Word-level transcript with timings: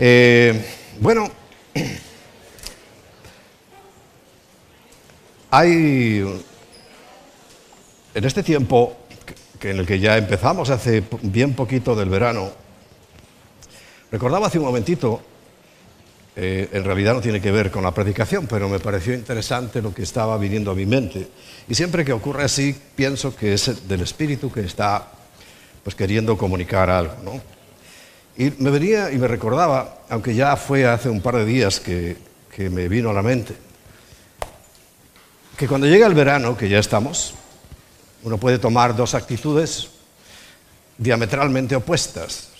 Eh, 0.00 0.64
bueno, 1.00 1.28
hay 5.50 6.22
en 8.14 8.24
este 8.24 8.44
tiempo 8.44 8.96
que 9.58 9.72
en 9.72 9.78
el 9.78 9.86
que 9.86 9.98
ya 9.98 10.16
empezamos 10.16 10.70
hace 10.70 11.02
bien 11.22 11.54
poquito 11.54 11.96
del 11.96 12.10
verano, 12.10 12.52
recordaba 14.12 14.46
hace 14.46 14.60
un 14.60 14.66
momentito, 14.66 15.20
eh, 16.36 16.68
en 16.72 16.84
realidad 16.84 17.14
no 17.14 17.20
tiene 17.20 17.40
que 17.40 17.50
ver 17.50 17.72
con 17.72 17.82
la 17.82 17.90
predicación, 17.90 18.46
pero 18.46 18.68
me 18.68 18.78
pareció 18.78 19.14
interesante 19.14 19.82
lo 19.82 19.92
que 19.92 20.04
estaba 20.04 20.38
viniendo 20.38 20.70
a 20.70 20.76
mi 20.76 20.86
mente. 20.86 21.26
Y 21.68 21.74
siempre 21.74 22.04
que 22.04 22.12
ocurre 22.12 22.44
así, 22.44 22.72
pienso 22.94 23.34
que 23.34 23.54
es 23.54 23.88
del 23.88 24.02
Espíritu 24.02 24.52
que 24.52 24.60
está 24.60 25.10
pues, 25.82 25.96
queriendo 25.96 26.38
comunicar 26.38 26.88
algo. 26.88 27.14
¿no? 27.24 27.57
Y 28.38 28.52
me 28.58 28.70
venía 28.70 29.10
y 29.10 29.18
me 29.18 29.26
recordaba, 29.26 29.98
aunque 30.08 30.32
ya 30.32 30.54
fue 30.54 30.86
hace 30.86 31.10
un 31.10 31.20
par 31.20 31.34
de 31.34 31.44
días 31.44 31.80
que, 31.80 32.16
que 32.54 32.70
me 32.70 32.88
vino 32.88 33.10
a 33.10 33.12
la 33.12 33.20
mente, 33.20 33.56
que 35.56 35.66
cuando 35.66 35.88
llega 35.88 36.06
el 36.06 36.14
verano, 36.14 36.56
que 36.56 36.68
ya 36.68 36.78
estamos, 36.78 37.34
uno 38.22 38.38
puede 38.38 38.60
tomar 38.60 38.94
dos 38.94 39.16
actitudes 39.16 39.88
diametralmente 40.96 41.74
opuestas. 41.74 42.50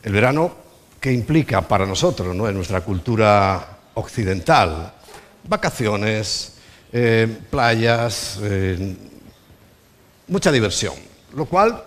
El 0.00 0.12
verano, 0.12 0.54
¿qué 1.00 1.12
implica 1.12 1.60
para 1.60 1.84
nosotros, 1.84 2.36
¿no? 2.36 2.48
en 2.48 2.54
nuestra 2.54 2.82
cultura 2.82 3.78
occidental? 3.94 4.94
Vacaciones, 5.42 6.52
eh, 6.92 7.26
playas, 7.50 8.38
eh, 8.42 8.96
mucha 10.28 10.52
diversión, 10.52 10.94
lo 11.34 11.46
cual 11.46 11.82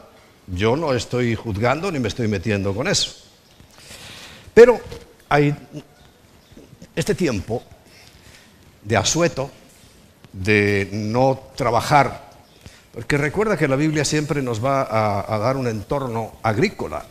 yo 0.48 0.76
no 0.76 0.94
estoy 0.94 1.36
juzgando 1.36 1.92
ni 1.92 2.00
me 2.00 2.08
estoy 2.08 2.28
metiendo 2.28 2.74
con 2.74 2.88
eso. 2.88 3.16
Pero 4.54 4.80
hay 5.30 5.56
este 6.96 7.16
tiempo 7.16 7.64
de 8.84 8.98
asueto, 8.98 9.50
de 10.34 10.90
no 10.92 11.40
trabajar 11.56 12.32
porque 12.94 13.18
recuerda 13.18 13.58
que 13.58 13.68
la 13.68 13.78
Biblia 13.78 14.04
siempre 14.04 14.42
nos 14.42 14.64
va 14.64 14.82
a, 15.34 15.38
dar 15.38 15.56
un 15.56 15.68
entorno 15.68 16.34
agrícola. 16.44 17.06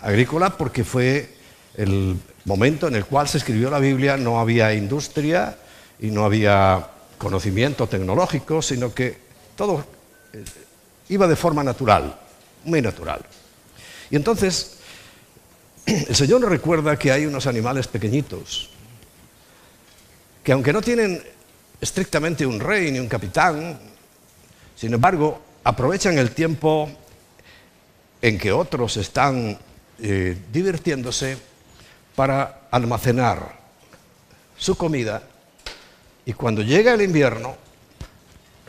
Agrícola 0.00 0.56
porque 0.56 0.82
fue 0.82 1.28
el 1.76 2.16
momento 2.46 2.88
en 2.88 2.94
el 2.94 3.04
cual 3.04 3.28
se 3.28 3.38
escribió 3.38 3.70
la 3.70 3.78
Biblia, 3.78 4.16
no 4.16 4.40
había 4.40 4.72
industria 4.72 5.58
y 5.98 6.10
no 6.10 6.24
había 6.24 6.88
conocimiento 7.18 7.86
tecnológico, 7.86 8.62
sino 8.62 8.94
que 8.94 9.18
todo 9.56 9.84
eh, 10.32 10.42
iba 11.10 11.26
de 11.26 11.36
forma 11.36 11.62
natural, 11.62 12.18
muy 12.64 12.80
natural. 12.80 13.20
Y 14.10 14.16
entonces, 14.16 14.78
el 15.86 16.14
Señor 16.14 16.48
recuerda 16.48 16.98
que 16.98 17.12
hay 17.12 17.26
unos 17.26 17.46
animales 17.46 17.86
pequeñitos, 17.86 18.70
que 20.42 20.52
aunque 20.52 20.72
no 20.72 20.80
tienen 20.80 21.22
estrictamente 21.80 22.46
un 22.46 22.58
rey 22.58 22.90
ni 22.90 22.98
un 22.98 23.08
capitán, 23.08 23.78
sin 24.76 24.94
embargo, 24.94 25.40
aprovechan 25.64 26.16
el 26.16 26.30
tiempo 26.30 26.90
en 28.22 28.38
que 28.38 28.52
otros 28.52 28.96
están 28.96 29.58
eh, 29.98 30.38
divirtiéndose 30.52 31.36
para 32.14 32.68
almacenar 32.70 33.58
su 34.56 34.76
comida 34.76 35.22
y 36.24 36.32
cuando 36.34 36.62
llega 36.62 36.94
el 36.94 37.02
invierno 37.02 37.56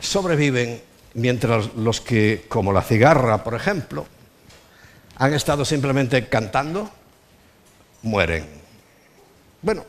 sobreviven 0.00 0.82
mientras 1.14 1.74
los 1.74 2.00
que, 2.00 2.44
como 2.48 2.72
la 2.72 2.82
cigarra, 2.82 3.44
por 3.44 3.54
ejemplo, 3.54 4.06
han 5.16 5.34
estado 5.34 5.64
simplemente 5.64 6.28
cantando, 6.28 6.90
mueren. 8.02 8.46
Bueno, 9.60 9.84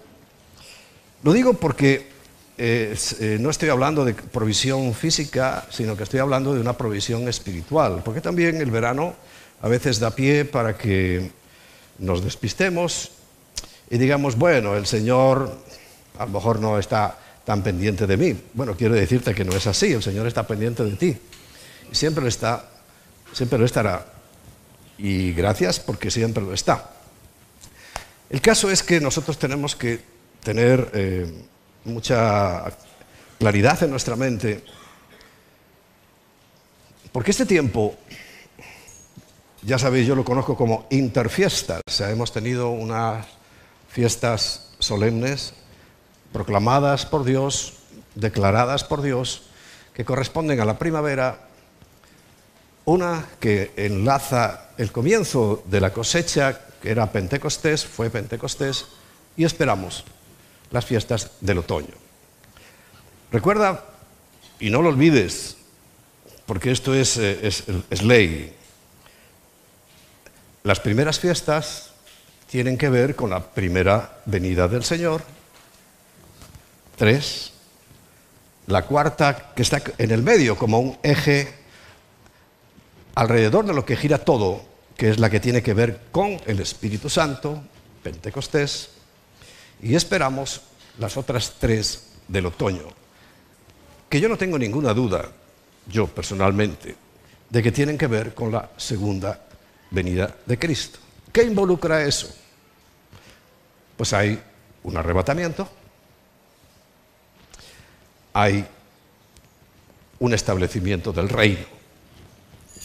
lo 1.24 1.34
digo 1.34 1.54
porque 1.54 2.12
eh, 2.58 2.96
no 3.40 3.50
estoy 3.50 3.70
hablando 3.70 4.06
de 4.06 4.14
provisión 4.14 4.94
física, 4.94 5.66
sino 5.72 5.98
que 5.98 6.04
estoy 6.04 6.20
hablando 6.20 6.54
de 6.54 6.62
una 6.62 6.74
provisión 6.74 7.28
espiritual, 7.28 8.02
porque 8.06 8.22
también 8.22 8.58
el 8.58 8.70
verano 8.70 9.16
a 9.62 9.68
veces 9.68 10.00
da 10.00 10.12
pie 10.12 10.46
para 10.46 10.78
que 10.78 11.32
nos 11.98 12.24
despistemos 12.24 13.12
y 13.90 13.98
digamos, 13.98 14.38
bueno, 14.38 14.76
el 14.76 14.86
Señor 14.86 15.58
a 16.20 16.26
lo 16.26 16.32
mejor 16.32 16.60
no 16.60 16.78
está 16.78 17.18
tan 17.46 17.64
pendiente 17.64 18.08
de 18.08 18.18
mí. 18.18 18.36
Bueno, 18.54 18.76
quiero 18.76 18.96
decirte 18.96 19.34
que 19.34 19.44
no 19.44 19.54
es 19.54 19.68
así, 19.68 19.94
el 19.94 20.04
Señor 20.04 20.28
está 20.28 20.48
pendiente 20.48 20.84
de 20.84 20.96
ti. 20.96 21.18
Y 21.92 21.96
siempre 21.96 22.24
lo 22.24 22.30
está, 22.30 22.70
siempre 23.34 23.60
lo 23.60 23.66
estará. 23.66 24.06
Y 24.98 25.34
gracias 25.34 25.80
porque 25.80 26.10
siempre 26.10 26.44
lo 26.44 26.54
está. 26.54 26.92
El 28.30 28.42
caso 28.42 28.72
es 28.72 28.82
que 28.82 29.00
nosotros 29.00 29.38
tenemos 29.38 29.76
que 29.76 30.00
tener 30.44 30.90
eh, 30.94 31.32
mucha 31.86 32.64
claridad 33.40 33.84
en 33.84 33.92
nuestra 33.92 34.16
mente, 34.16 34.64
porque 37.12 37.32
este 37.32 37.46
tiempo, 37.46 37.96
ya 39.62 39.78
sabéis, 39.78 40.08
yo 40.08 40.16
lo 40.16 40.26
conozco 40.26 40.56
como 40.56 40.88
interfiestas, 40.90 41.82
o 41.86 41.92
sea, 41.92 42.10
hemos 42.10 42.32
tenido 42.32 42.70
unas 42.70 43.28
fiestas 43.90 44.70
solemnes 44.80 45.54
proclamadas 46.34 47.06
por 47.06 47.24
Dios, 47.24 47.74
declaradas 48.16 48.84
por 48.84 49.02
Dios, 49.02 49.44
que 49.94 50.04
corresponden 50.04 50.60
a 50.60 50.66
la 50.66 50.80
primavera, 50.80 51.48
una 52.86 53.26
que 53.40 53.72
enlaza 53.78 54.70
el 54.78 54.92
comienzo 54.92 55.64
de 55.68 55.80
la 55.80 55.94
cosecha, 55.94 56.60
que 56.82 56.92
era 56.92 57.12
Pentecostés, 57.12 57.86
fue 57.86 58.10
Pentecostés, 58.10 58.88
y 59.38 59.46
esperamos 59.46 60.04
las 60.72 60.86
fiestas 60.86 61.32
del 61.40 61.60
otoño. 61.60 61.94
Recuerda, 63.32 63.86
y 64.60 64.70
no 64.70 64.82
lo 64.82 64.90
olvides, 64.90 65.58
porque 66.46 66.72
esto 66.72 66.94
es, 66.94 67.18
eh, 67.18 67.52
ley, 68.02 68.54
las 70.64 70.80
primeras 70.80 71.20
fiestas 71.20 71.92
tienen 72.50 72.78
que 72.78 72.90
ver 72.90 73.16
con 73.16 73.30
la 73.30 73.42
primera 73.42 74.22
venida 74.26 74.68
del 74.68 74.84
Señor. 74.84 75.24
Tres. 77.04 77.52
La 78.68 78.84
cuarta, 78.84 79.52
que 79.54 79.62
está 79.62 79.84
en 79.98 80.12
el 80.12 80.24
medio, 80.24 80.58
como 80.58 80.80
un 80.80 80.98
eje 81.04 81.54
alrededor 83.14 83.66
de 83.66 83.74
lo 83.74 83.86
que 83.86 83.98
gira 83.98 84.20
todo, 84.20 84.62
que 84.96 85.10
es 85.10 85.20
la 85.20 85.30
que 85.30 85.42
tiene 85.42 85.62
que 85.62 85.74
ver 85.74 86.00
con 86.14 86.40
el 86.46 86.62
Espíritu 86.62 87.10
Santo, 87.10 87.62
Pentecostés. 88.02 88.92
Y 89.82 89.96
esperamos 89.96 90.62
las 90.98 91.18
otras 91.18 91.56
tres 91.60 92.14
del 92.30 92.46
otoño, 92.46 92.86
que 94.08 94.22
yo 94.22 94.30
no 94.30 94.38
tengo 94.38 94.58
ninguna 94.58 94.94
duda, 94.94 95.30
yo 95.88 96.08
personalmente, 96.08 96.96
de 97.50 97.62
que 97.62 97.74
tienen 97.74 97.98
que 97.98 98.08
ver 98.08 98.34
con 98.34 98.50
la 98.50 98.70
segunda 98.78 99.42
venida 99.92 100.38
de 100.46 100.58
Cristo. 100.58 101.00
¿Qué 101.34 101.44
involucra 101.44 102.06
eso? 102.06 102.34
Pues 103.98 104.14
hay 104.14 104.42
un 104.84 104.96
arrebatamiento, 104.96 105.68
hay 108.34 108.66
un 110.20 110.34
establecimiento 110.34 111.14
del 111.14 111.30
reino 111.30 111.74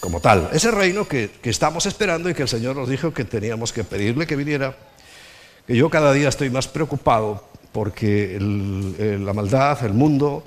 como 0.00 0.20
tal. 0.20 0.50
Ese 0.52 0.70
reino 0.70 1.08
que, 1.08 1.30
estamos 1.42 1.86
esperando 1.86 2.30
y 2.30 2.34
que 2.34 2.42
el 2.42 2.48
Señor 2.48 2.76
nos 2.76 2.88
dijo 2.88 3.12
que 3.12 3.24
teníamos 3.24 3.72
que 3.72 3.84
pedirle 3.84 4.26
que 4.26 4.36
viniera 4.36 4.76
que 5.66 5.76
yo 5.76 5.90
cada 5.90 6.12
día 6.12 6.28
estoy 6.28 6.50
más 6.50 6.68
preocupado 6.68 7.44
porque 7.72 8.38
la 8.40 9.32
maldad, 9.32 9.84
el 9.84 9.92
mundo, 9.92 10.44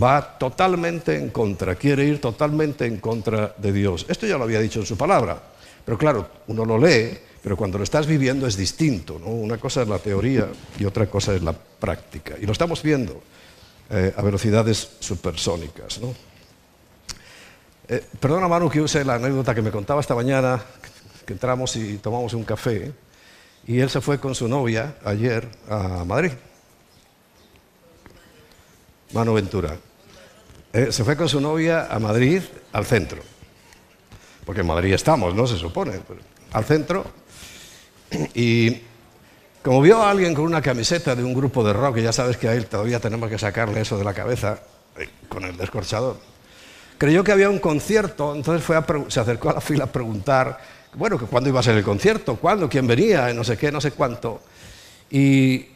va 0.00 0.38
totalmente 0.38 1.16
en 1.16 1.30
contra, 1.30 1.74
quiere 1.74 2.04
ir 2.04 2.20
totalmente 2.20 2.86
en 2.86 2.98
contra 2.98 3.54
de 3.56 3.72
Dios. 3.72 4.04
Esto 4.08 4.26
ya 4.26 4.36
lo 4.36 4.44
había 4.44 4.60
dicho 4.60 4.80
en 4.80 4.86
su 4.86 4.96
palabra, 4.96 5.40
pero 5.84 5.96
claro, 5.96 6.28
uno 6.48 6.64
lo 6.64 6.78
lee, 6.78 7.16
pero 7.42 7.56
cuando 7.56 7.78
lo 7.78 7.84
estás 7.84 8.06
viviendo 8.06 8.46
es 8.46 8.56
distinto. 8.56 9.18
¿no? 9.18 9.26
Una 9.26 9.56
cosa 9.56 9.82
es 9.82 9.88
la 9.88 9.98
teoría 9.98 10.48
y 10.78 10.84
otra 10.84 11.06
cosa 11.06 11.34
es 11.34 11.42
la 11.42 11.52
práctica. 11.52 12.34
Y 12.40 12.44
lo 12.44 12.52
estamos 12.52 12.82
viendo 12.82 13.22
eh, 13.90 14.14
a 14.16 14.22
velocidades 14.22 14.96
supersónicas. 15.00 16.00
¿no? 16.00 16.14
Eh, 17.88 18.04
perdona, 18.20 18.48
Manu, 18.48 18.68
que 18.68 18.82
use 18.82 19.02
la 19.04 19.14
anécdota 19.14 19.54
que 19.54 19.62
me 19.62 19.70
contaba 19.70 20.00
esta 20.00 20.14
mañana, 20.14 20.60
que 21.24 21.32
entramos 21.32 21.74
y 21.76 21.96
tomamos 21.96 22.34
un 22.34 22.44
café. 22.44 22.92
Y 23.66 23.80
él 23.80 23.88
se 23.88 24.00
fue 24.00 24.18
con 24.18 24.34
su 24.34 24.46
novia 24.46 24.96
ayer 25.04 25.48
a 25.68 26.04
Madrid. 26.04 26.32
Mano 29.12 29.32
Ventura. 29.32 29.76
Eh, 30.72 30.92
se 30.92 31.02
fue 31.02 31.16
con 31.16 31.28
su 31.28 31.40
novia 31.40 31.86
a 31.90 31.98
Madrid, 31.98 32.42
al 32.72 32.84
centro. 32.84 33.22
Porque 34.44 34.60
en 34.60 34.66
Madrid 34.66 34.92
estamos, 34.92 35.34
¿no? 35.34 35.46
Se 35.46 35.56
supone. 35.56 35.92
Al 36.52 36.64
centro. 36.64 37.06
Y 38.34 38.82
como 39.68 39.82
vio 39.82 40.02
a 40.02 40.10
alguien 40.10 40.32
con 40.34 40.46
una 40.46 40.62
camiseta 40.62 41.14
de 41.14 41.22
un 41.22 41.34
grupo 41.34 41.62
de 41.62 41.74
rock, 41.74 41.98
y 41.98 42.02
ya 42.02 42.10
sabes 42.10 42.38
que 42.38 42.48
a 42.48 42.54
él 42.54 42.64
todavía 42.64 43.00
tenemos 43.00 43.28
que 43.28 43.38
sacarle 43.38 43.82
eso 43.82 43.98
de 43.98 44.04
la 44.04 44.14
cabeza, 44.14 44.60
eh, 44.96 45.10
con 45.28 45.44
el 45.44 45.58
descorchador, 45.58 46.16
creyó 46.96 47.22
que 47.22 47.32
había 47.32 47.50
un 47.50 47.58
concierto, 47.58 48.34
entonces 48.34 48.64
fue 48.64 48.82
se 49.08 49.20
acercó 49.20 49.50
a 49.50 49.52
la 49.52 49.60
fila 49.60 49.84
a 49.84 49.92
preguntar 49.92 50.58
bueno, 50.94 51.18
cuándo 51.18 51.50
iba 51.50 51.60
a 51.60 51.62
ser 51.62 51.76
el 51.76 51.84
concierto, 51.84 52.36
cuándo, 52.36 52.66
quién 52.66 52.86
venía, 52.86 53.30
no 53.34 53.44
sé 53.44 53.58
qué, 53.58 53.70
no 53.70 53.78
sé 53.78 53.90
cuánto. 53.90 54.40
Y 55.10 55.66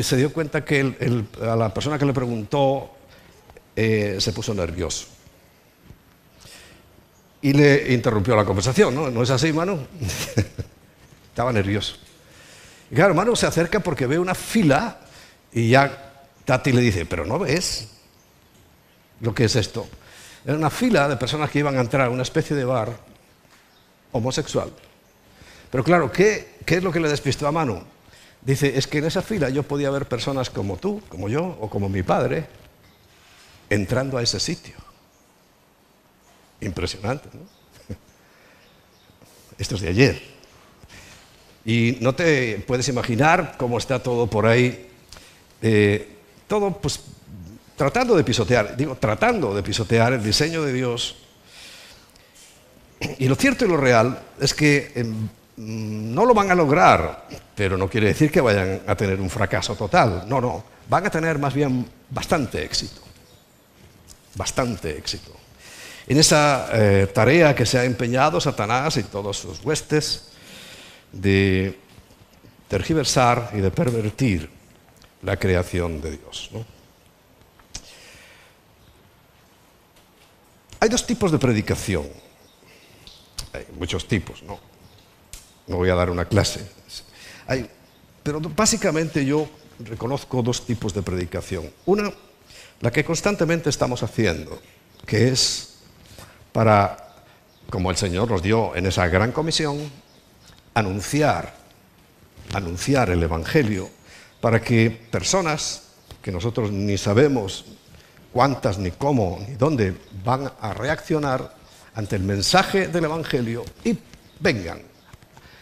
se 0.00 0.16
dio 0.16 0.32
cuenta 0.32 0.64
que 0.64 0.94
a 1.42 1.54
la 1.54 1.74
persona 1.74 1.98
que 1.98 2.06
le 2.06 2.14
preguntó 2.14 2.92
eh, 3.76 4.16
se 4.18 4.32
puso 4.32 4.54
nervioso. 4.54 5.08
Y 7.42 7.52
le 7.52 7.92
interrumpió 7.92 8.34
la 8.34 8.46
conversación, 8.46 8.94
¿no? 8.94 9.10
¿No 9.10 9.22
es 9.22 9.28
así, 9.28 9.52
Manu? 9.52 9.78
Estaba 11.28 11.52
nervioso. 11.52 11.96
Y 12.92 12.94
claro, 12.94 13.14
Manu 13.14 13.34
se 13.34 13.46
acerca 13.46 13.80
porque 13.80 14.06
ve 14.06 14.18
una 14.18 14.34
fila 14.34 14.98
y 15.50 15.70
ya 15.70 16.12
Tati 16.44 16.72
le 16.72 16.82
dice, 16.82 17.06
pero 17.06 17.24
¿no 17.24 17.38
ves 17.38 17.88
lo 19.20 19.34
que 19.34 19.44
es 19.44 19.56
esto? 19.56 19.88
Era 20.44 20.58
una 20.58 20.68
fila 20.68 21.08
de 21.08 21.16
personas 21.16 21.50
que 21.50 21.60
iban 21.60 21.74
a 21.78 21.80
entrar 21.80 22.08
a 22.08 22.10
una 22.10 22.22
especie 22.22 22.54
de 22.54 22.66
bar 22.66 22.94
homosexual. 24.12 24.70
Pero 25.70 25.82
claro, 25.82 26.12
¿qué, 26.12 26.56
qué 26.66 26.76
es 26.76 26.82
lo 26.84 26.92
que 26.92 27.00
le 27.00 27.08
despistó 27.08 27.48
a 27.48 27.52
Manu? 27.52 27.82
Dice, 28.42 28.76
es 28.76 28.86
que 28.86 28.98
en 28.98 29.06
esa 29.06 29.22
fila 29.22 29.48
yo 29.48 29.62
podía 29.62 29.88
ver 29.88 30.06
personas 30.06 30.50
como 30.50 30.76
tú, 30.76 31.00
como 31.08 31.30
yo, 31.30 31.56
o 31.60 31.70
como 31.70 31.88
mi 31.88 32.02
padre, 32.02 32.46
entrando 33.70 34.18
a 34.18 34.22
ese 34.22 34.38
sitio. 34.38 34.74
Impresionante, 36.60 37.30
¿no? 37.32 37.40
Esto 39.56 39.76
es 39.76 39.80
de 39.80 39.88
ayer. 39.88 40.31
Y 41.64 41.98
no 42.00 42.14
te 42.14 42.62
puedes 42.66 42.88
imaginar 42.88 43.54
cómo 43.56 43.78
está 43.78 44.02
todo 44.02 44.26
por 44.26 44.46
ahí, 44.46 44.88
eh, 45.60 46.08
todo 46.48 46.72
pues 46.72 47.00
tratando 47.76 48.16
de 48.16 48.24
pisotear, 48.24 48.76
digo, 48.76 48.96
tratando 48.96 49.54
de 49.54 49.62
pisotear 49.62 50.12
el 50.12 50.22
diseño 50.22 50.62
de 50.62 50.72
Dios. 50.72 51.16
Y 53.18 53.28
lo 53.28 53.36
cierto 53.36 53.64
y 53.64 53.68
lo 53.68 53.76
real 53.76 54.20
es 54.40 54.54
que 54.54 54.92
em, 54.94 55.28
no 55.56 56.24
lo 56.24 56.34
van 56.34 56.50
a 56.50 56.54
lograr, 56.54 57.26
pero 57.54 57.76
no 57.76 57.88
quiere 57.88 58.08
decir 58.08 58.30
que 58.30 58.40
vayan 58.40 58.82
a 58.86 58.96
tener 58.96 59.20
un 59.20 59.30
fracaso 59.30 59.74
total. 59.76 60.24
No, 60.26 60.40
no, 60.40 60.64
van 60.88 61.06
a 61.06 61.10
tener 61.10 61.38
más 61.38 61.54
bien 61.54 61.86
bastante 62.10 62.64
éxito. 62.64 63.00
Bastante 64.34 64.96
éxito. 64.96 65.32
En 66.08 66.18
esa 66.18 66.68
eh, 66.72 67.08
tarea 67.14 67.54
que 67.54 67.66
se 67.66 67.78
ha 67.78 67.84
empeñado 67.84 68.40
Satanás 68.40 68.96
y 68.96 69.04
todos 69.04 69.38
sus 69.38 69.64
huestes 69.64 70.31
de 71.12 71.78
tergiversar 72.68 73.50
y 73.54 73.60
de 73.60 73.70
pervertir 73.70 74.48
la 75.22 75.36
creación 75.36 76.00
de 76.00 76.12
Dios. 76.12 76.50
Hay 80.80 80.88
dos 80.88 81.06
tipos 81.06 81.30
de 81.30 81.38
predicación. 81.38 82.06
Hay 83.52 83.66
muchos 83.78 84.08
tipos, 84.08 84.42
¿no? 84.42 84.58
No 85.66 85.76
voy 85.76 85.90
a 85.90 85.94
dar 85.94 86.10
una 86.10 86.24
clase. 86.24 86.68
pero 88.22 88.40
básicamente 88.40 89.24
yo 89.24 89.48
reconozco 89.78 90.42
dos 90.42 90.66
tipos 90.66 90.92
de 90.94 91.02
predicación. 91.02 91.70
Una, 91.86 92.12
la 92.80 92.90
que 92.90 93.04
constantemente 93.04 93.70
estamos 93.70 94.02
haciendo, 94.02 94.60
que 95.06 95.28
es 95.28 95.74
para, 96.52 97.14
como 97.70 97.90
el 97.90 97.96
Señor 97.96 98.30
nos 98.30 98.42
dio 98.42 98.74
en 98.74 98.86
esa 98.86 99.06
gran 99.08 99.30
comisión, 99.30 99.78
anunciar, 100.74 101.54
anunciar 102.54 103.10
el 103.10 103.22
Evangelio 103.22 103.90
para 104.40 104.60
que 104.60 104.90
personas 104.90 105.82
que 106.22 106.32
nosotros 106.32 106.70
ni 106.70 106.98
sabemos 106.98 107.64
cuántas, 108.32 108.78
ni 108.78 108.90
cómo, 108.92 109.44
ni 109.46 109.54
dónde 109.54 109.94
van 110.24 110.50
a 110.60 110.74
reaccionar 110.74 111.54
ante 111.94 112.16
el 112.16 112.22
mensaje 112.22 112.88
del 112.88 113.04
Evangelio 113.04 113.64
y 113.84 113.96
vengan. 114.40 114.80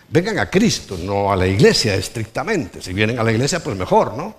Vengan 0.09 0.39
a 0.39 0.51
Cristo, 0.51 0.99
no 0.99 1.33
a 1.33 1.37
la 1.37 1.47
iglesia 1.47 1.95
estrictamente. 1.95 2.83
Si 2.83 2.93
vienen 2.93 3.19
a 3.19 3.23
la 3.23 3.33
iglesia, 3.33 3.63
pues 3.63 3.77
mejor, 3.77 4.15
¿no? 4.15 4.35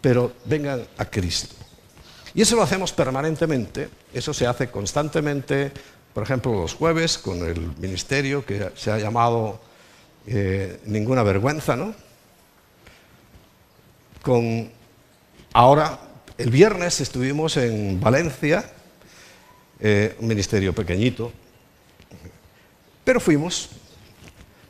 Pero 0.00 0.32
vengan 0.44 0.84
a 0.98 1.04
Cristo. 1.04 1.54
Y 2.34 2.42
eso 2.42 2.56
lo 2.56 2.62
hacemos 2.62 2.92
permanentemente, 2.92 3.88
eso 4.12 4.34
se 4.34 4.46
hace 4.46 4.68
constantemente 4.68 5.72
por 6.14 6.22
ejemplo, 6.22 6.52
los 6.52 6.74
jueves 6.74 7.18
con 7.18 7.44
el 7.44 7.76
ministerio 7.76 8.46
que 8.46 8.70
se 8.76 8.92
ha 8.92 8.98
llamado 8.98 9.60
eh, 10.26 10.80
Ninguna 10.86 11.24
Vergüenza, 11.24 11.74
¿no? 11.74 11.92
Con, 14.22 14.70
ahora, 15.52 15.98
el 16.38 16.50
viernes 16.50 17.00
estuvimos 17.00 17.56
en 17.56 18.00
Valencia, 18.00 18.64
eh, 19.80 20.16
un 20.20 20.28
ministerio 20.28 20.72
pequeñito, 20.72 21.32
pero 23.02 23.18
fuimos 23.18 23.70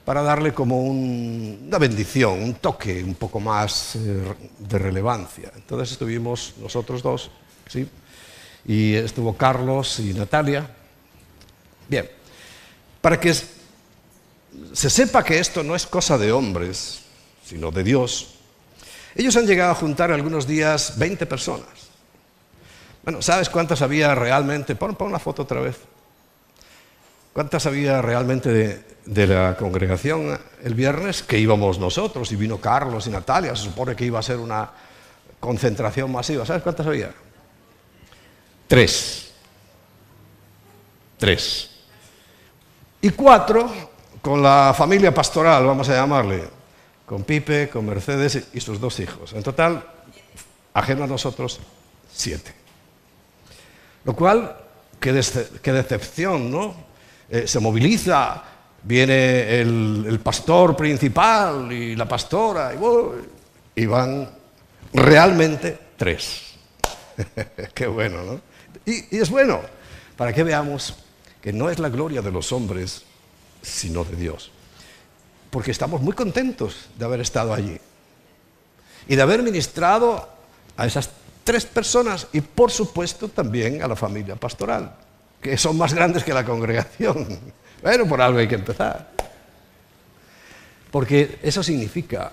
para 0.04 0.22
darle 0.22 0.52
como 0.54 0.82
una 0.82 1.78
bendición, 1.78 2.42
un 2.42 2.54
toque 2.54 3.04
un 3.04 3.14
poco 3.14 3.38
más 3.38 3.96
eh, 3.96 4.34
de 4.58 4.78
relevancia. 4.78 5.52
Entonces 5.54 5.92
estuvimos 5.92 6.54
nosotros 6.58 7.02
dos, 7.02 7.30
¿sí? 7.68 7.86
Y 8.66 8.94
estuvo 8.94 9.36
Carlos 9.36 10.00
y 10.00 10.14
Natalia, 10.14 10.68
Bien, 11.88 12.10
para 13.00 13.20
que 13.20 13.34
se 13.34 14.90
sepa 14.90 15.22
que 15.22 15.38
esto 15.38 15.62
no 15.62 15.74
es 15.74 15.86
cosa 15.86 16.16
de 16.18 16.32
hombres, 16.32 17.00
sino 17.44 17.70
de 17.70 17.82
Dios, 17.82 18.34
ellos 19.14 19.36
han 19.36 19.46
llegado 19.46 19.72
a 19.72 19.74
juntar 19.74 20.10
algunos 20.10 20.46
días 20.46 20.98
20 20.98 21.26
personas. 21.26 21.68
Bueno, 23.04 23.22
¿sabes 23.22 23.48
cuántas 23.48 23.82
había 23.82 24.14
realmente? 24.14 24.74
Pon, 24.74 24.96
la 25.12 25.18
foto 25.18 25.42
otra 25.42 25.60
vez. 25.60 25.76
¿Cuántas 27.32 27.66
había 27.66 28.00
realmente 28.00 28.48
de, 28.48 28.84
de, 29.04 29.26
la 29.26 29.56
congregación 29.56 30.38
el 30.62 30.74
viernes? 30.74 31.22
Que 31.22 31.38
íbamos 31.38 31.78
nosotros 31.78 32.30
y 32.32 32.36
vino 32.36 32.60
Carlos 32.60 33.06
y 33.06 33.10
Natalia. 33.10 33.54
Se 33.54 33.64
supone 33.64 33.94
que 33.94 34.04
iba 34.04 34.18
a 34.18 34.22
ser 34.22 34.38
una 34.38 34.70
concentración 35.38 36.10
masiva. 36.10 36.46
¿Sabes 36.46 36.62
cuántas 36.62 36.86
había? 36.86 37.12
Tres. 38.66 39.32
Tres. 41.18 41.73
Y 43.04 43.10
cuatro 43.10 43.70
con 44.22 44.42
la 44.42 44.72
familia 44.74 45.12
pastoral, 45.12 45.66
vamos 45.66 45.86
a 45.90 45.94
llamarle, 45.94 46.42
con 47.04 47.22
Pipe, 47.22 47.68
con 47.68 47.84
Mercedes 47.84 48.46
y 48.54 48.60
sus 48.60 48.80
dos 48.80 48.98
hijos. 48.98 49.34
En 49.34 49.42
total, 49.42 49.84
ajeno 50.72 51.04
a 51.04 51.06
nosotros, 51.06 51.60
siete. 52.10 52.54
Lo 54.04 54.16
cual, 54.16 54.56
qué, 54.98 55.12
decepción, 55.12 56.50
¿no? 56.50 56.74
Eh, 57.28 57.46
se 57.46 57.60
moviliza, 57.60 58.42
viene 58.82 59.60
el, 59.60 60.18
pastor 60.24 60.74
principal 60.74 61.70
y 61.70 61.96
la 61.96 62.08
pastora, 62.08 62.72
y, 63.76 63.84
van 63.84 64.30
realmente 64.94 65.78
tres. 65.98 66.54
qué 67.74 67.86
bueno, 67.86 68.22
¿no? 68.22 68.40
Y 68.86 69.18
es 69.18 69.28
bueno, 69.28 69.60
para 70.16 70.32
que 70.32 70.42
veamos 70.42 71.03
que 71.44 71.52
no 71.52 71.68
es 71.68 71.78
la 71.78 71.90
gloria 71.90 72.22
de 72.22 72.32
los 72.32 72.52
hombres, 72.52 73.02
sino 73.60 74.02
de 74.02 74.16
Dios. 74.16 74.50
Porque 75.50 75.72
estamos 75.72 76.00
muy 76.00 76.14
contentos 76.14 76.88
de 76.98 77.04
haber 77.04 77.20
estado 77.20 77.52
allí 77.52 77.76
y 79.06 79.14
de 79.14 79.20
haber 79.20 79.42
ministrado 79.42 80.26
a 80.74 80.86
esas 80.86 81.10
tres 81.44 81.66
personas 81.66 82.28
y 82.32 82.40
por 82.40 82.70
supuesto 82.70 83.28
también 83.28 83.82
a 83.82 83.88
la 83.88 83.94
familia 83.94 84.36
pastoral, 84.36 84.96
que 85.42 85.58
son 85.58 85.76
más 85.76 85.92
grandes 85.92 86.24
que 86.24 86.32
la 86.32 86.46
congregación. 86.46 87.38
Bueno, 87.82 88.06
por 88.08 88.22
algo 88.22 88.38
hay 88.38 88.48
que 88.48 88.54
empezar. 88.54 89.10
Porque 90.90 91.38
eso 91.42 91.62
significa 91.62 92.32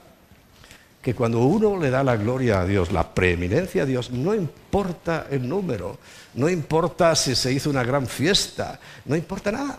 que 1.01 1.13
cuando 1.13 1.39
uno 1.39 1.77
le 1.77 1.89
da 1.89 2.06
la 2.06 2.15
gloria 2.15 2.62
a 2.62 2.65
Dios, 2.65 2.94
la 2.94 3.13
preeminencia 3.13 3.84
a 3.84 3.86
Dios, 3.86 4.12
no 4.12 4.34
importa 4.34 5.27
el 5.30 5.50
número, 5.50 5.98
no 6.34 6.50
importa 6.50 7.16
si 7.16 7.36
se 7.36 7.52
hizo 7.52 7.70
una 7.70 7.84
gran 7.84 8.08
fiesta, 8.08 8.80
no 9.06 9.16
importa 9.16 9.52
nada. 9.52 9.78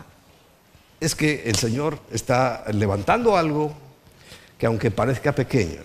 Es 0.99 1.15
que 1.15 1.43
el 1.45 1.55
Señor 1.55 1.99
está 2.11 2.63
levantando 2.71 3.35
algo 3.35 3.73
que 4.57 4.65
aunque 4.65 4.91
parezca 4.91 5.33
pequeño, 5.33 5.81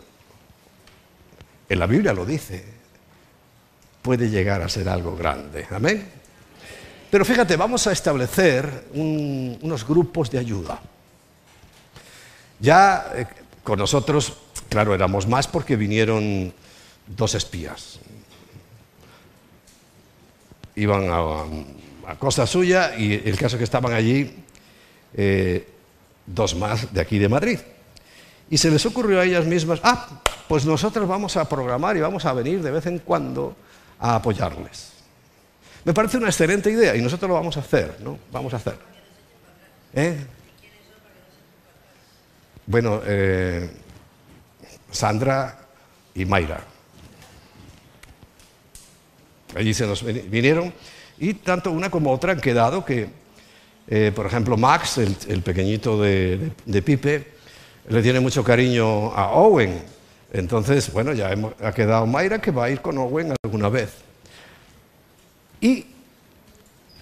en 1.69 1.79
la 1.79 1.87
Biblia 1.87 2.13
lo 2.13 2.25
dice, 2.25 2.65
puede 4.03 4.31
llegar 4.31 4.63
a 4.63 4.69
ser 4.69 4.89
algo 4.89 5.17
grande. 5.17 5.67
Amén. 5.71 6.09
Pero 7.11 7.25
fíjate, 7.25 7.57
vamos 7.57 7.87
a 7.87 7.93
establecer 7.93 8.89
unos 8.95 9.87
grupos 9.87 10.31
de 10.31 10.39
ayuda. 10.39 10.81
Ya 12.61 13.13
eh, 13.15 13.27
con 13.63 13.79
nosotros 13.79 14.35
Claro, 14.69 14.95
éramos 14.95 15.27
más 15.27 15.47
porque 15.49 15.77
vinieron 15.77 16.53
dos 17.07 17.35
espías. 17.35 18.01
Iban 20.79 21.09
a, 21.11 22.15
cosa 22.19 22.47
suya 22.47 22.97
y 22.97 23.13
el 23.13 23.37
caso 23.37 23.59
que 23.59 23.65
estaban 23.65 23.93
allí, 23.93 24.33
eh, 25.15 25.67
dos 26.25 26.55
más 26.55 26.93
de 26.93 27.01
aquí 27.01 27.19
de 27.19 27.29
Madrid. 27.29 27.59
Y 28.49 28.57
se 28.57 28.71
les 28.71 28.87
ocurrió 28.87 29.21
a 29.21 29.25
ellas 29.25 29.45
mismas, 29.45 29.81
ah, 29.83 30.23
pues 30.47 30.65
nosotros 30.65 31.07
vamos 31.07 31.37
a 31.37 31.49
programar 31.49 31.97
y 31.97 32.01
vamos 32.01 32.25
a 32.25 32.33
venir 32.33 32.63
de 32.63 32.71
vez 32.71 32.87
en 32.87 33.01
cuando 33.01 33.57
a 33.99 34.15
apoyarles. 34.15 34.93
Me 35.85 35.93
parece 35.93 36.17
una 36.17 36.29
excelente 36.29 36.71
idea 36.71 36.95
y 36.97 37.03
nosotros 37.03 37.29
lo 37.29 37.35
vamos 37.35 37.57
a 37.57 37.61
hacer, 37.61 37.97
¿no? 38.01 38.19
Vamos 38.31 38.55
a 38.55 38.57
hacer. 38.57 38.79
¿Eh? 39.95 40.17
bueno, 42.67 43.01
eh, 43.05 43.71
Sandra 44.91 45.59
y 46.15 46.25
Mayra. 46.25 46.78
Allí 49.55 49.75
se 49.75 49.87
nos 49.87 50.05
vinieron 50.05 50.73
y 51.19 51.35
tanto 51.35 51.71
una 51.73 51.91
como 51.91 52.13
otra 52.13 52.33
han 52.33 52.41
quedado 52.41 52.85
que, 52.85 53.09
eh, 53.89 54.13
por 54.15 54.27
ejemplo, 54.27 54.57
Max, 54.57 54.99
el, 54.99 55.43
pequeñito 55.43 56.01
de, 56.01 56.53
Pipe, 56.85 57.27
le 57.89 58.03
tiene 58.03 58.21
mucho 58.21 58.45
cariño 58.45 59.13
a 59.15 59.33
Owen. 59.33 59.83
Entonces, 60.33 60.93
bueno, 60.93 61.13
ya 61.13 61.31
ha 61.63 61.73
quedado 61.73 62.07
Mayra 62.07 62.41
que 62.41 62.51
va 62.51 62.67
a 62.67 62.71
ir 62.71 62.81
con 62.81 62.99
Owen 62.99 63.35
alguna 63.43 63.69
vez. 63.69 63.95
Y 65.61 65.87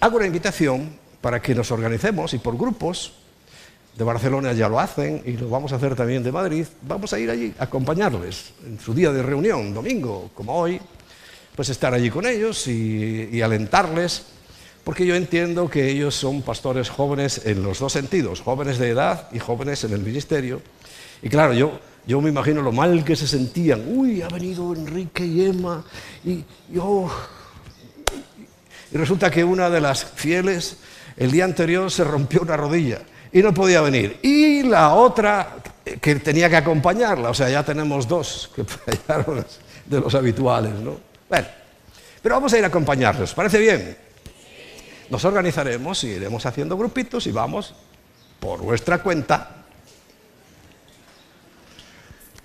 hago 0.01 0.17
una 0.17 0.27
invitación 0.27 0.97
para 1.21 1.43
que 1.43 1.55
nos 1.55 1.71
organicemos 1.71 2.33
y 2.35 2.39
por 2.39 2.57
grupos, 2.57 3.13
de 3.97 4.05
Barcelona 4.05 4.53
ya 4.53 4.69
lo 4.69 4.79
hacen 4.79 5.23
y 5.25 5.33
lo 5.33 5.49
vamos 5.49 5.73
a 5.73 5.77
hacer 5.77 5.97
también 5.97 6.23
de 6.23 6.31
Madrid, 6.31 6.67
vamos 6.83 7.13
a 7.13 7.19
ir 7.19 7.31
allí 7.31 7.55
a 7.59 7.65
acompañarles 7.65 8.53
en 8.67 8.79
su 8.79 8.93
día 8.93 9.11
de 9.11 9.23
reunión, 9.23 9.73
domingo, 9.73 10.31
como 10.35 10.55
hoy, 10.55 10.81
pues 11.57 11.71
estar 11.71 11.95
allí 11.95 12.11
con 12.11 12.27
ellos 12.27 12.69
y, 12.69 13.41
alentarles, 13.41 14.25
porque 14.85 15.07
yo 15.07 15.17
entiendo 15.17 15.69
que 15.69 15.89
ellos 15.89 16.15
son 16.15 16.43
pastores 16.43 16.91
jóvenes 16.91 17.43
en 17.47 17.63
los 17.63 17.81
dos 17.81 17.95
sentidos, 17.95 18.43
jóvenes 18.43 18.79
de 18.79 18.91
edad 18.91 19.29
y 19.33 19.39
jóvenes 19.39 19.83
en 19.85 19.93
el 19.95 20.01
ministerio. 20.01 20.61
Y 21.23 21.29
claro, 21.29 21.55
yo, 21.55 21.81
yo 22.07 22.21
me 22.21 22.29
imagino 22.29 22.63
lo 22.63 22.71
mal 22.71 23.03
que 23.03 23.17
se 23.17 23.27
sentían. 23.27 23.85
Uy, 23.89 24.23
ha 24.23 24.29
venido 24.29 24.73
Enrique 24.75 25.25
y 25.25 25.47
Emma 25.47 25.83
y 26.25 26.45
yo... 26.71 27.11
Y 28.93 28.99
resulta 28.99 29.31
que 29.31 29.43
una 29.43 29.69
de 29.69 29.81
las 29.81 30.05
fieles 30.05 30.77
el 31.17 31.33
día 31.33 31.45
anterior 31.45 31.91
se 31.91 32.05
rompió 32.05 32.43
una 32.43 32.57
rodilla 32.57 33.01
y 33.33 33.43
no 33.43 33.53
podía 33.53 33.81
venir. 33.81 34.19
Y 34.23 34.63
la 34.63 34.95
otra 34.95 35.57
que 36.01 36.17
tenía 36.17 36.49
que 36.49 36.57
acompañarla, 36.57 37.31
o 37.31 37.35
sea, 37.35 37.49
ya 37.49 37.65
tenemos 37.65 38.07
dos 38.07 38.51
que 38.55 38.65
fallaron 39.07 39.45
de 39.87 40.01
los 40.01 40.15
habituales, 40.15 40.75
¿no? 40.75 41.06
Bueno, 41.29 41.47
pero 42.23 42.35
vamos 42.37 42.53
a 42.53 42.59
ir 42.59 42.65
a 42.65 42.69
acompañarlos, 42.69 43.35
¿parece 43.35 43.59
bien? 43.59 43.97
Nos 45.11 45.25
organizaremos 45.25 46.03
y 46.05 46.09
iremos 46.09 46.45
haciendo 46.47 46.77
grupitos 46.77 47.27
y 47.27 47.33
vamos 47.33 47.75
por 48.41 48.63
nuestra 48.63 48.99
cuenta 48.99 49.57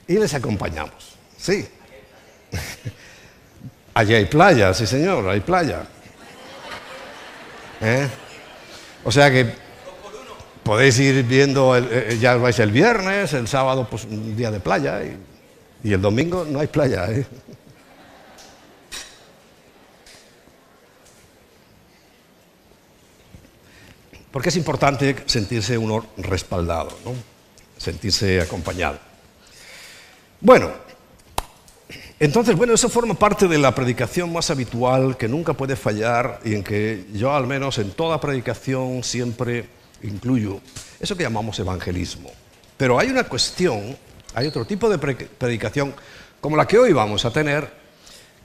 y 0.07 0.17
les 0.17 0.33
acompañamos. 0.33 1.15
Sí. 1.37 1.67
Allí 3.93 4.13
hay 4.13 4.25
playa, 4.25 4.73
sí 4.73 4.85
señor, 4.85 5.27
hay 5.27 5.39
playa. 5.39 5.83
¿Eh? 7.81 8.07
O 9.03 9.11
sea 9.11 9.31
que 9.31 9.53
podéis 10.63 10.99
ir 10.99 11.23
viendo, 11.23 11.75
eh, 11.75 12.17
ya 12.19 12.35
vais 12.35 12.59
el 12.59 12.71
viernes, 12.71 13.33
el 13.33 13.47
sábado 13.47 13.87
pues 13.89 14.05
un 14.05 14.35
día 14.35 14.51
de 14.51 14.59
playa 14.59 15.03
y, 15.03 15.17
y 15.83 15.93
el 15.93 16.01
domingo 16.01 16.45
no 16.47 16.59
hay 16.59 16.67
playa. 16.67 17.09
¿eh? 17.09 17.25
Porque 24.31 24.49
es 24.49 24.55
importante 24.55 25.15
sentirse 25.25 25.77
uno 25.77 26.05
respaldado, 26.17 26.97
¿no? 27.03 27.13
sentirse 27.81 28.39
acompañado. 28.39 28.99
Bueno, 30.39 30.71
entonces, 32.19 32.55
bueno, 32.55 32.73
eso 32.73 32.87
forma 32.89 33.15
parte 33.15 33.47
de 33.47 33.57
la 33.57 33.73
predicación 33.73 34.31
más 34.31 34.51
habitual 34.51 35.17
que 35.17 35.27
nunca 35.27 35.53
puede 35.53 35.75
fallar 35.75 36.39
y 36.45 36.53
en 36.53 36.63
que 36.63 37.07
yo 37.13 37.33
al 37.33 37.47
menos 37.47 37.79
en 37.79 37.91
toda 37.91 38.21
predicación 38.21 39.03
siempre 39.03 39.65
incluyo 40.03 40.61
eso 40.99 41.17
que 41.17 41.23
llamamos 41.23 41.57
evangelismo. 41.57 42.29
Pero 42.77 42.99
hay 42.99 43.09
una 43.09 43.23
cuestión, 43.23 43.97
hay 44.35 44.47
otro 44.47 44.65
tipo 44.65 44.87
de 44.87 44.99
predicación 44.99 45.95
como 46.39 46.55
la 46.55 46.67
que 46.67 46.77
hoy 46.77 46.93
vamos 46.93 47.25
a 47.25 47.31
tener, 47.31 47.71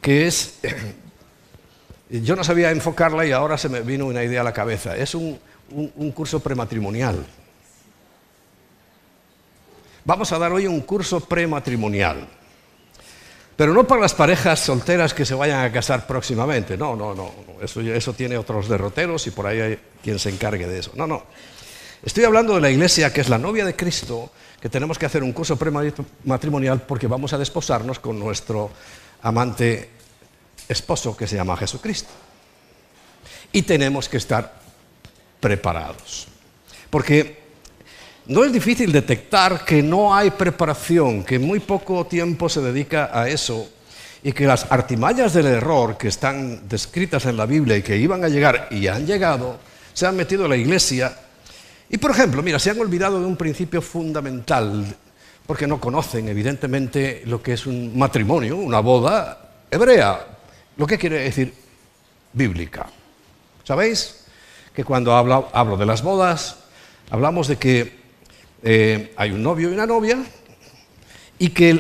que 0.01 0.27
es, 0.27 0.59
yo 2.11 2.35
no 2.35 2.45
sabía 2.45 2.71
enfocarla 2.71 3.27
y 3.27 3.33
ahora 3.33 3.59
se 3.59 3.69
me 3.69 3.81
vino 3.83 4.07
una 4.07 4.25
idea 4.25 4.41
a 4.41 4.45
la 4.45 4.53
cabeza, 4.55 4.97
es 4.97 5.15
un, 5.15 5.39
un 5.71 6.13
curso 6.13 6.41
prematrimonial. 6.41 7.27
Vamos 10.05 10.31
a 10.31 10.39
dar 10.39 10.53
hoy 10.53 10.69
un 10.69 10.81
curso 10.83 11.19
prematrimonial. 11.21 12.29
Pero 13.57 13.73
no 13.73 13.87
para 13.87 14.03
las 14.03 14.15
parejas 14.15 14.61
solteras 14.61 15.15
que 15.15 15.25
se 15.25 15.35
vayan 15.35 15.65
a 15.65 15.73
casar 15.73 16.07
próximamente. 16.07 16.77
No, 16.77 16.95
no, 16.95 17.15
no. 17.15 17.33
Eso, 17.61 17.81
eso 17.81 18.13
tiene 18.13 18.37
otros 18.37 18.69
derroteros 18.69 19.27
y 19.27 19.31
por 19.31 19.47
ahí 19.47 19.61
hay 19.61 19.79
quien 20.03 20.19
se 20.19 20.29
encargue 20.29 20.67
de 20.69 20.79
eso. 20.79 20.93
No, 20.95 21.07
no. 21.07 21.25
Estoy 22.05 22.25
hablando 22.25 22.55
de 22.55 22.61
la 22.61 22.71
iglesia 22.71 23.13
que 23.13 23.23
es 23.23 23.29
la 23.29 23.39
novia 23.39 23.65
de 23.65 23.75
Cristo, 23.75 24.31
que 24.61 24.69
tenemos 24.69 24.99
que 24.99 25.07
hacer 25.07 25.23
un 25.23 25.33
curso 25.33 25.57
prematrimonial 25.57 26.83
porque 26.83 27.07
vamos 27.07 27.33
a 27.33 27.39
desposarnos 27.39 27.99
con 27.99 28.19
nuestro 28.19 28.71
amante 29.23 29.89
esposo 30.69 31.17
que 31.17 31.27
se 31.27 31.35
llama 31.35 31.57
Jesucristo. 31.57 32.11
Y 33.51 33.63
tenemos 33.63 34.09
que 34.09 34.19
estar 34.19 34.66
preparados. 35.41 36.29
Porque 36.91 37.47
no 38.27 38.45
es 38.45 38.53
difícil 38.53 38.91
detectar 38.91 39.65
que 39.65 39.83
no 39.83 40.15
hay 40.15 40.31
preparación, 40.31 41.23
que 41.23 41.39
muy 41.39 41.61
poco 41.61 42.07
tiempo 42.07 42.49
se 42.49 42.61
dedica 42.61 43.11
a 43.13 43.29
eso 43.29 43.69
y 44.23 44.33
que 44.33 44.47
las 44.47 44.67
artimañas 44.73 45.33
del 45.33 45.47
error 45.47 45.97
que 45.97 46.09
están 46.09 46.69
descritas 46.69 47.27
en 47.27 47.37
la 47.37 47.47
Biblia 47.47 47.77
y 47.77 47.83
que 47.83 47.97
iban 47.97 48.25
a 48.25 48.29
llegar 48.29 48.67
y 48.73 48.89
han 48.89 49.07
llegado, 49.07 49.61
se 49.93 50.07
han 50.07 50.17
metido 50.17 50.45
en 50.45 50.51
la 50.51 50.57
iglesia. 50.57 51.17
Y 51.89 51.99
por 51.99 52.11
ejemplo, 52.11 52.43
mira, 52.43 52.59
se 52.59 52.71
han 52.71 52.81
olvidado 52.81 53.21
de 53.21 53.27
un 53.27 53.37
principio 53.37 53.81
fundamental, 53.81 54.85
porque 55.47 55.69
no 55.69 55.81
conocen 55.81 56.29
evidentemente 56.29 57.23
lo 57.27 57.41
que 57.41 57.53
es 57.53 57.67
un 57.67 57.97
matrimonio, 57.97 58.57
una 58.57 58.81
boda 58.81 59.39
hebrea, 59.71 60.27
lo 60.77 60.87
que 60.89 60.99
quiere 60.99 61.21
decir 61.21 61.55
bíblica. 62.33 62.87
¿Sabéis? 63.63 64.26
Que 64.77 64.85
cuando 64.85 65.17
hablo, 65.17 65.49
hablo 65.55 65.79
de 65.79 65.87
las 65.87 66.03
bodas, 66.03 66.59
hablamos 67.09 67.49
de 67.49 67.57
que 67.57 67.97
eh, 68.63 69.15
hay 69.17 69.31
un 69.31 69.43
novio 69.43 69.71
y 69.71 69.73
una 69.73 69.87
novia, 69.87 70.23
y 71.39 71.49
que 71.49 71.71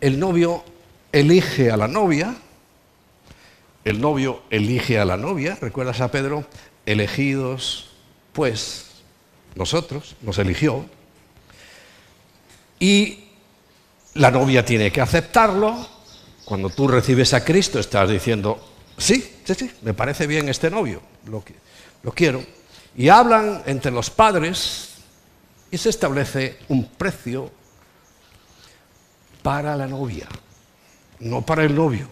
el, 0.00 0.18
novio 0.18 0.64
elige 1.12 1.70
a 1.70 1.76
la 1.76 1.86
novia, 1.86 2.34
el 3.84 4.00
novio 4.00 4.40
elige 4.48 4.98
a 4.98 5.04
la 5.04 5.18
novia, 5.18 5.58
¿recuerdas 5.60 6.00
a 6.00 6.10
Pedro? 6.10 6.46
Elegidos, 6.86 7.90
pues, 8.32 8.86
nosotros, 9.54 10.16
nos 10.22 10.38
eligió, 10.38 10.86
y 12.80 13.24
la 14.14 14.30
novia 14.30 14.64
tiene 14.64 14.90
que 14.90 15.02
aceptarlo. 15.02 15.88
Cuando 16.46 16.70
tú 16.70 16.88
recibes 16.88 17.34
a 17.34 17.44
Cristo 17.44 17.78
estás 17.78 18.08
diciendo, 18.08 18.66
sí, 18.96 19.22
sí, 19.44 19.54
sí, 19.54 19.70
me 19.82 19.92
parece 19.92 20.26
bien 20.26 20.48
este 20.48 20.70
novio, 20.70 21.02
lo, 21.26 21.44
lo 22.04 22.12
quiero. 22.12 22.44
Y 22.96 23.08
hablan 23.08 23.62
entre 23.66 23.90
los 23.90 24.10
padres 24.10 24.90
y 25.70 25.78
se 25.78 25.88
establece 25.88 26.58
un 26.68 26.86
precio 26.86 27.50
para 29.42 29.76
la 29.76 29.88
novia, 29.88 30.28
no 31.18 31.42
para 31.42 31.64
el 31.64 31.74
novio. 31.74 32.08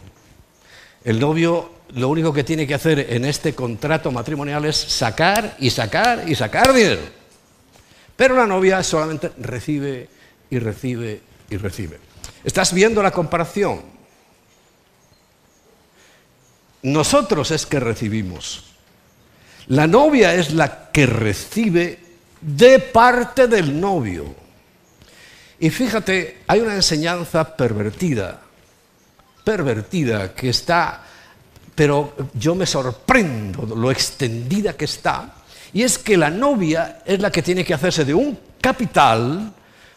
El 1.04 1.20
novio 1.20 1.70
lo 1.94 2.08
único 2.08 2.32
que 2.32 2.42
tiene 2.42 2.66
que 2.66 2.74
hacer 2.74 2.98
en 3.10 3.24
este 3.24 3.54
contrato 3.54 4.10
matrimonial 4.10 4.64
es 4.64 4.76
sacar 4.76 5.56
y 5.60 5.70
sacar 5.70 6.28
y 6.28 6.34
sacar 6.34 6.72
dinero. 6.72 7.02
Pero 8.16 8.34
la 8.34 8.46
novia 8.46 8.82
solamente 8.82 9.30
recibe 9.38 10.08
y 10.50 10.58
recibe 10.58 11.20
y 11.50 11.56
recibe. 11.56 11.98
¿Estás 12.44 12.72
viendo 12.72 13.02
la 13.02 13.10
comparación? 13.10 13.82
Nosotros 16.82 17.50
es 17.52 17.66
que 17.66 17.78
recibimos. 17.78 18.71
La 19.68 19.86
novia 19.86 20.34
es 20.34 20.52
la 20.52 20.90
que 20.90 21.06
recibe 21.06 21.98
de 22.40 22.78
parte 22.78 23.46
del 23.46 23.80
novio. 23.80 24.34
Y 25.60 25.70
fíjate, 25.70 26.42
hay 26.46 26.60
una 26.60 26.74
enseñanza 26.74 27.56
pervertida, 27.56 28.40
pervertida, 29.44 30.34
que 30.34 30.48
está, 30.48 31.04
pero 31.74 32.14
yo 32.34 32.54
me 32.54 32.66
sorprendo 32.66 33.64
lo 33.76 33.90
extendida 33.90 34.76
que 34.76 34.86
está, 34.86 35.34
y 35.72 35.82
es 35.82 35.98
que 35.98 36.16
la 36.16 36.30
novia 36.30 37.02
es 37.06 37.20
la 37.20 37.30
que 37.30 37.42
tiene 37.42 37.64
que 37.64 37.74
hacerse 37.74 38.04
de 38.04 38.12
un 38.12 38.38
capital 38.60 39.52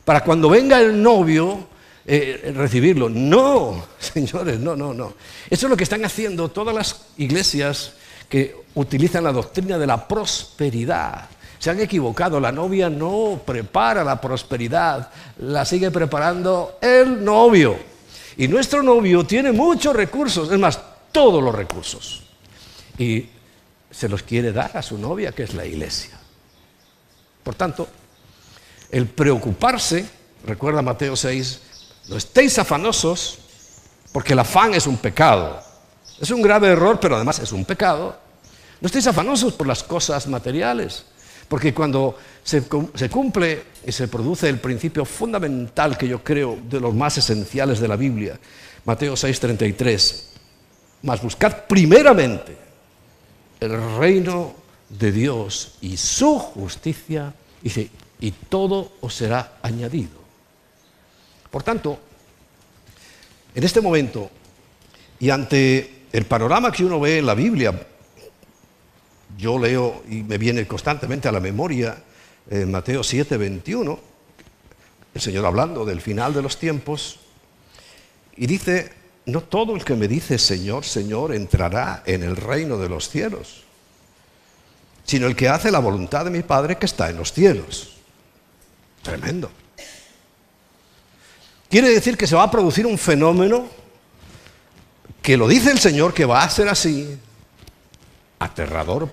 para 0.06 0.24
cuando 0.24 0.50
venga 0.50 0.80
el 0.80 1.02
novio 1.02 1.68
eh, 2.06 2.54
recibirlo. 2.56 3.10
No, 3.10 3.84
señores, 4.00 4.60
no, 4.60 4.76
no, 4.76 4.94
no. 4.94 5.16
Eso 5.50 5.66
es 5.66 5.70
lo 5.70 5.76
que 5.76 5.84
están 5.84 6.06
haciendo 6.06 6.50
todas 6.50 6.76
las 6.76 7.08
iglesias 7.18 7.94
que 8.30 8.66
utilizan 8.76 9.24
la 9.24 9.32
doctrina 9.32 9.78
de 9.78 9.88
la 9.88 10.08
prosperidad. 10.08 11.30
Se 11.60 11.70
han 11.70 11.80
equivocado, 11.80 12.40
la 12.40 12.52
novia 12.52 12.90
no 12.90 13.42
prepara 13.46 14.04
la 14.04 14.20
prosperidad, 14.20 15.10
la 15.40 15.66
sigue 15.66 15.90
preparando 15.92 16.78
el 16.82 17.24
novio. 17.24 17.78
Y 18.38 18.48
nuestro 18.48 18.84
novio 18.84 19.26
tiene 19.26 19.52
muchos 19.52 19.96
recursos, 19.96 20.52
es 20.52 20.60
más, 20.60 20.80
todos 21.12 21.42
los 21.42 21.56
recursos. 21.56 22.24
Y 22.98 23.28
se 23.90 24.10
los 24.10 24.24
quiere 24.24 24.52
dar 24.52 24.76
a 24.76 24.82
su 24.82 24.98
novia, 24.98 25.32
que 25.32 25.44
es 25.44 25.54
la 25.54 25.66
iglesia. 25.66 26.20
Por 27.44 27.56
tanto, 27.56 27.88
el 28.92 29.08
preocuparse, 29.08 30.06
recuerda 30.46 30.82
Mateo 30.82 31.16
6, 31.16 31.62
no 32.10 32.18
estéis 32.18 32.60
afanosos, 32.60 33.40
porque 34.12 34.34
el 34.34 34.40
afán 34.40 34.74
es 34.74 34.86
un 34.88 34.98
pecado. 34.98 35.64
Es 36.20 36.32
un 36.32 36.42
grave 36.42 36.70
error, 36.70 37.00
pero 37.00 37.16
además 37.16 37.40
es 37.40 37.52
un 37.52 37.66
pecado. 37.66 38.18
No 38.80 38.88
estéis 38.88 39.08
afanosos 39.08 39.54
por 39.54 39.68
las 39.68 39.84
cosas 39.84 40.28
materiales, 40.28 41.06
porque 41.48 41.74
cuando 41.74 42.18
se, 42.44 42.64
cumple 43.10 43.64
y 43.86 43.92
se 43.92 44.08
produce 44.08 44.50
el 44.50 44.60
principio 44.60 45.06
fundamental 45.06 45.98
que 45.98 46.08
yo 46.08 46.24
creo 46.24 46.58
de 46.70 46.80
los 46.80 46.94
más 46.94 47.18
esenciales 47.18 47.80
de 47.80 47.88
la 47.88 47.96
Biblia, 47.96 48.40
Mateo 48.86 49.16
6:33, 49.16 50.24
mas 51.04 51.22
buscad 51.22 51.66
primeramente 51.68 52.58
el 53.60 53.98
reino 53.98 54.54
de 54.90 55.12
Dios 55.12 55.76
y 55.82 55.98
su 55.98 56.38
justicia, 56.38 57.34
dice, 57.62 57.90
y 58.20 58.32
todo 58.32 58.94
os 59.02 59.14
será 59.14 59.58
añadido. 59.62 60.24
Por 61.50 61.64
tanto, 61.64 61.98
en 63.54 63.64
este 63.64 63.82
momento, 63.82 64.30
y 65.20 65.30
ante 65.30 65.95
el 66.16 66.24
panorama 66.24 66.72
que 66.72 66.86
uno 66.86 66.98
ve 66.98 67.18
en 67.18 67.26
la 67.26 67.36
Biblia, 67.36 67.88
yo 69.38 69.60
leo 69.60 70.04
y 70.10 70.24
me 70.24 70.38
viene 70.38 70.66
constantemente 70.66 71.28
a 71.28 71.32
la 71.34 71.42
memoria 71.42 71.98
en 72.50 72.72
Mateo 72.72 73.04
7, 73.04 73.36
21, 73.36 74.00
el 75.14 75.22
Señor 75.22 75.46
hablando 75.46 75.84
del 75.84 76.00
final 76.00 76.34
de 76.34 76.42
los 76.42 76.58
tiempos, 76.58 77.20
y 78.38 78.48
dice, 78.48 78.94
no 79.26 79.42
todo 79.42 79.76
el 79.76 79.84
que 79.84 79.96
me 79.96 80.08
dice 80.08 80.38
Señor, 80.38 80.86
Señor 80.86 81.36
entrará 81.36 82.02
en 82.06 82.24
el 82.24 82.38
reino 82.38 82.78
de 82.78 82.88
los 82.88 83.10
cielos, 83.10 83.64
sino 85.04 85.28
el 85.28 85.36
que 85.36 85.50
hace 85.50 85.70
la 85.70 85.80
voluntad 85.80 86.24
de 86.24 86.32
mi 86.32 86.44
Padre 86.44 86.78
que 86.78 86.86
está 86.86 87.10
en 87.10 87.18
los 87.18 87.34
cielos. 87.34 87.98
Tremendo. 89.02 89.52
Quiere 91.70 91.90
decir 91.90 92.16
que 92.16 92.26
se 92.26 92.38
va 92.38 92.44
a 92.44 92.52
producir 92.52 92.86
un 92.86 92.98
fenómeno 92.98 93.84
que 95.26 95.38
lo 95.38 95.48
dice 95.48 95.72
el 95.72 95.80
Señor 95.80 96.14
que 96.14 96.24
va 96.24 96.44
a 96.44 96.50
ser 96.52 96.70
así, 96.70 97.18
aterrador 98.38 99.12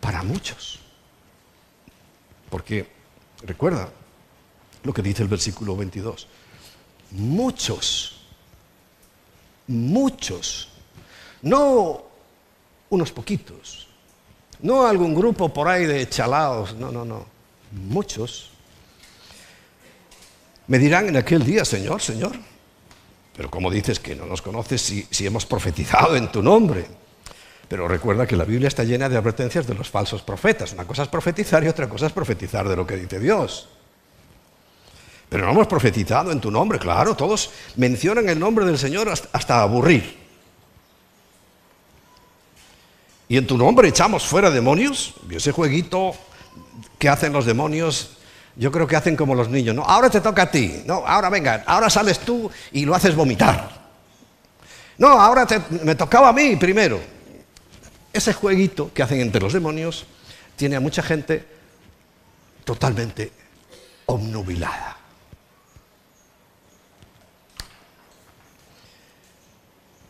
para 0.00 0.22
muchos. 0.22 0.78
Porque, 2.48 2.88
recuerda 3.42 3.90
lo 4.84 4.94
que 4.94 5.02
dice 5.02 5.22
el 5.22 5.28
versículo 5.28 5.76
22, 5.76 6.26
muchos, 7.10 8.22
muchos, 9.66 10.70
no 11.42 12.04
unos 12.88 13.12
poquitos, 13.12 13.88
no 14.60 14.86
algún 14.86 15.14
grupo 15.14 15.52
por 15.52 15.68
ahí 15.68 15.84
de 15.84 16.08
chalaos, 16.08 16.74
no, 16.76 16.90
no, 16.90 17.04
no, 17.04 17.26
muchos 17.72 18.52
me 20.66 20.78
dirán 20.78 21.08
en 21.08 21.18
aquel 21.18 21.44
día, 21.44 21.66
Señor, 21.66 22.00
Señor, 22.00 22.32
pero 23.38 23.52
¿cómo 23.52 23.70
dices 23.70 24.00
que 24.00 24.16
no 24.16 24.26
nos 24.26 24.42
conoces 24.42 24.82
si, 24.82 25.06
hemos 25.24 25.46
profetizado 25.46 26.16
en 26.16 26.26
tu 26.26 26.42
nombre? 26.42 26.84
Pero 27.68 27.86
recuerda 27.86 28.26
que 28.26 28.34
la 28.34 28.42
Biblia 28.42 28.66
está 28.66 28.82
llena 28.82 29.08
de 29.08 29.16
advertencias 29.16 29.64
de 29.64 29.74
los 29.74 29.88
falsos 29.88 30.22
profetas. 30.22 30.72
Una 30.72 30.84
cosa 30.84 31.04
es 31.04 31.08
profetizar 31.08 31.62
y 31.62 31.68
otra 31.68 31.88
cosa 31.88 32.08
es 32.08 32.12
profetizar 32.12 32.68
de 32.68 32.74
lo 32.74 32.84
que 32.84 32.96
dice 32.96 33.20
Dios. 33.20 33.68
Pero 35.28 35.44
no 35.44 35.52
hemos 35.52 35.68
profetizado 35.68 36.32
en 36.32 36.40
tu 36.40 36.50
nombre, 36.50 36.80
claro, 36.80 37.14
todos 37.14 37.52
mencionan 37.76 38.28
el 38.28 38.40
nombre 38.40 38.64
del 38.64 38.76
Señor 38.76 39.08
hasta, 39.08 39.28
hasta 39.30 39.62
aburrir. 39.62 40.18
Y 43.28 43.36
en 43.36 43.46
tu 43.46 43.56
nombre 43.56 43.86
echamos 43.86 44.26
fuera 44.26 44.50
demonios. 44.50 45.14
Y 45.30 45.36
ese 45.36 45.52
jueguito 45.52 46.12
que 46.98 47.08
hacen 47.08 47.32
los 47.32 47.46
demonios 47.46 48.17
yo 48.58 48.72
creo 48.72 48.88
que 48.88 48.96
hacen 48.96 49.14
como 49.14 49.36
los 49.36 49.48
niños, 49.48 49.74
¿no? 49.74 49.82
Ahora 49.84 50.10
te 50.10 50.20
toca 50.20 50.42
a 50.42 50.50
ti, 50.50 50.82
no, 50.84 51.06
ahora 51.06 51.30
venga, 51.30 51.62
ahora 51.64 51.88
sales 51.88 52.18
tú 52.18 52.50
y 52.72 52.84
lo 52.84 52.94
haces 52.94 53.14
vomitar. 53.14 53.70
No, 54.98 55.08
ahora 55.08 55.46
me 55.84 55.94
tocaba 55.94 56.28
a 56.28 56.32
mí 56.32 56.56
primero. 56.56 57.00
Ese 58.12 58.32
jueguito 58.32 58.90
que 58.92 59.02
hacen 59.02 59.20
entre 59.20 59.40
los 59.40 59.52
demonios 59.52 60.06
tiene 60.56 60.74
a 60.74 60.80
mucha 60.80 61.02
gente 61.02 61.46
totalmente 62.64 63.30
obnubilada. 64.06 64.96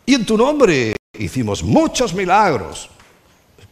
Y 0.07 0.15
en 0.15 0.25
tu 0.25 0.39
nombre 0.39 0.97
hicimos 1.13 1.63
muchos 1.63 2.15
milagros, 2.15 2.89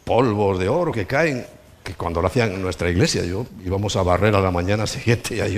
polvos 0.03 0.59
de 0.59 0.69
oro 0.69 0.91
que 0.91 1.07
caen 1.07 1.56
que 1.87 1.93
cuando 1.93 2.21
lo 2.21 2.27
hacían 2.27 2.51
en 2.51 2.61
nuestra 2.61 2.89
iglesia, 2.89 3.23
yo 3.23 3.45
íbamos 3.63 3.95
a 3.95 4.03
barrer 4.03 4.35
a 4.35 4.41
la 4.41 4.51
mañana 4.51 4.85
siguiente 4.85 5.37
y 5.37 5.39
ahí 5.39 5.57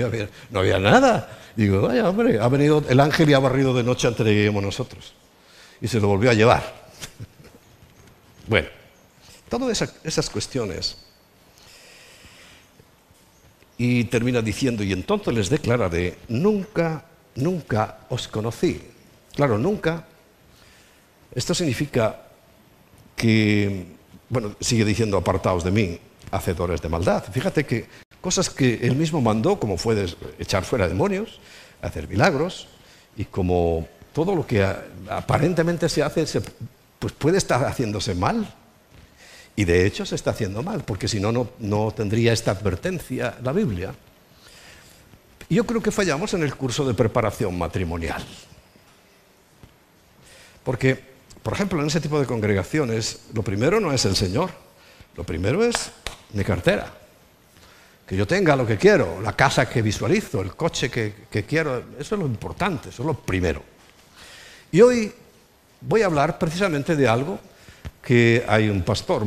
no 0.50 0.60
había 0.60 0.78
nada. 0.78 1.40
Digo, 1.56 1.82
vaya 1.82 2.08
hombre, 2.08 2.38
ha 2.38 2.46
venido 2.46 2.84
el 2.88 3.00
ángel 3.00 3.28
y 3.30 3.32
ha 3.34 3.40
barrido 3.40 3.74
de 3.74 3.82
noche 3.82 4.06
antes 4.06 4.24
de 4.24 4.30
que 4.30 4.36
lleguemos 4.36 4.62
nosotros. 4.62 5.12
Y 5.80 5.88
se 5.88 5.98
lo 5.98 6.06
volvió 6.06 6.30
a 6.30 6.34
llevar. 6.34 6.62
bueno, 8.46 8.68
todas 9.48 9.82
esas, 10.04 10.30
cuestiones. 10.30 10.98
Y 13.76 14.04
termina 14.04 14.40
diciendo, 14.40 14.84
y 14.84 14.92
entonces 14.92 15.34
les 15.34 15.50
declararé, 15.50 16.16
nunca, 16.28 17.06
nunca 17.34 18.06
os 18.08 18.28
conocí. 18.28 18.80
Claro, 19.34 19.58
nunca. 19.58 20.06
Esto 21.34 21.56
significa 21.56 22.22
que, 23.16 23.86
bueno, 24.28 24.54
sigue 24.60 24.84
diciendo 24.84 25.16
apartaos 25.16 25.64
de 25.64 25.72
mí, 25.72 25.98
hacedores 26.30 26.80
de 26.80 26.88
maldad. 26.88 27.24
Fíjate 27.30 27.64
que 27.64 27.86
cosas 28.20 28.50
que 28.50 28.74
él 28.82 28.96
mismo 28.96 29.20
mandó, 29.20 29.58
como 29.58 29.76
fue 29.76 30.06
echar 30.38 30.64
fuera 30.64 30.88
demonios, 30.88 31.40
hacer 31.82 32.08
milagros, 32.08 32.68
y 33.16 33.24
como 33.24 33.88
todo 34.12 34.34
lo 34.34 34.46
que 34.46 34.64
aparentemente 35.08 35.88
se 35.88 36.02
hace, 36.02 36.26
pues 36.98 37.12
puede 37.12 37.38
estar 37.38 37.64
haciéndose 37.64 38.14
mal. 38.14 38.54
Y 39.56 39.64
de 39.64 39.84
hecho 39.86 40.06
se 40.06 40.14
está 40.14 40.30
haciendo 40.30 40.62
mal, 40.62 40.84
porque 40.84 41.08
si 41.08 41.20
no, 41.20 41.50
no 41.58 41.90
tendría 41.92 42.32
esta 42.32 42.52
advertencia 42.52 43.36
la 43.42 43.52
Biblia. 43.52 43.94
Yo 45.48 45.64
creo 45.64 45.82
que 45.82 45.90
fallamos 45.90 46.32
en 46.34 46.42
el 46.42 46.54
curso 46.54 46.86
de 46.86 46.94
preparación 46.94 47.58
matrimonial. 47.58 48.24
Porque, 50.62 51.02
por 51.42 51.54
ejemplo, 51.54 51.80
en 51.80 51.88
ese 51.88 52.00
tipo 52.00 52.20
de 52.20 52.26
congregaciones, 52.26 53.20
lo 53.34 53.42
primero 53.42 53.80
no 53.80 53.92
es 53.92 54.04
el 54.04 54.14
Señor, 54.14 54.50
lo 55.16 55.24
primero 55.24 55.64
es 55.64 55.90
mi 56.32 56.44
cartera. 56.44 56.92
Que 58.06 58.16
yo 58.16 58.26
tenga 58.26 58.56
lo 58.56 58.66
que 58.66 58.76
quiero, 58.76 59.20
la 59.20 59.34
casa 59.34 59.68
que 59.68 59.82
visualizo, 59.82 60.40
el 60.40 60.56
coche 60.56 60.90
que, 60.90 61.44
quiero, 61.46 61.78
eso 61.98 62.14
es 62.14 62.20
lo 62.20 62.26
importante, 62.26 62.88
eso 62.88 63.02
es 63.02 63.06
lo 63.06 63.14
primero. 63.14 63.62
Y 64.72 64.80
hoy 64.80 65.12
voy 65.80 66.02
a 66.02 66.06
hablar 66.06 66.38
precisamente 66.38 66.96
de 66.96 67.06
algo 67.06 67.38
que 68.02 68.44
hay 68.48 68.68
un 68.68 68.82
pastor 68.82 69.24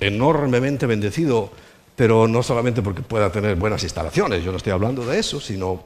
enormemente 0.00 0.86
bendecido, 0.86 1.52
pero 1.94 2.26
no 2.26 2.42
solamente 2.42 2.82
porque 2.82 3.02
pueda 3.02 3.30
tener 3.30 3.54
buenas 3.54 3.84
instalaciones, 3.84 4.42
yo 4.42 4.50
no 4.50 4.56
estoy 4.56 4.72
hablando 4.72 5.06
de 5.06 5.18
eso, 5.18 5.40
sino 5.40 5.84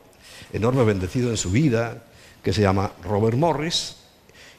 enorme 0.53 0.85
bendecido 0.85 1.29
en 1.29 1.37
su 1.37 1.51
vida, 1.51 2.03
que 2.43 2.55
se 2.55 2.63
llama 2.63 2.93
Robert 3.03 3.37
Morris, 3.37 3.97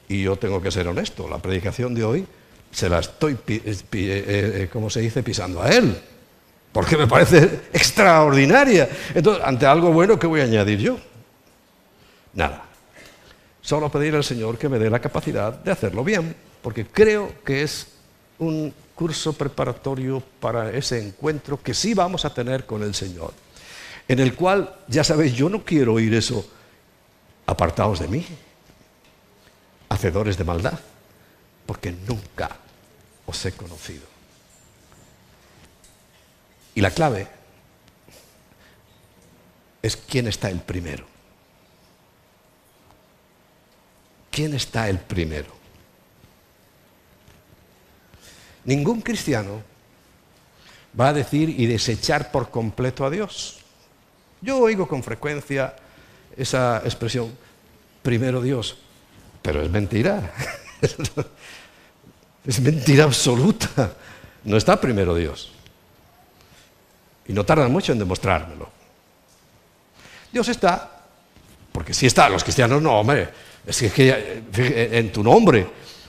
y 0.07 0.23
yo 0.23 0.35
tengo 0.35 0.61
que 0.61 0.69
ser 0.69 0.87
honesto, 0.87 1.27
la 1.27 1.39
predicación 1.39 1.95
de 1.95 2.03
hoy 2.03 2.27
se 2.71 2.89
la 2.89 2.99
estoy, 2.99 3.37
eh, 3.47 3.83
eh, 3.93 4.69
como 4.71 4.89
se 4.89 5.01
dice?, 5.01 5.23
pisando 5.23 5.61
a 5.61 5.69
él. 5.69 5.99
Porque 6.71 6.97
me 6.97 7.07
parece 7.07 7.61
extraordinaria. 7.73 8.89
Entonces, 9.13 9.43
ante 9.43 9.65
algo 9.65 9.91
bueno, 9.91 10.19
¿qué 10.19 10.27
voy 10.27 10.41
a 10.41 10.43
añadir 10.43 10.79
yo? 10.79 10.97
Nada. 12.33 12.65
Solo 13.61 13.91
pedir 13.91 14.15
al 14.15 14.23
Señor 14.23 14.57
que 14.57 14.69
me 14.69 14.79
dé 14.79 14.89
la 14.89 14.99
capacidad 14.99 15.53
de 15.53 15.71
hacerlo 15.71 16.03
bien, 16.03 16.35
porque 16.61 16.85
creo 16.85 17.43
que 17.43 17.63
es 17.63 17.87
un 18.37 18.73
curso 18.95 19.33
preparatorio 19.33 20.21
para 20.39 20.71
ese 20.71 20.99
encuentro 20.99 21.61
que 21.61 21.73
sí 21.73 21.93
vamos 21.93 22.25
a 22.25 22.33
tener 22.33 22.65
con 22.65 22.83
el 22.83 22.93
Señor, 22.93 23.33
en 24.07 24.19
el 24.19 24.33
cual, 24.35 24.75
ya 24.87 25.03
sabéis, 25.03 25.33
yo 25.33 25.49
no 25.49 25.63
quiero 25.63 25.93
oír 25.93 26.13
eso, 26.13 26.45
apartados 27.45 27.99
de 27.99 28.07
mí, 28.07 28.25
hacedores 29.89 30.37
de 30.37 30.43
maldad 30.43 30.79
porque 31.69 31.91
nunca 31.91 32.49
os 33.27 33.45
he 33.45 33.51
conocido. 33.51 34.07
Y 36.73 36.81
la 36.81 36.89
clave 36.89 37.27
es 39.79 39.95
quién 39.95 40.27
está 40.27 40.49
el 40.49 40.61
primero. 40.61 41.05
¿Quién 44.31 44.55
está 44.55 44.89
el 44.89 44.97
primero? 44.97 45.53
Ningún 48.65 49.01
cristiano 49.01 49.61
va 50.99 51.09
a 51.09 51.13
decir 51.13 51.49
y 51.49 51.67
desechar 51.67 52.31
por 52.31 52.49
completo 52.49 53.05
a 53.05 53.11
Dios. 53.11 53.59
Yo 54.41 54.57
oigo 54.57 54.87
con 54.87 55.03
frecuencia 55.03 55.75
esa 56.35 56.81
expresión, 56.83 57.31
primero 58.01 58.41
Dios, 58.41 58.75
pero 59.43 59.61
es 59.61 59.69
mentira. 59.69 60.33
Es 62.49 62.59
mentira 62.61 63.03
absoluta. 63.03 63.93
No 64.43 64.57
está 64.57 64.81
primero 64.81 65.13
Dios. 65.13 65.51
Y 67.27 67.33
no 67.33 67.45
tardan 67.45 67.71
mucho 67.71 67.91
en 67.91 67.99
demostrármelo. 67.99 68.67
Dios 70.31 70.49
está, 70.49 71.03
porque 71.71 71.93
si 71.93 72.07
está, 72.07 72.27
los 72.27 72.43
cristianos 72.43 72.81
no, 72.81 73.01
hombre, 73.01 73.29
es 73.67 73.91
que, 73.91 74.41
en 74.91 75.11
tu 75.11 75.21
nombre, 75.21 75.67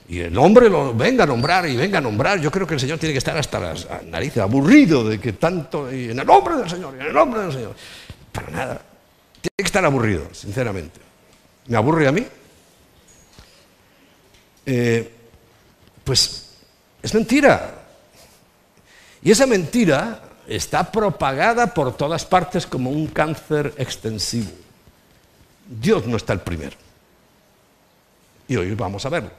y 0.09 0.19
el 0.21 0.33
nombre 0.33 0.67
lo 0.67 0.95
venga 0.95 1.25
a 1.25 1.27
nombrar 1.27 1.67
y 1.67 1.75
venga 1.75 1.99
a 1.99 2.01
nombrar, 2.01 2.39
yo 2.39 2.49
creo 2.49 2.65
que 2.65 2.73
el 2.73 2.79
Señor 2.79 2.97
tiene 2.97 3.13
que 3.13 3.19
estar 3.19 3.37
hasta 3.37 3.59
las 3.59 3.87
narices, 4.07 4.41
aburrido 4.41 5.07
de 5.07 5.19
que 5.19 5.33
tanto, 5.33 5.93
y 5.93 6.09
en 6.09 6.19
el 6.19 6.25
nombre 6.25 6.55
del 6.55 6.69
Señor, 6.69 6.95
en 6.95 7.01
el 7.01 7.13
nombre 7.13 7.41
del 7.41 7.51
Señor. 7.51 7.75
Para 8.31 8.49
nada. 8.49 8.81
Tiene 9.41 9.55
que 9.57 9.63
estar 9.63 9.85
aburrido, 9.85 10.27
sinceramente. 10.31 10.99
¿Me 11.67 11.77
aburre 11.77 12.07
a 12.07 12.11
mí? 12.11 12.25
Eh, 14.65 15.20
pues 16.03 16.49
es 17.01 17.13
mentira. 17.13 17.75
Y 19.21 19.31
esa 19.31 19.45
mentira 19.45 20.21
está 20.47 20.91
propagada 20.91 21.73
por 21.73 21.95
todas 21.95 22.25
partes 22.25 22.65
como 22.65 22.89
un 22.89 23.07
cáncer 23.07 23.73
extensivo. 23.77 24.51
Dios 25.67 26.05
no 26.05 26.17
está 26.17 26.33
el 26.33 26.41
primero. 26.41 26.75
Y 28.47 28.55
hoy 28.55 28.73
vamos 28.75 29.05
a 29.05 29.09
verlo. 29.09 29.31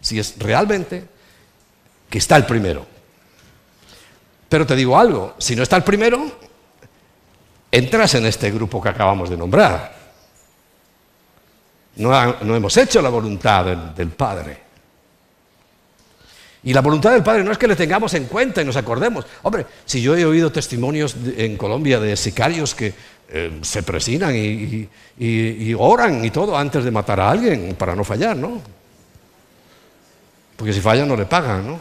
Si 0.00 0.18
es 0.18 0.38
realmente 0.38 1.06
que 2.10 2.18
está 2.18 2.36
el 2.36 2.46
primero. 2.46 2.86
Pero 4.48 4.66
te 4.66 4.76
digo 4.76 4.98
algo, 4.98 5.34
si 5.38 5.56
no 5.56 5.62
está 5.62 5.76
el 5.76 5.84
primero, 5.84 6.38
entras 7.70 8.14
en 8.14 8.26
este 8.26 8.50
grupo 8.50 8.80
que 8.80 8.88
acabamos 8.88 9.28
de 9.28 9.36
nombrar. 9.36 9.94
No, 11.96 12.54
hemos 12.54 12.76
hecho 12.76 13.00
la 13.00 13.08
voluntad 13.08 13.64
del 13.64 14.10
Padre. 14.10 14.65
Y 16.64 16.72
la 16.72 16.80
voluntad 16.80 17.12
del 17.12 17.22
Padre 17.22 17.44
no 17.44 17.52
es 17.52 17.58
que 17.58 17.68
le 17.68 17.76
tengamos 17.76 18.12
en 18.14 18.24
cuenta 18.24 18.60
y 18.60 18.64
nos 18.64 18.76
acordemos. 18.76 19.24
Hombre, 19.42 19.66
si 19.84 20.02
yo 20.02 20.16
he 20.16 20.24
oído 20.24 20.50
testimonios 20.50 21.16
en 21.36 21.56
Colombia 21.56 22.00
de 22.00 22.16
sicarios 22.16 22.74
que 22.74 22.92
eh, 23.28 23.58
se 23.62 23.82
presinan 23.82 24.34
y, 24.36 25.74
oran 25.78 26.24
y 26.24 26.30
todo 26.30 26.56
antes 26.56 26.84
de 26.84 26.90
matar 26.90 27.20
a 27.20 27.30
alguien 27.30 27.74
para 27.78 27.94
no 27.94 28.04
fallar, 28.04 28.36
¿no? 28.36 28.60
Porque 30.56 30.72
si 30.72 30.80
fallan 30.80 31.08
no 31.08 31.16
le 31.16 31.26
pagan, 31.26 31.66
¿no? 31.66 31.80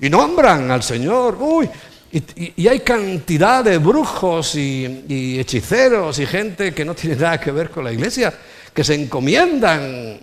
Y 0.00 0.08
nombran 0.08 0.70
al 0.70 0.82
Señor, 0.82 1.36
uy, 1.40 1.68
y, 2.12 2.66
hay 2.68 2.80
cantidad 2.80 3.64
de 3.64 3.78
brujos 3.78 4.54
y 4.54 5.38
hechiceros 5.38 6.18
y 6.18 6.26
gente 6.26 6.72
que 6.72 6.84
no 6.84 6.94
tiene 6.94 7.16
nada 7.16 7.38
que 7.38 7.50
ver 7.50 7.70
con 7.70 7.84
la 7.84 7.92
iglesia, 7.92 8.32
que 8.72 8.82
se 8.82 8.94
encomiendan 8.94 10.18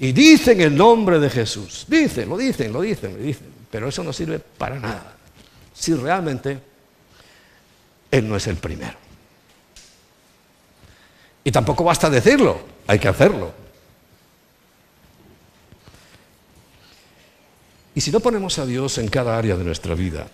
y 0.00 0.12
dicen 0.12 0.60
el 0.60 0.76
nombre 0.76 1.18
de 1.18 1.28
Jesús. 1.28 1.84
Dicen, 1.88 2.28
lo 2.28 2.36
dicen, 2.36 2.72
lo 2.72 2.80
dicen, 2.80 3.16
lo 3.16 3.22
dicen. 3.22 3.52
Pero 3.70 3.88
eso 3.88 4.04
no 4.04 4.12
sirve 4.12 4.38
para 4.38 4.78
nada. 4.78 5.16
Si 5.74 5.94
realmente 5.94 6.58
Él 8.10 8.28
no 8.28 8.36
es 8.36 8.46
el 8.46 8.56
primero. 8.56 8.96
Y 11.42 11.50
tampoco 11.50 11.82
basta 11.82 12.08
decirlo, 12.10 12.60
hay 12.86 12.98
que 12.98 13.08
hacerlo. 13.08 13.52
Y 17.94 18.00
si 18.00 18.12
no 18.12 18.20
ponemos 18.20 18.58
a 18.58 18.66
Dios 18.66 18.98
en 18.98 19.08
cada 19.08 19.36
área 19.36 19.56
de 19.56 19.64
nuestra 19.64 19.94
vida, 19.94 20.28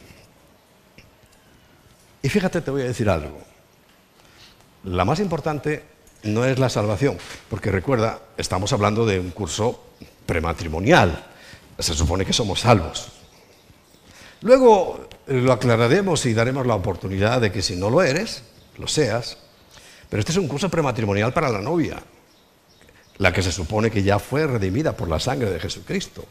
y 2.20 2.28
fíjate, 2.28 2.60
te 2.60 2.70
voy 2.70 2.82
a 2.82 2.86
decir 2.86 3.08
algo, 3.08 3.40
la 4.84 5.04
más 5.04 5.20
importante 5.20 5.93
no 6.24 6.44
es 6.44 6.58
la 6.58 6.68
salvación, 6.68 7.18
porque 7.48 7.70
recuerda, 7.70 8.20
estamos 8.36 8.72
hablando 8.72 9.06
de 9.06 9.20
un 9.20 9.30
curso 9.30 9.84
prematrimonial, 10.26 11.26
se 11.78 11.94
supone 11.94 12.24
que 12.24 12.32
somos 12.32 12.60
salvos. 12.60 13.08
Luego 14.40 15.08
eh, 15.26 15.34
lo 15.34 15.52
aclararemos 15.52 16.26
y 16.26 16.34
daremos 16.34 16.66
la 16.66 16.74
oportunidad 16.74 17.40
de 17.40 17.52
que 17.52 17.62
si 17.62 17.76
no 17.76 17.90
lo 17.90 18.02
eres, 18.02 18.42
lo 18.78 18.88
seas, 18.88 19.38
pero 20.08 20.20
este 20.20 20.32
es 20.32 20.38
un 20.38 20.48
curso 20.48 20.68
prematrimonial 20.68 21.32
para 21.32 21.50
la 21.50 21.60
novia, 21.60 22.02
la 23.18 23.32
que 23.32 23.42
se 23.42 23.52
supone 23.52 23.90
que 23.90 24.02
ya 24.02 24.18
fue 24.18 24.46
redimida 24.46 24.96
por 24.96 25.08
la 25.08 25.20
sangre 25.20 25.50
de 25.50 25.60
Jesucristo, 25.60 26.24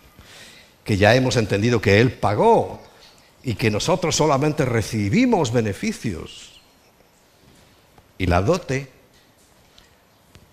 que 0.83 0.97
ya 0.97 1.15
hemos 1.15 1.37
entendido 1.37 1.81
que 1.81 1.99
Él 1.99 2.11
pagó 2.11 2.81
y 3.43 3.55
que 3.55 3.71
nosotros 3.71 4.15
solamente 4.15 4.65
recibimos 4.65 5.51
beneficios. 5.51 6.61
Y 8.17 8.27
la 8.27 8.41
dote 8.41 8.89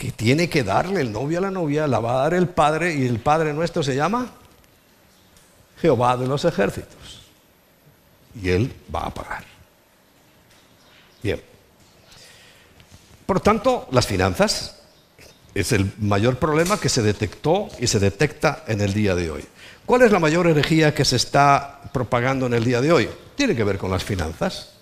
que 0.01 0.13
tiene 0.13 0.49
que 0.49 0.65
darle 0.65 1.03
el 1.03 1.13
novio 1.13 1.37
a 1.37 1.43
la 1.43 1.51
novia, 1.51 1.87
la 1.87 2.01
va 2.01 2.13
a 2.13 2.23
dar 2.23 2.33
el 2.33 2.49
Padre 2.49 2.95
y 2.95 3.07
el 3.07 3.21
Padre 3.21 3.53
nuestro 3.53 3.83
se 3.83 3.95
llama 3.95 4.31
Jehová 5.79 6.17
de 6.17 6.27
los 6.27 6.47
ejércitos. 6.47 7.21
Y 8.43 8.49
Él 8.49 8.75
va 8.93 9.01
a 9.01 9.11
pagar. 9.13 9.45
Bien. 11.23 11.43
Por 13.27 13.41
tanto, 13.41 13.89
las 13.91 14.07
finanzas 14.07 14.81
es 15.55 15.71
el 15.73 15.93
mayor 15.99 16.39
problema 16.39 16.81
que 16.81 16.89
se 16.89 17.03
detectó 17.03 17.69
y 17.79 17.87
se 17.87 17.99
detecta 17.99 18.65
en 18.69 18.81
el 18.81 18.95
día 18.95 19.15
de 19.15 19.31
hoy. 19.31 19.45
¿Cuál 19.85 20.01
es 20.01 20.13
la 20.13 20.19
mayor 20.19 20.47
herejía 20.47 20.95
que 20.95 21.05
se 21.05 21.17
está 21.17 21.83
propagando 21.93 22.47
en 22.47 22.55
el 22.55 22.65
día 22.65 22.81
de 22.81 22.91
hoy? 22.91 23.11
Tiene 23.35 23.55
que 23.55 23.65
ver 23.65 23.77
con 23.77 23.91
las 23.91 24.03
finanzas. 24.03 24.80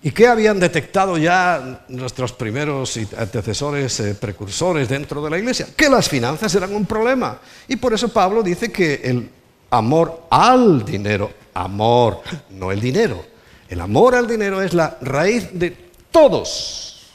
¿Y 0.00 0.12
qué 0.12 0.28
habían 0.28 0.60
detectado 0.60 1.18
ya 1.18 1.84
nuestros 1.88 2.32
primeros 2.32 2.96
antecesores, 3.16 3.98
eh, 3.98 4.14
precursores 4.14 4.88
dentro 4.88 5.22
de 5.22 5.30
la 5.30 5.38
iglesia? 5.38 5.66
Que 5.76 5.88
las 5.88 6.08
finanzas 6.08 6.54
eran 6.54 6.72
un 6.72 6.86
problema. 6.86 7.40
Y 7.66 7.76
por 7.76 7.92
eso 7.92 8.08
Pablo 8.08 8.42
dice 8.42 8.70
que 8.70 9.00
el 9.02 9.28
amor 9.70 10.26
al 10.30 10.84
dinero, 10.84 11.32
amor, 11.52 12.22
no 12.50 12.70
el 12.70 12.80
dinero, 12.80 13.24
el 13.68 13.80
amor 13.80 14.14
al 14.14 14.28
dinero 14.28 14.62
es 14.62 14.72
la 14.72 14.96
raíz 15.00 15.48
de 15.52 15.90
todos. 16.12 17.06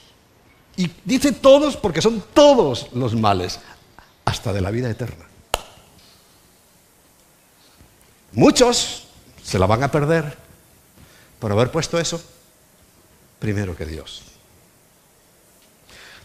Y 0.76 0.89
dice 1.06 1.32
todos 1.32 1.78
porque 1.78 2.02
son 2.02 2.22
todos 2.34 2.88
los 2.93 3.15
males, 3.15 3.60
hasta 4.26 4.52
de 4.52 4.60
la 4.60 4.72
vida 4.72 4.89
eterna. 4.89 5.26
Muchos 8.34 9.08
se 9.41 9.58
la 9.58 9.67
van 9.67 9.84
a 9.84 9.91
perder 9.91 10.38
por 11.39 11.52
haber 11.52 11.72
puesto 11.72 11.98
eso 11.98 12.22
primero 13.43 13.75
que 13.75 13.86
Dios. 13.86 14.21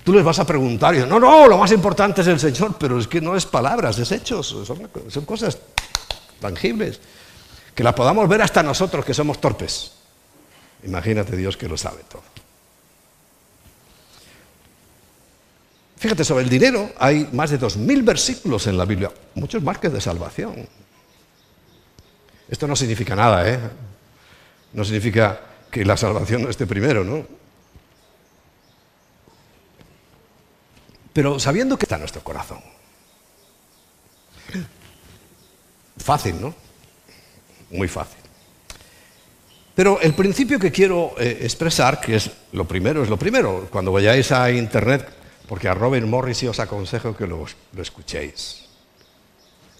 Tú 0.04 0.12
les 0.12 0.22
vas 0.22 0.38
a 0.38 0.46
preguntar 0.46 0.94
y 0.94 1.00
no, 1.00 1.18
no, 1.18 1.48
lo 1.48 1.58
más 1.58 1.72
importante 1.72 2.20
es 2.20 2.28
el 2.28 2.38
Señor, 2.38 2.76
pero 2.78 2.96
es 2.96 3.08
que 3.08 3.20
no 3.20 3.34
es 3.34 3.44
palabras, 3.44 3.98
es 3.98 4.12
hechos, 4.12 4.46
son, 4.46 5.24
cosas 5.24 5.58
tangibles, 6.40 7.00
que 7.74 7.82
las 7.82 7.94
podamos 7.94 8.28
ver 8.28 8.40
hasta 8.40 8.62
nosotros 8.62 9.04
que 9.04 9.12
somos 9.14 9.40
torpes. 9.40 9.94
Imagínate 10.84 11.36
Dios 11.36 11.56
que 11.56 11.68
lo 11.68 11.76
sabe 11.76 12.04
todo. 12.08 12.22
Fíjate, 15.96 16.24
sobre 16.24 16.44
el 16.44 16.50
dinero 16.50 16.92
hay 17.00 17.28
más 17.32 17.50
de 17.50 17.58
dos 17.58 17.76
mil 17.76 18.04
versículos 18.04 18.68
en 18.68 18.78
la 18.78 18.84
Biblia, 18.84 19.10
muchos 19.34 19.60
marques 19.60 19.92
de 19.92 20.00
salvación. 20.00 20.68
Esto 22.48 22.68
no 22.68 22.76
significa 22.76 23.16
nada, 23.16 23.50
¿eh? 23.50 23.58
No 24.72 24.84
significa 24.84 25.47
que 25.70 25.84
la 25.84 25.96
salvación 25.96 26.42
no 26.42 26.50
esté 26.50 26.66
primero, 26.66 27.04
¿no? 27.04 27.26
Pero 31.12 31.38
sabiendo 31.38 31.76
que 31.76 31.84
está 31.84 31.96
en 31.96 32.02
nuestro 32.02 32.22
corazón. 32.22 32.60
Fácil, 35.96 36.40
¿no? 36.40 36.54
Muy 37.70 37.88
fácil. 37.88 38.20
Pero 39.74 40.00
el 40.00 40.14
principio 40.14 40.58
que 40.58 40.72
quiero 40.72 41.14
eh, 41.18 41.38
expresar, 41.42 42.00
que 42.00 42.16
es 42.16 42.30
lo 42.52 42.66
primero, 42.66 43.02
es 43.02 43.08
lo 43.08 43.16
primero. 43.16 43.68
Cuando 43.70 43.92
vayáis 43.92 44.32
a 44.32 44.50
internet, 44.50 45.08
porque 45.48 45.68
a 45.68 45.74
Robin 45.74 46.08
Morris 46.08 46.44
os 46.44 46.60
aconsejo 46.60 47.16
que 47.16 47.26
lo 47.26 47.46
escuchéis. 47.76 48.64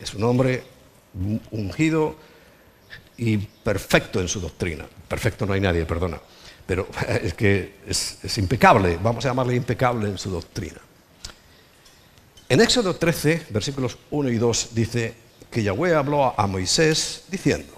Es 0.00 0.14
un 0.14 0.24
hombre 0.24 0.62
ungido 1.50 2.16
y 3.18 3.36
perfecto 3.36 4.20
en 4.20 4.28
su 4.28 4.40
doctrina. 4.40 4.86
Perfecto 5.08 5.44
no 5.44 5.52
hay 5.52 5.60
nadie, 5.60 5.84
perdona. 5.84 6.20
Pero 6.66 6.88
es 7.22 7.34
que 7.34 7.74
es, 7.86 8.38
impecable, 8.38 8.98
vamos 9.02 9.24
a 9.24 9.28
llamarle 9.28 9.56
impecable 9.56 10.08
en 10.08 10.18
su 10.18 10.30
doctrina. 10.30 10.80
En 12.48 12.60
Éxodo 12.60 12.96
13, 12.96 13.48
versículos 13.50 13.98
1 14.10 14.30
y 14.30 14.38
2, 14.38 14.68
dice 14.72 15.14
que 15.50 15.62
Yahweh 15.62 15.94
habló 15.94 16.38
a 16.38 16.46
Moisés 16.46 17.24
diciendo, 17.28 17.74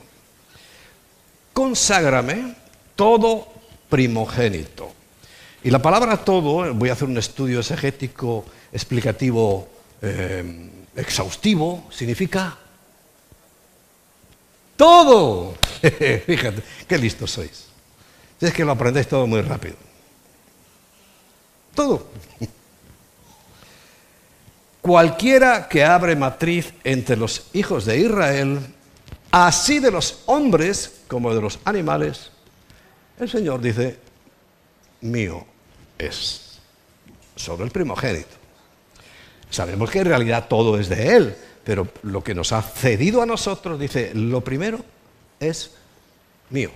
conságrame 1.52 2.54
todo 2.94 3.48
primogénito. 3.88 4.92
Y 5.64 5.70
la 5.70 5.82
palabra 5.82 6.16
todo, 6.18 6.72
voy 6.74 6.88
a 6.88 6.92
hacer 6.92 7.08
un 7.08 7.18
estudio 7.18 7.60
exegético, 7.60 8.44
explicativo, 8.72 9.68
eh, 10.00 10.70
exhaustivo, 10.96 11.88
significa 11.90 12.56
todo. 14.80 15.54
Fíjate, 16.26 16.62
qué 16.88 16.96
listos 16.96 17.32
sois. 17.32 17.66
Es 18.40 18.50
que 18.54 18.64
lo 18.64 18.72
aprendéis 18.72 19.06
todo 19.06 19.26
muy 19.26 19.42
rápido. 19.42 19.76
Todo. 21.74 22.08
Cualquiera 24.80 25.68
que 25.68 25.84
abre 25.84 26.16
matriz 26.16 26.72
entre 26.82 27.18
los 27.18 27.48
hijos 27.52 27.84
de 27.84 27.98
Israel, 27.98 28.58
así 29.30 29.80
de 29.80 29.90
los 29.90 30.20
hombres 30.24 31.02
como 31.08 31.34
de 31.34 31.42
los 31.42 31.58
animales, 31.66 32.30
El 33.18 33.28
Señor 33.28 33.60
dice, 33.60 33.98
mío 35.02 35.44
es, 35.98 36.58
sobre 37.36 37.64
el 37.64 37.70
primogénito. 37.70 38.40
Sabemos 39.50 39.90
que 39.90 39.98
en 39.98 40.06
realidad 40.06 40.48
todo 40.48 40.78
es 40.78 40.88
de 40.88 41.16
Él, 41.16 41.36
pero 41.64 41.88
lo 42.02 42.22
que 42.22 42.34
nos 42.34 42.52
ha 42.52 42.62
cedido 42.62 43.22
a 43.22 43.26
nosotros, 43.26 43.78
dice, 43.78 44.12
lo 44.14 44.42
primero 44.42 44.84
es 45.38 45.72
mío. 46.50 46.70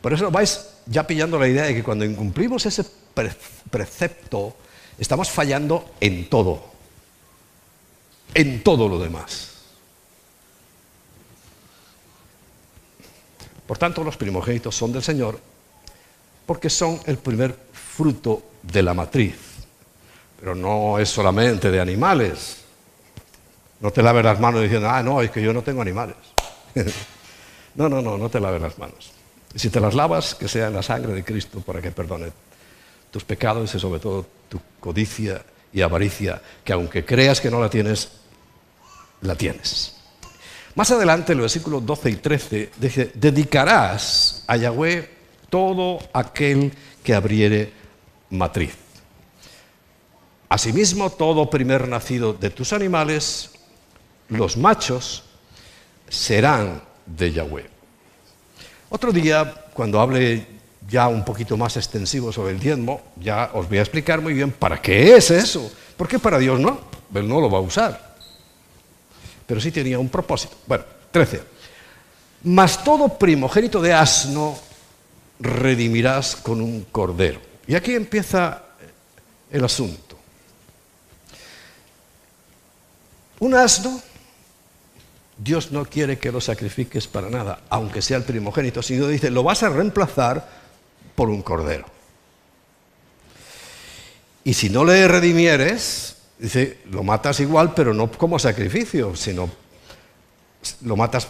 Por 0.00 0.12
eso 0.12 0.30
vais 0.30 0.74
ya 0.86 1.06
pillando 1.06 1.38
la 1.38 1.48
idea 1.48 1.64
de 1.64 1.74
que 1.74 1.82
cuando 1.82 2.04
incumplimos 2.04 2.64
ese 2.66 2.84
precepto, 3.70 4.56
estamos 4.98 5.30
fallando 5.30 5.94
en 6.00 6.28
todo, 6.28 6.64
en 8.34 8.62
todo 8.62 8.88
lo 8.88 8.98
demás. 8.98 9.52
Por 13.66 13.78
tanto, 13.78 14.04
los 14.04 14.16
primogénitos 14.16 14.76
son 14.76 14.92
del 14.92 15.02
Señor 15.02 15.40
porque 16.46 16.70
son 16.70 17.00
el 17.06 17.18
primer 17.18 17.56
fruto 17.72 18.42
de 18.62 18.82
la 18.82 18.94
matriz. 18.94 19.34
Pero 20.38 20.54
no 20.54 20.98
es 20.98 21.08
solamente 21.08 21.70
de 21.70 21.80
animales. 21.80 22.58
No 23.80 23.90
te 23.90 24.02
laves 24.02 24.24
las 24.24 24.40
manos 24.40 24.62
diciendo, 24.62 24.88
ah, 24.88 25.02
no, 25.02 25.20
es 25.20 25.30
que 25.30 25.42
yo 25.42 25.52
no 25.52 25.62
tengo 25.62 25.82
animales. 25.82 26.16
no, 27.74 27.88
no, 27.88 28.00
no, 28.00 28.16
no 28.16 28.28
te 28.28 28.40
laves 28.40 28.60
las 28.60 28.78
manos. 28.78 29.12
Si 29.54 29.70
te 29.70 29.80
las 29.80 29.94
lavas, 29.94 30.34
que 30.34 30.48
sea 30.48 30.68
en 30.68 30.74
la 30.74 30.82
sangre 30.82 31.12
de 31.12 31.24
Cristo 31.24 31.60
para 31.60 31.80
que 31.80 31.90
perdone 31.90 32.32
tus 33.10 33.24
pecados 33.24 33.74
y 33.74 33.78
sobre 33.78 34.00
todo 34.00 34.26
tu 34.48 34.60
codicia 34.80 35.42
y 35.72 35.82
avaricia, 35.82 36.40
que 36.64 36.72
aunque 36.72 37.04
creas 37.04 37.40
que 37.40 37.50
no 37.50 37.60
la 37.60 37.70
tienes, 37.70 38.10
la 39.22 39.34
tienes. 39.34 39.94
Más 40.74 40.90
adelante, 40.90 41.32
en 41.32 41.38
los 41.38 41.44
versículos 41.44 41.86
12 41.86 42.10
y 42.10 42.16
13, 42.16 42.70
dice, 42.76 43.10
dedicarás 43.14 44.44
a 44.46 44.56
Yahweh 44.56 45.08
todo 45.48 45.98
aquel 46.12 46.72
que 47.02 47.14
abriere 47.14 47.72
matriz. 48.30 48.74
Asimismo, 50.48 51.10
todo 51.10 51.48
primer 51.48 51.88
nacido 51.88 52.34
de 52.34 52.50
tus 52.50 52.72
animales, 52.72 53.50
los 54.28 54.56
machos, 54.56 55.24
serán 56.08 56.82
de 57.04 57.32
Yahweh. 57.32 57.70
Otro 58.88 59.12
día, 59.12 59.66
cuando 59.72 60.00
hable 60.00 60.46
ya 60.88 61.08
un 61.08 61.24
poquito 61.24 61.56
más 61.56 61.76
extensivo 61.76 62.32
sobre 62.32 62.52
el 62.52 62.60
diezmo, 62.60 63.02
ya 63.16 63.50
os 63.54 63.68
voy 63.68 63.78
a 63.78 63.82
explicar 63.82 64.20
muy 64.20 64.34
bien 64.34 64.52
para 64.52 64.80
qué 64.80 65.16
es 65.16 65.30
eso. 65.30 65.70
Porque 65.96 66.18
para 66.18 66.38
Dios 66.38 66.60
no, 66.60 66.80
Él 67.14 67.28
no 67.28 67.40
lo 67.40 67.50
va 67.50 67.58
a 67.58 67.62
usar. 67.62 68.16
Pero 69.46 69.60
sí 69.60 69.70
tenía 69.70 69.98
un 69.98 70.08
propósito. 70.08 70.56
Bueno, 70.66 70.84
13. 71.10 71.42
Mas 72.44 72.82
todo 72.84 73.18
primogénito 73.18 73.80
de 73.80 73.92
asno 73.92 74.56
redimirás 75.40 76.36
con 76.36 76.60
un 76.60 76.86
cordero. 76.92 77.40
Y 77.66 77.74
aquí 77.74 77.94
empieza 77.94 78.62
el 79.50 79.64
asunto. 79.64 80.16
Un 83.40 83.54
asno 83.54 84.00
Dios 85.38 85.70
no 85.70 85.84
quiere 85.84 86.18
que 86.18 86.32
lo 86.32 86.40
sacrifiques 86.40 87.06
para 87.06 87.28
nada, 87.28 87.60
aunque 87.68 88.00
sea 88.00 88.16
el 88.16 88.24
primogénito, 88.24 88.82
sino 88.82 89.06
dice, 89.06 89.30
lo 89.30 89.42
vas 89.42 89.62
a 89.62 89.68
reemplazar 89.68 90.48
por 91.14 91.28
un 91.28 91.42
cordero. 91.42 91.86
Y 94.44 94.54
si 94.54 94.70
no 94.70 94.84
le 94.84 95.06
redimieres, 95.08 96.16
dice, 96.38 96.78
lo 96.90 97.02
matas 97.02 97.40
igual, 97.40 97.74
pero 97.74 97.92
no 97.92 98.10
como 98.10 98.38
sacrificio, 98.38 99.14
sino 99.16 99.50
lo 100.82 100.96
matas 100.96 101.28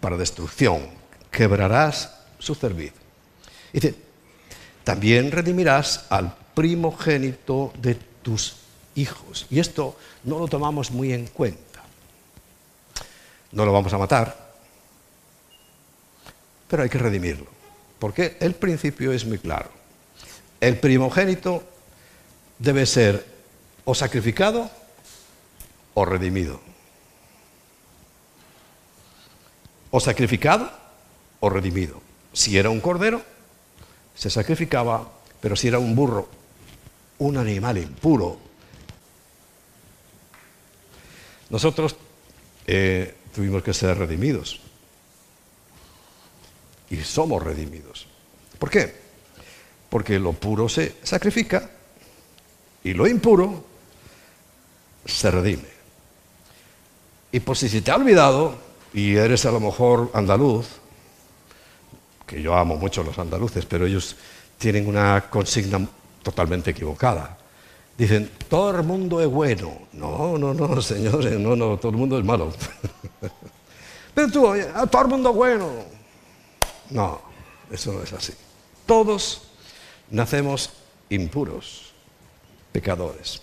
para 0.00 0.16
destrucción, 0.16 0.88
quebrarás 1.30 2.12
su 2.38 2.54
cerviz. 2.54 2.92
Dice, 3.72 3.94
también 4.84 5.30
redimirás 5.30 6.06
al 6.10 6.34
primogénito 6.54 7.72
de 7.80 7.94
tus 7.94 8.56
hijos. 8.96 9.46
Y 9.50 9.60
esto 9.60 9.96
no 10.24 10.38
lo 10.38 10.48
tomamos 10.48 10.90
muy 10.90 11.12
en 11.12 11.26
cuenta. 11.26 11.69
No 13.52 13.64
lo 13.64 13.72
vamos 13.72 13.92
a 13.92 13.98
matar, 13.98 14.50
pero 16.68 16.82
hay 16.82 16.88
que 16.88 16.98
redimirlo. 16.98 17.46
Porque 17.98 18.36
el 18.40 18.54
principio 18.54 19.12
es 19.12 19.26
muy 19.26 19.38
claro. 19.38 19.70
El 20.60 20.78
primogénito 20.78 21.62
debe 22.58 22.86
ser 22.86 23.26
o 23.84 23.94
sacrificado 23.94 24.70
o 25.94 26.04
redimido. 26.04 26.60
O 29.90 30.00
sacrificado 30.00 30.70
o 31.40 31.50
redimido. 31.50 32.00
Si 32.32 32.56
era 32.56 32.70
un 32.70 32.80
cordero, 32.80 33.22
se 34.14 34.30
sacrificaba, 34.30 35.10
pero 35.40 35.56
si 35.56 35.68
era 35.68 35.78
un 35.78 35.96
burro, 35.96 36.28
un 37.18 37.36
animal 37.36 37.78
impuro, 37.78 38.38
nosotros 41.50 41.96
eh, 42.66 43.16
tuvimos 43.34 43.62
que 43.62 43.74
ser 43.74 43.98
redimidos. 43.98 44.60
Y 46.90 46.96
somos 46.98 47.42
redimidos. 47.42 48.06
¿Por 48.58 48.70
qué? 48.70 48.94
Porque 49.88 50.18
lo 50.18 50.32
puro 50.32 50.68
se 50.68 50.96
sacrifica 51.02 51.70
y 52.84 52.92
lo 52.94 53.06
impuro 53.06 53.64
se 55.04 55.30
redime. 55.30 55.68
Y 57.32 57.40
por 57.40 57.56
si 57.56 57.68
se 57.68 57.80
te 57.80 57.90
ha 57.90 57.96
olvidado, 57.96 58.56
y 58.92 59.14
eres 59.14 59.46
a 59.46 59.52
lo 59.52 59.60
mejor 59.60 60.10
andaluz, 60.14 60.66
que 62.26 62.42
yo 62.42 62.54
amo 62.56 62.76
mucho 62.76 63.00
a 63.00 63.04
los 63.04 63.18
andaluces, 63.18 63.66
pero 63.66 63.86
ellos 63.86 64.16
tienen 64.58 64.86
una 64.86 65.28
consigna 65.30 65.86
totalmente 66.22 66.70
equivocada. 66.70 67.38
Dicen, 67.96 68.30
todo 68.48 68.70
el 68.78 68.82
mundo 68.84 69.20
es 69.20 69.28
bueno. 69.28 69.72
No, 69.92 70.38
no, 70.38 70.54
no, 70.54 70.80
señores, 70.82 71.38
no, 71.38 71.54
no, 71.56 71.76
todo 71.76 71.90
el 71.92 71.98
mundo 71.98 72.18
es 72.18 72.24
malo. 72.24 72.52
Pero 74.14 74.30
tú, 74.30 74.46
ah, 74.48 74.86
todo 74.86 75.02
el 75.02 75.08
mundo 75.08 75.32
bueno. 75.32 75.68
No, 76.90 77.20
eso 77.70 77.92
no 77.92 78.02
es 78.02 78.12
así. 78.12 78.32
Todos 78.86 79.42
nacemos 80.10 80.70
impuros, 81.08 81.92
pecadores. 82.72 83.40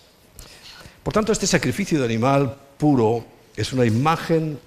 Por 1.02 1.12
tanto, 1.12 1.32
este 1.32 1.46
sacrificio 1.46 1.98
de 1.98 2.04
animal 2.04 2.56
puro 2.76 3.24
es 3.56 3.72
una 3.72 3.86
imagen 3.86 4.60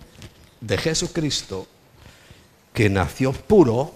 de 0.60 0.78
Jesucristo 0.78 1.68
que 2.74 2.90
nació 2.90 3.32
puro, 3.34 3.94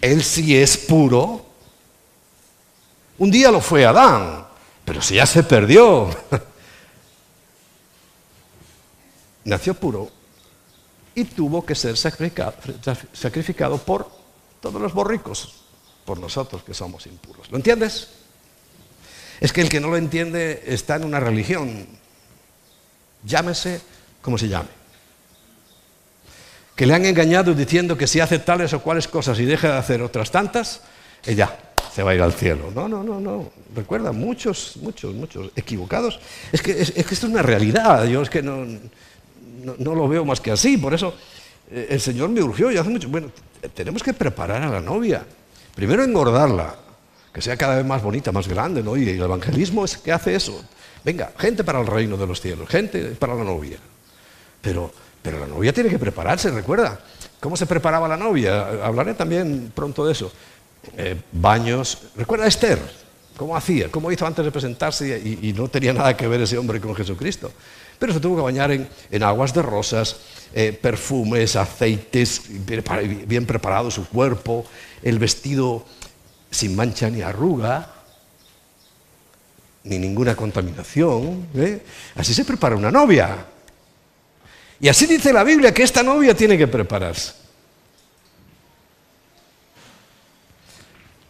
Él 0.00 0.22
sí 0.22 0.56
es 0.56 0.76
puro. 0.76 1.46
Un 3.18 3.30
día 3.30 3.50
lo 3.50 3.60
fue 3.60 3.84
Adán, 3.84 4.46
pero 4.84 5.02
si 5.02 5.14
ya 5.14 5.26
se 5.26 5.42
perdió. 5.42 6.08
Nació 9.44 9.74
puro 9.74 10.21
y 11.14 11.24
tuvo 11.24 11.64
que 11.64 11.74
ser 11.74 11.96
sacrificado, 11.96 13.78
por 13.78 14.10
todos 14.60 14.80
los 14.80 14.94
borricos, 14.94 15.62
por 16.04 16.18
nosotros 16.18 16.62
que 16.62 16.74
somos 16.74 17.06
impuros. 17.06 17.50
¿Lo 17.50 17.56
entiendes? 17.56 18.08
Es 19.40 19.52
que 19.52 19.60
el 19.60 19.68
que 19.68 19.80
no 19.80 19.88
lo 19.88 19.96
entiende 19.96 20.62
está 20.66 20.96
en 20.96 21.04
una 21.04 21.20
religión, 21.20 21.86
llámese 23.24 23.80
como 24.20 24.38
se 24.38 24.48
llame. 24.48 24.68
Que 26.76 26.86
le 26.86 26.94
han 26.94 27.04
engañado 27.04 27.52
diciendo 27.52 27.98
que 27.98 28.06
si 28.06 28.20
hace 28.20 28.38
tales 28.38 28.72
o 28.72 28.80
cuales 28.80 29.08
cosas 29.08 29.38
y 29.38 29.44
deja 29.44 29.72
de 29.72 29.78
hacer 29.78 30.00
otras 30.00 30.30
tantas, 30.30 30.80
ella 31.24 31.58
se 31.94 32.02
va 32.02 32.12
a 32.12 32.14
ir 32.14 32.22
al 32.22 32.32
cielo. 32.32 32.70
No, 32.74 32.88
no, 32.88 33.02
no, 33.02 33.20
no. 33.20 33.50
Recuerda, 33.74 34.12
muchos, 34.12 34.78
muchos, 34.78 35.14
muchos 35.14 35.50
equivocados. 35.54 36.20
Es 36.50 36.62
que, 36.62 36.80
es, 36.80 36.92
que 36.92 37.00
esto 37.00 37.26
es 37.26 37.32
una 37.32 37.42
realidad. 37.42 38.06
Yo 38.06 38.22
es 38.22 38.30
que 38.30 38.42
no, 38.42 38.66
no, 39.62 39.94
lo 39.94 40.08
veo 40.08 40.24
más 40.24 40.40
que 40.40 40.50
así. 40.50 40.78
Por 40.78 40.94
eso 40.94 41.14
eh, 41.70 41.88
el 41.90 42.00
Señor 42.00 42.28
me 42.28 42.42
urgió 42.42 42.70
y 42.70 42.76
hace 42.76 42.90
mucho. 42.90 43.08
Bueno, 43.08 43.30
tenemos 43.74 44.02
que 44.02 44.12
preparar 44.12 44.62
a 44.62 44.70
la 44.70 44.80
novia. 44.80 45.24
Primero 45.74 46.04
engordarla, 46.04 46.76
que 47.32 47.40
sea 47.40 47.56
cada 47.56 47.76
vez 47.76 47.86
más 47.86 48.02
bonita, 48.02 48.32
más 48.32 48.48
grande, 48.48 48.82
¿no? 48.82 48.96
Y 48.96 49.08
el 49.08 49.22
evangelismo 49.22 49.84
es 49.84 49.96
que 49.96 50.12
hace 50.12 50.34
eso. 50.34 50.62
Venga, 51.04 51.32
gente 51.38 51.64
para 51.64 51.80
el 51.80 51.86
reino 51.86 52.16
de 52.16 52.26
los 52.26 52.40
cielos, 52.40 52.68
gente 52.68 53.16
para 53.18 53.34
la 53.34 53.44
novia. 53.44 53.78
Pero, 54.60 54.92
pero 55.20 55.40
la 55.40 55.46
novia 55.46 55.72
tiene 55.72 55.90
que 55.90 55.98
prepararse, 55.98 56.50
recuerda. 56.50 57.00
¿Cómo 57.40 57.56
se 57.56 57.66
preparaba 57.66 58.06
la 58.06 58.16
novia? 58.16 58.84
Hablaré 58.84 59.14
también 59.14 59.72
pronto 59.74 60.06
de 60.06 60.12
eso. 60.12 60.30
Eh, 60.96 61.20
baños. 61.32 61.98
¿Recuerda 62.16 62.44
a 62.44 62.48
Esther? 62.48 62.78
¿Cómo 63.36 63.56
hacía? 63.56 63.90
¿Cómo 63.90 64.12
hizo 64.12 64.26
antes 64.26 64.44
de 64.44 64.52
presentarse 64.52 65.18
y, 65.18 65.52
no 65.52 65.66
tenía 65.68 65.92
nada 65.92 66.16
que 66.16 66.28
ver 66.28 66.40
ese 66.42 66.58
hombre 66.58 66.80
con 66.80 66.94
Jesucristo? 66.94 67.50
Pero 68.02 68.14
se 68.14 68.18
tuvo 68.18 68.34
que 68.34 68.42
bañar 68.42 68.72
en, 68.72 69.22
aguas 69.22 69.54
de 69.54 69.62
rosas, 69.62 70.16
eh, 70.52 70.72
perfumes, 70.72 71.54
aceites, 71.54 72.42
bien, 72.48 73.46
preparado 73.46 73.92
su 73.92 74.08
cuerpo, 74.08 74.66
el 75.04 75.20
vestido 75.20 75.86
sin 76.50 76.74
mancha 76.74 77.08
ni 77.08 77.22
arruga, 77.22 77.92
ni 79.84 80.00
ninguna 80.00 80.34
contaminación. 80.34 81.46
¿eh? 81.54 81.80
Así 82.16 82.34
se 82.34 82.44
prepara 82.44 82.74
una 82.74 82.90
novia. 82.90 83.46
Y 84.80 84.88
así 84.88 85.06
dice 85.06 85.32
la 85.32 85.44
Biblia 85.44 85.72
que 85.72 85.84
esta 85.84 86.02
novia 86.02 86.34
tiene 86.34 86.58
que 86.58 86.66
prepararse. 86.66 87.34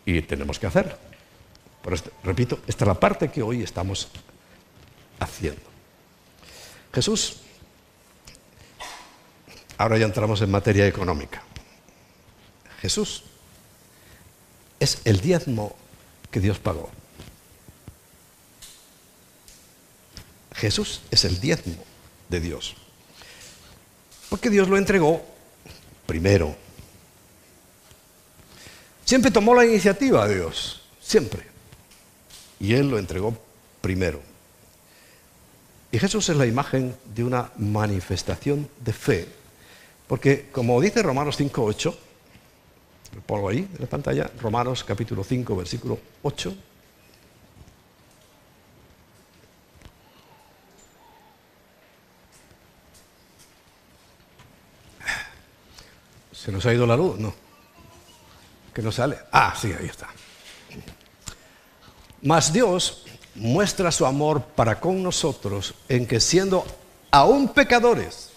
y 0.07 0.23
tenemos 0.23 0.59
que 0.59 0.69
hacerlo. 0.69 0.95
Repito, 2.25 2.61
esta 2.67 2.85
es 2.85 2.89
la 2.89 2.99
parte 2.99 3.29
que 3.29 3.43
hoy 3.43 3.63
estamos 3.63 4.09
haciendo. 5.21 5.72
Jesús, 6.93 7.37
ahora 9.79 9.99
ya 9.99 10.05
entramos 10.05 10.41
en 10.43 10.51
materia 10.51 10.87
económica. 10.87 11.43
Jesús 12.81 13.25
es 14.79 14.99
el 15.05 15.21
diezmo 15.21 15.75
que 16.31 16.41
Dios 16.41 16.59
pagó. 16.59 16.91
Jesús 20.55 21.01
es 21.11 21.25
el 21.25 21.41
diezmo 21.41 21.83
de 22.29 22.41
Dios. 22.41 22.77
Porque 24.29 24.51
Dios 24.51 24.69
lo 24.69 24.77
entregó 24.77 25.25
primero. 26.07 26.55
Siempre 29.05 29.31
tomó 29.31 29.55
la 29.55 29.65
iniciativa 29.65 30.27
Dios, 30.29 30.83
siempre. 31.01 31.47
Y 32.61 32.75
Él 32.75 32.91
lo 32.91 32.99
entregó 32.99 33.37
primero. 33.81 34.32
Y 35.93 35.99
Jesús 35.99 36.27
es 36.31 36.37
la 36.37 36.47
imagen 36.47 36.97
de 37.05 37.23
una 37.23 37.51
manifestación 37.59 38.67
de 38.81 38.95
fe. 38.95 39.29
Porque 40.09 40.49
como 40.51 40.81
dice 40.81 41.03
Romanos 41.03 41.39
5.8, 41.39 41.95
lo 43.15 43.21
pongo 43.21 43.51
ahí 43.51 43.59
en 43.59 43.77
la 43.79 43.87
pantalla, 43.87 44.31
Romanos 44.41 44.85
capítulo 44.85 45.23
5, 45.23 45.55
versículo 45.55 45.99
8. 46.23 46.57
¿Se 56.33 56.51
nos 56.51 56.65
ha 56.65 56.73
ido 56.73 56.87
la 56.87 56.97
luz? 56.97 57.19
No. 57.19 57.35
¿Que 58.73 58.81
no 58.81 58.91
sale? 58.91 59.19
Ah, 59.31 59.55
sí, 59.61 59.71
ahí 59.79 59.87
está. 59.87 60.09
Mas 62.23 62.51
Dios 62.51 63.05
muestra 63.35 63.91
su 63.91 64.07
amor 64.07 64.43
para 64.43 64.81
con 64.81 65.03
nosotros 65.03 65.75
en 65.89 66.07
que 66.07 66.21
siendo 66.21 66.67
aún 67.11 67.49
pecadores, 67.49 68.31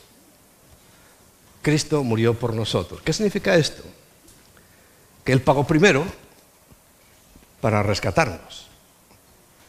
Cristo 1.61 2.03
murió 2.03 2.33
por 2.33 2.53
nosotros. 2.53 3.01
¿Qué 3.01 3.11
significa 3.11 3.55
esto? 3.55 3.83
que 5.25 5.33
Él 5.33 5.41
pagó 5.41 5.65
primero 5.65 6.05
para 7.59 7.81
rescatarnos. 7.81 8.67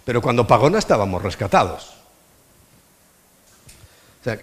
Pero 0.04 0.20
cuando 0.20 0.46
pagó 0.46 0.68
no 0.70 0.78
estábamos 0.78 1.22
rescatados. 1.22 1.94
O 4.20 4.24
sea, 4.24 4.38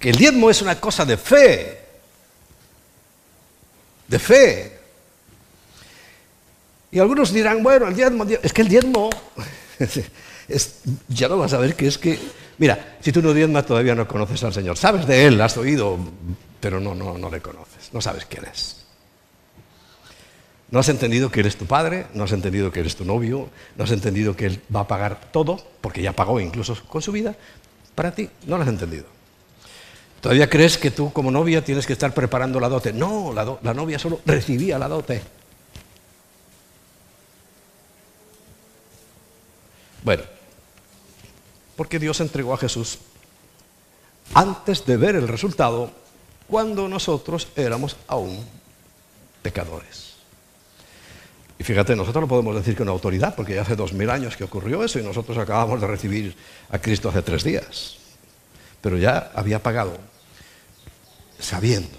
que 0.00 0.10
el 0.10 0.16
diezmo 0.16 0.50
es 0.50 0.60
una 0.60 0.80
cosa 0.80 1.04
de 1.06 1.16
fe. 1.16 1.86
De 4.08 4.18
fe. 4.18 4.77
Y 6.90 6.98
algunos 6.98 7.32
dirán, 7.32 7.62
bueno, 7.62 7.88
el 7.88 7.94
diezmo, 7.94 8.24
es 8.24 8.52
que 8.52 8.62
el 8.62 8.68
diezmo, 8.68 9.10
es, 10.48 10.80
ya 11.08 11.28
no 11.28 11.38
vas 11.38 11.52
a 11.52 11.58
ver 11.58 11.74
que 11.74 11.86
es 11.86 11.98
que, 11.98 12.18
mira, 12.56 12.96
si 13.00 13.12
tú 13.12 13.20
no 13.20 13.34
diezmas 13.34 13.66
todavía 13.66 13.94
no 13.94 14.08
conoces 14.08 14.42
al 14.44 14.54
Señor. 14.54 14.76
Sabes 14.76 15.06
de 15.06 15.26
Él, 15.26 15.40
has 15.40 15.56
oído, 15.56 15.98
pero 16.60 16.80
no, 16.80 16.94
no, 16.94 17.18
no 17.18 17.30
le 17.30 17.40
conoces, 17.40 17.92
no 17.92 18.00
sabes 18.00 18.24
quién 18.24 18.46
es. 18.46 18.86
No 20.70 20.80
has 20.80 20.88
entendido 20.88 21.30
que 21.30 21.40
Él 21.40 21.46
es 21.46 21.56
tu 21.56 21.66
padre, 21.66 22.06
no 22.14 22.24
has 22.24 22.32
entendido 22.32 22.70
que 22.70 22.80
Él 22.80 22.86
es 22.86 22.96
tu 22.96 23.04
novio, 23.04 23.48
no 23.76 23.84
has 23.84 23.90
entendido 23.90 24.36
que 24.36 24.46
Él 24.46 24.60
va 24.74 24.80
a 24.80 24.88
pagar 24.88 25.30
todo, 25.30 25.58
porque 25.80 26.02
ya 26.02 26.12
pagó 26.12 26.40
incluso 26.40 26.76
con 26.88 27.02
su 27.02 27.12
vida, 27.12 27.34
para 27.94 28.12
ti, 28.12 28.28
no 28.46 28.56
lo 28.56 28.62
has 28.62 28.68
entendido. 28.68 29.04
¿Todavía 30.20 30.50
crees 30.50 30.78
que 30.78 30.90
tú 30.90 31.12
como 31.12 31.30
novia 31.30 31.62
tienes 31.62 31.86
que 31.86 31.92
estar 31.92 32.12
preparando 32.12 32.58
la 32.58 32.68
dote? 32.68 32.92
No, 32.92 33.32
la, 33.32 33.58
la 33.62 33.74
novia 33.74 33.98
solo 33.98 34.20
recibía 34.26 34.78
la 34.78 34.88
dote. 34.88 35.22
Bueno, 40.08 40.22
porque 41.76 41.98
Dios 41.98 42.18
entregó 42.22 42.54
a 42.54 42.56
Jesús 42.56 42.98
antes 44.32 44.86
de 44.86 44.96
ver 44.96 45.16
el 45.16 45.28
resultado 45.28 45.90
cuando 46.46 46.88
nosotros 46.88 47.48
éramos 47.56 47.94
aún 48.06 48.42
pecadores. 49.42 50.14
Y 51.58 51.62
fíjate, 51.62 51.94
nosotros 51.94 52.22
lo 52.22 52.26
podemos 52.26 52.54
decir 52.54 52.74
con 52.74 52.88
autoridad, 52.88 53.34
porque 53.34 53.54
ya 53.54 53.60
hace 53.60 53.76
dos 53.76 53.92
mil 53.92 54.08
años 54.08 54.34
que 54.34 54.44
ocurrió 54.44 54.82
eso 54.82 54.98
y 54.98 55.02
nosotros 55.02 55.36
acabamos 55.36 55.78
de 55.78 55.86
recibir 55.86 56.34
a 56.70 56.78
Cristo 56.78 57.10
hace 57.10 57.20
tres 57.20 57.44
días. 57.44 57.98
Pero 58.80 58.96
ya 58.96 59.30
había 59.34 59.62
pagado, 59.62 59.98
sabiendo 61.38 61.98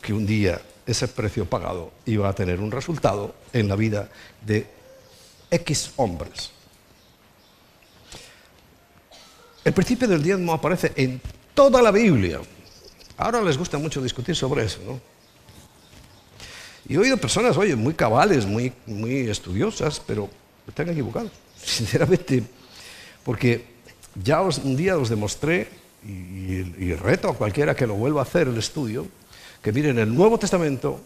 que 0.00 0.12
un 0.12 0.26
día 0.26 0.62
ese 0.86 1.08
precio 1.08 1.44
pagado 1.46 1.90
iba 2.06 2.28
a 2.28 2.34
tener 2.34 2.60
un 2.60 2.70
resultado 2.70 3.34
en 3.52 3.66
la 3.66 3.74
vida 3.74 4.10
de 4.46 4.64
X 5.50 5.90
hombres. 5.96 6.52
El 9.64 9.72
principio 9.72 10.08
del 10.08 10.22
diezmo 10.22 10.52
aparece 10.52 10.92
en 10.96 11.20
toda 11.54 11.80
la 11.80 11.90
Biblia. 11.90 12.40
Ahora 13.16 13.42
les 13.42 13.56
gusta 13.56 13.78
mucho 13.78 14.02
discutir 14.02 14.34
sobre 14.34 14.64
eso, 14.64 14.80
¿no? 14.86 15.00
Y 16.88 16.94
he 16.94 16.98
oído 16.98 17.16
personas, 17.16 17.56
oye, 17.56 17.76
muy 17.76 17.94
cabales, 17.94 18.44
muy, 18.44 18.72
muy 18.86 19.30
estudiosas, 19.30 20.00
pero 20.04 20.28
están 20.66 20.88
equivocados, 20.88 21.30
sinceramente. 21.64 22.42
Porque 23.22 23.64
ya 24.22 24.40
un 24.42 24.76
día 24.76 24.98
os 24.98 25.08
demostré, 25.08 25.68
y, 26.04 26.94
reto 26.94 27.28
a 27.28 27.34
cualquiera 27.34 27.76
que 27.76 27.86
lo 27.86 27.94
vuelva 27.94 28.20
a 28.20 28.24
hacer 28.24 28.48
el 28.48 28.58
estudio, 28.58 29.06
que 29.62 29.72
miren, 29.72 29.98
en 29.98 30.08
el 30.08 30.14
Nuevo 30.14 30.38
Testamento, 30.38 31.00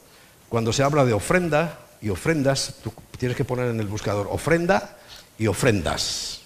cuando 0.48 0.72
se 0.72 0.82
habla 0.82 1.04
de 1.04 1.12
ofrenda 1.12 1.78
y 2.00 2.08
ofrendas, 2.08 2.76
tú 2.82 2.92
tienes 3.18 3.36
que 3.36 3.44
poner 3.44 3.68
en 3.68 3.78
el 3.78 3.86
buscador 3.86 4.28
ofrenda 4.30 4.96
y 5.38 5.46
ofrendas, 5.46 6.40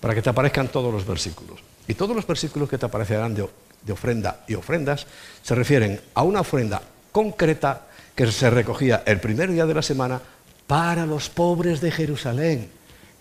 para 0.00 0.14
que 0.14 0.22
te 0.22 0.30
aparezcan 0.30 0.68
todos 0.68 0.92
los 0.92 1.06
versículos. 1.06 1.60
Y 1.86 1.94
todos 1.94 2.14
los 2.14 2.26
versículos 2.26 2.68
que 2.68 2.78
te 2.78 2.86
aparecerán 2.86 3.34
de 3.34 3.92
ofrenda 3.92 4.44
y 4.46 4.54
ofrendas 4.54 5.06
se 5.42 5.54
refieren 5.54 6.00
a 6.14 6.22
una 6.22 6.40
ofrenda 6.40 6.82
concreta 7.12 7.86
que 8.14 8.30
se 8.30 8.50
recogía 8.50 9.02
el 9.06 9.20
primer 9.20 9.50
día 9.50 9.64
de 9.64 9.74
la 9.74 9.82
semana 9.82 10.20
para 10.66 11.06
los 11.06 11.28
pobres 11.28 11.80
de 11.80 11.90
Jerusalén. 11.90 12.70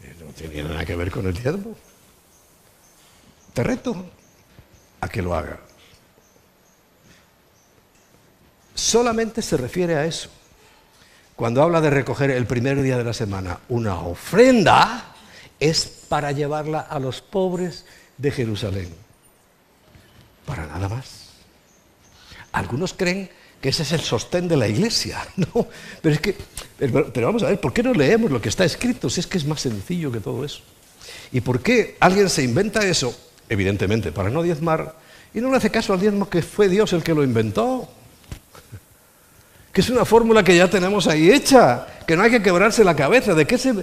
Eh, 0.03 0.15
no 0.19 0.31
tenía 0.33 0.63
nada 0.63 0.85
que 0.85 0.95
ver 0.95 1.11
con 1.11 1.25
el 1.25 1.33
diezmo. 1.33 1.75
Te 3.53 3.63
reto 3.63 4.05
a 5.01 5.07
que 5.07 5.21
lo 5.21 5.33
haga. 5.33 5.59
Solamente 8.75 9.41
se 9.41 9.57
refiere 9.57 9.95
a 9.95 10.05
eso. 10.05 10.29
Cuando 11.35 11.61
habla 11.61 11.81
de 11.81 11.89
recoger 11.89 12.31
el 12.31 12.45
primer 12.45 12.81
día 12.81 12.97
de 12.97 13.03
la 13.03 13.13
semana 13.13 13.59
una 13.69 13.99
ofrenda, 13.99 15.15
es 15.59 15.85
para 16.09 16.31
llevarla 16.31 16.79
a 16.79 16.99
los 16.99 17.21
pobres 17.21 17.85
de 18.17 18.31
Jerusalén. 18.31 18.89
Para 20.45 20.65
nada 20.65 20.87
más. 20.89 21.27
Algunos 22.51 22.93
creen 22.93 23.29
que 23.61 23.69
ese 23.69 23.83
es 23.83 23.91
el 23.91 24.01
sostén 24.01 24.47
de 24.47 24.57
la 24.57 24.67
iglesia. 24.67 25.25
No, 25.37 25.67
pero 26.01 26.15
es 26.15 26.21
que, 26.21 26.35
pero, 26.77 27.27
vamos 27.27 27.43
a 27.43 27.47
ver, 27.47 27.59
¿por 27.59 27.73
qué 27.73 27.83
no 27.83 27.93
leemos 27.93 28.31
lo 28.31 28.41
que 28.41 28.49
está 28.49 28.65
escrito 28.65 29.09
si 29.09 29.19
es 29.19 29.27
que 29.27 29.37
es 29.37 29.45
más 29.45 29.61
sencillo 29.61 30.11
que 30.11 30.19
todo 30.19 30.43
eso? 30.43 30.61
¿Y 31.31 31.41
por 31.41 31.61
qué 31.61 31.95
alguien 31.99 32.29
se 32.29 32.43
inventa 32.43 32.85
eso? 32.85 33.15
Evidentemente, 33.49 34.11
para 34.11 34.29
no 34.29 34.43
diezmar, 34.43 34.95
y 35.33 35.41
no 35.41 35.51
le 35.51 35.57
hace 35.57 35.69
caso 35.69 35.93
al 35.93 35.99
diezmo 35.99 36.29
que 36.29 36.41
fue 36.41 36.67
Dios 36.69 36.93
el 36.93 37.03
que 37.03 37.13
lo 37.13 37.23
inventó. 37.23 37.89
Que 39.71 39.81
es 39.81 39.91
una 39.91 40.05
fórmula 40.05 40.43
que 40.43 40.57
ya 40.57 40.67
tenemos 40.67 41.05
ahí 41.05 41.29
hecha, 41.29 41.85
que 42.07 42.17
no 42.17 42.23
hay 42.23 42.31
que 42.31 42.41
quebrarse 42.41 42.83
la 42.83 42.95
cabeza. 42.95 43.35
¿De 43.35 43.45
qué 43.45 43.59
se, 43.59 43.75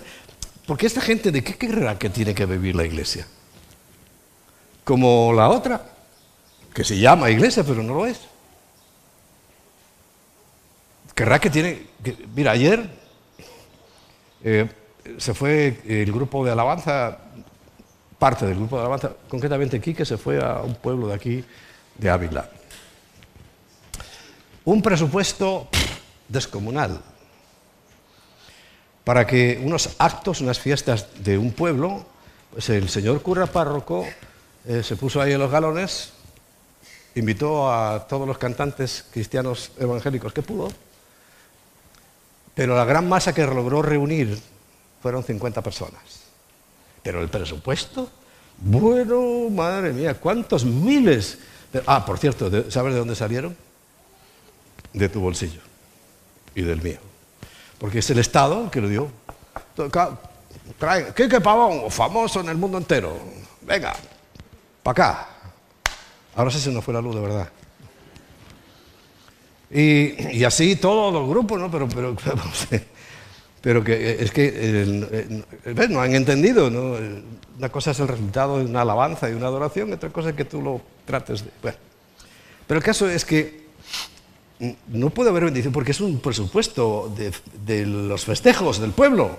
porque 0.66 0.87
esta 0.87 1.00
gente, 1.00 1.31
¿de 1.31 1.44
qué 1.44 1.57
querrá 1.57 1.98
que 1.98 2.09
tiene 2.09 2.35
que 2.35 2.46
vivir 2.46 2.74
la 2.74 2.85
iglesia? 2.85 3.27
Como 4.83 5.33
la 5.33 5.48
otra, 5.48 5.85
que 6.72 6.85
se 6.85 6.98
llama 6.98 7.31
iglesia, 7.31 7.64
pero 7.64 7.82
no 7.82 7.95
lo 7.95 8.07
es. 8.07 8.20
Querrá 11.14 11.38
que 11.38 11.51
tiene... 11.51 11.86
mira, 12.34 12.53
ayer 12.53 12.88
eh, 14.43 14.68
se 15.18 15.34
fue 15.34 15.80
el 15.86 16.11
grupo 16.11 16.45
de 16.45 16.53
alabanza, 16.53 17.18
parte 18.18 18.47
del 18.47 18.57
grupo 18.57 18.76
de 18.76 18.82
alabanza, 18.82 19.12
concretamente 19.28 19.80
Quique 19.80 20.05
se 20.05 20.16
fue 20.16 20.43
a 20.43 20.62
un 20.62 20.74
pueblo 20.74 21.09
de 21.09 21.14
aquí, 21.14 21.45
de 21.99 22.11
Ávila. 22.11 22.49
Un 24.64 24.80
presupuesto 24.80 25.68
descomunal 26.26 27.01
para 29.05 29.26
que 29.26 29.61
unos 29.62 29.90
actos, 29.98 30.40
unas 30.40 30.59
fiestas 30.59 31.09
de 31.22 31.36
un 31.36 31.52
pueblo, 31.52 32.05
pues 32.50 32.70
el 32.70 32.88
señor 32.88 33.20
cura 33.22 33.46
párroco 33.46 34.07
eh, 34.66 34.82
se 34.82 34.96
puso 34.96 35.20
ahí 35.20 35.32
en 35.32 35.38
los 35.38 35.50
galones, 35.50 36.12
invitó 37.14 37.72
a 37.72 38.07
todos 38.09 38.26
los 38.26 38.38
cantantes 38.38 39.05
cristianos 39.12 39.72
evangélicos 39.78 40.32
que 40.32 40.42
pudo, 40.42 40.72
pero 42.55 42.74
la 42.74 42.84
gran 42.84 43.09
masa 43.09 43.34
que 43.34 43.44
logró 43.46 43.82
reunir 43.82 44.38
fueron 45.02 45.22
50 45.22 45.61
personas. 45.61 46.02
Pero 47.02 47.20
el 47.20 47.28
presupuesto, 47.28 48.09
bueno, 48.59 49.50
madre 49.50 49.92
mía, 49.92 50.14
¿cuántos 50.14 50.64
miles? 50.64 51.38
Ah, 51.86 52.07
por 52.07 52.18
cierto, 52.18 52.50
¿sabes 52.70 52.94
de 52.94 52.98
dónde 53.00 53.14
salieron? 53.14 53.55
De 54.92 55.09
tu 55.09 55.20
bolsillo 55.20 55.61
y 56.55 56.62
del 56.62 56.80
mío. 56.80 57.13
Porque 57.79 57.99
es 57.99 58.11
el 58.11 58.18
Estado 58.18 58.64
el 58.64 58.70
que 58.70 58.81
lo 58.81 58.89
dio. 58.89 59.09
Trae, 60.79 61.12
Pavón, 61.41 61.91
famoso 61.91 62.41
en 62.41 62.49
el 62.49 62.57
mundo 62.57 62.79
entero. 62.79 63.16
Venga, 63.62 63.95
para 64.83 64.93
acá. 64.93 65.29
Ahora 66.37 66.51
sí 66.51 66.59
se 66.59 66.70
nos 66.70 66.85
fue 66.85 66.95
la 66.95 67.01
luz 67.01 67.14
de 67.14 67.20
verdad. 67.20 67.49
Y, 69.70 70.45
así 70.45 70.77
todos 70.77 71.12
los 71.12 71.29
grupos, 71.29 71.59
¿no? 71.59 71.70
Pero, 71.70 71.89
pero, 71.89 72.16
pero 73.61 73.83
que 73.83 74.22
es 74.22 74.31
que 74.31 75.53
no 75.91 76.01
han 76.01 76.14
entendido, 76.14 76.70
¿no? 76.70 76.97
Una 77.59 77.68
cosa 77.68 77.91
es 77.91 78.01
el 78.01 78.09
resultado 78.09 78.59
de 78.59 78.66
una 78.66 78.83
alabanza 78.83 79.29
y 79.29 79.33
una 79.33 79.47
adoración, 79.47 79.93
otra 79.93 80.11
cosa 80.11 80.31
es 80.31 80.37
que 80.37 80.45
tú 80.45 80.61
lo 80.61 80.81
trates 81.05 81.45
de... 81.45 81.51
Bueno. 81.62 81.79
Pero 82.66 82.79
el 82.79 82.85
caso 82.85 83.09
es 83.09 83.25
que 83.25 83.63
no 84.88 85.10
puede 85.10 85.30
haber 85.30 85.44
bendición 85.44 85.72
porque 85.72 85.92
es 85.92 86.00
un 86.00 86.20
presupuesto 86.20 87.14
de, 87.66 87.86
los 87.86 88.24
festejos 88.24 88.80
del 88.80 88.92
pueblo. 88.92 89.38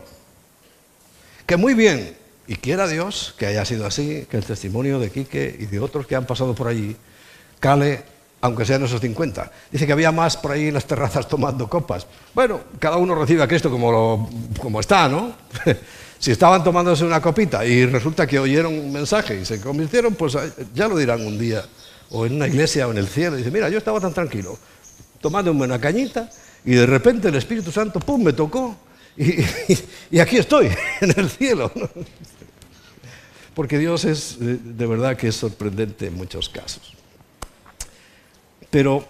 Que 1.45 1.57
muy 1.57 1.73
bien, 1.73 2.15
y 2.47 2.55
quiera 2.55 2.88
Dios 2.88 3.36
que 3.38 3.45
haya 3.45 3.65
sido 3.65 3.86
así, 3.86 4.26
que 4.30 4.38
el 4.38 4.45
testimonio 4.45 4.99
de 4.99 5.11
Quique 5.11 5.55
y 5.59 5.65
de 5.65 5.80
otros 5.80 6.07
que 6.07 6.15
han 6.15 6.26
pasado 6.26 6.55
por 6.55 6.67
allí 6.67 6.95
cale 7.59 8.15
aunque 8.41 8.63
sean 8.63 8.84
esos 8.84 9.01
50. 9.01 9.51
Dice 9.71 9.88
que 9.88 9.93
había 9.93 10.11
más 10.11 10.38
por 10.38 10.51
ahí 10.51 10.67
en 10.67 10.76
las 10.76 10.86
terrazas 10.86 11.28
tomando 11.28 11.67
copas. 11.67 12.05
Bueno, 12.34 12.61
cada 12.78 12.97
uno 12.97 13.15
recibe 13.15 13.41
a 13.41 13.47
Cristo 13.47 13.71
como, 13.71 14.30
como 14.61 14.80
está, 14.80 15.09
¿no? 15.09 15.34
si 16.19 16.32
estaban 16.32 16.63
tomándose 16.63 17.03
una 17.03 17.21
copita 17.21 17.65
y 17.65 17.86
resulta 17.86 18.28
que 18.28 18.38
oyeron 18.38 18.73
un 18.78 18.91
mensaje 18.91 19.41
y 19.41 19.45
se 19.45 19.59
convirtieron, 19.59 20.13
pues 20.13 20.38
ya 20.73 20.88
lo 20.88 20.97
dirán 20.97 21.26
un 21.26 21.39
día, 21.39 21.63
o 22.11 22.26
en 22.26 22.36
una 22.36 22.47
iglesia 22.47 22.88
o 22.88 22.91
en 22.91 22.97
el 22.97 23.07
cielo. 23.07 23.36
Dice, 23.36 23.51
mira, 23.51 23.69
yo 23.69 23.78
estaba 23.78 23.99
tan 23.99 24.13
tranquilo, 24.13 24.57
tomándome 25.26 25.65
una 25.65 25.82
cañita 25.82 26.30
y 26.63 26.76
de 26.76 26.86
repente 26.86 27.30
el 27.30 27.36
Espíritu 27.36 27.71
Santo, 27.71 27.99
¡pum!, 27.99 28.21
me 28.21 28.34
tocó 28.34 28.76
y, 29.17 30.19
aquí 30.19 30.38
estoy, 30.38 30.69
en 31.01 31.19
el 31.19 31.32
cielo. 31.32 31.71
Porque 33.55 33.80
Dios 33.80 34.05
es, 34.05 34.38
de 34.39 34.86
verdad 34.86 35.17
que 35.17 35.30
es 35.30 35.36
sorprendente 35.36 36.05
en 36.05 36.13
muchos 36.13 36.47
casos. 36.47 36.93
Pero 38.69 39.03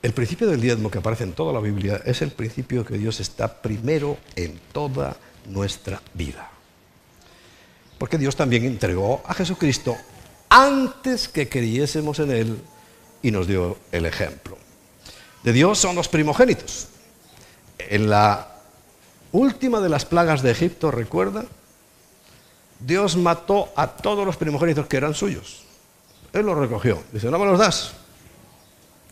el 0.00 0.14
principio 0.14 0.46
del 0.46 0.58
diezmo 0.58 0.90
que 0.90 1.00
aparece 1.00 1.24
en 1.24 1.34
toda 1.34 1.52
la 1.52 1.60
Biblia 1.60 2.00
es 2.06 2.22
el 2.22 2.30
principio 2.30 2.82
que 2.82 2.96
Dios 2.96 3.20
está 3.20 3.60
primero 3.60 4.16
en 4.36 4.58
toda 4.72 5.18
nuestra 5.44 6.00
vida. 6.14 6.50
Porque 7.98 8.16
Dios 8.16 8.36
también 8.36 8.64
entregó 8.64 9.22
a 9.26 9.34
Jesucristo 9.34 9.98
antes 10.48 11.28
que 11.28 11.50
creyésemos 11.50 12.20
en 12.20 12.30
Él 12.30 12.58
y 13.20 13.30
nos 13.30 13.46
dio 13.46 13.76
el 13.92 14.06
ejemplo. 14.06 14.51
De 15.42 15.52
Dios 15.52 15.78
son 15.78 15.96
los 15.96 16.08
primogénitos. 16.08 16.88
En 17.78 18.08
la 18.08 18.48
última 19.32 19.80
de 19.80 19.88
las 19.88 20.04
plagas 20.04 20.42
de 20.42 20.50
Egipto, 20.50 20.90
recuerda, 20.90 21.44
Dios 22.80 23.16
mató 23.16 23.72
a 23.76 23.88
todos 23.88 24.24
los 24.26 24.36
primogénitos 24.36 24.86
que 24.86 24.96
eran 24.96 25.14
suyos. 25.14 25.64
Él 26.32 26.46
los 26.46 26.56
recogió. 26.56 27.02
Dice, 27.12 27.30
no 27.30 27.38
me 27.38 27.46
los 27.46 27.58
das 27.58 27.94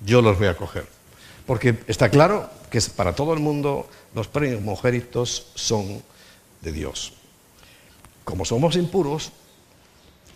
yo 0.05 0.23
los 0.23 0.39
voy 0.39 0.49
a 0.49 0.57
coger. 0.57 0.87
Porque 1.47 1.77
está 1.87 2.09
claro 2.09 2.49
que 2.71 2.81
para 2.97 3.15
todo 3.15 3.35
el 3.35 3.41
mundo 3.41 3.89
los 4.15 4.29
primogénitos 4.29 5.51
son 5.55 6.03
de 6.61 6.73
Dios. 6.73 7.15
Como 8.25 8.45
somos 8.45 8.77
impuros, 8.77 9.33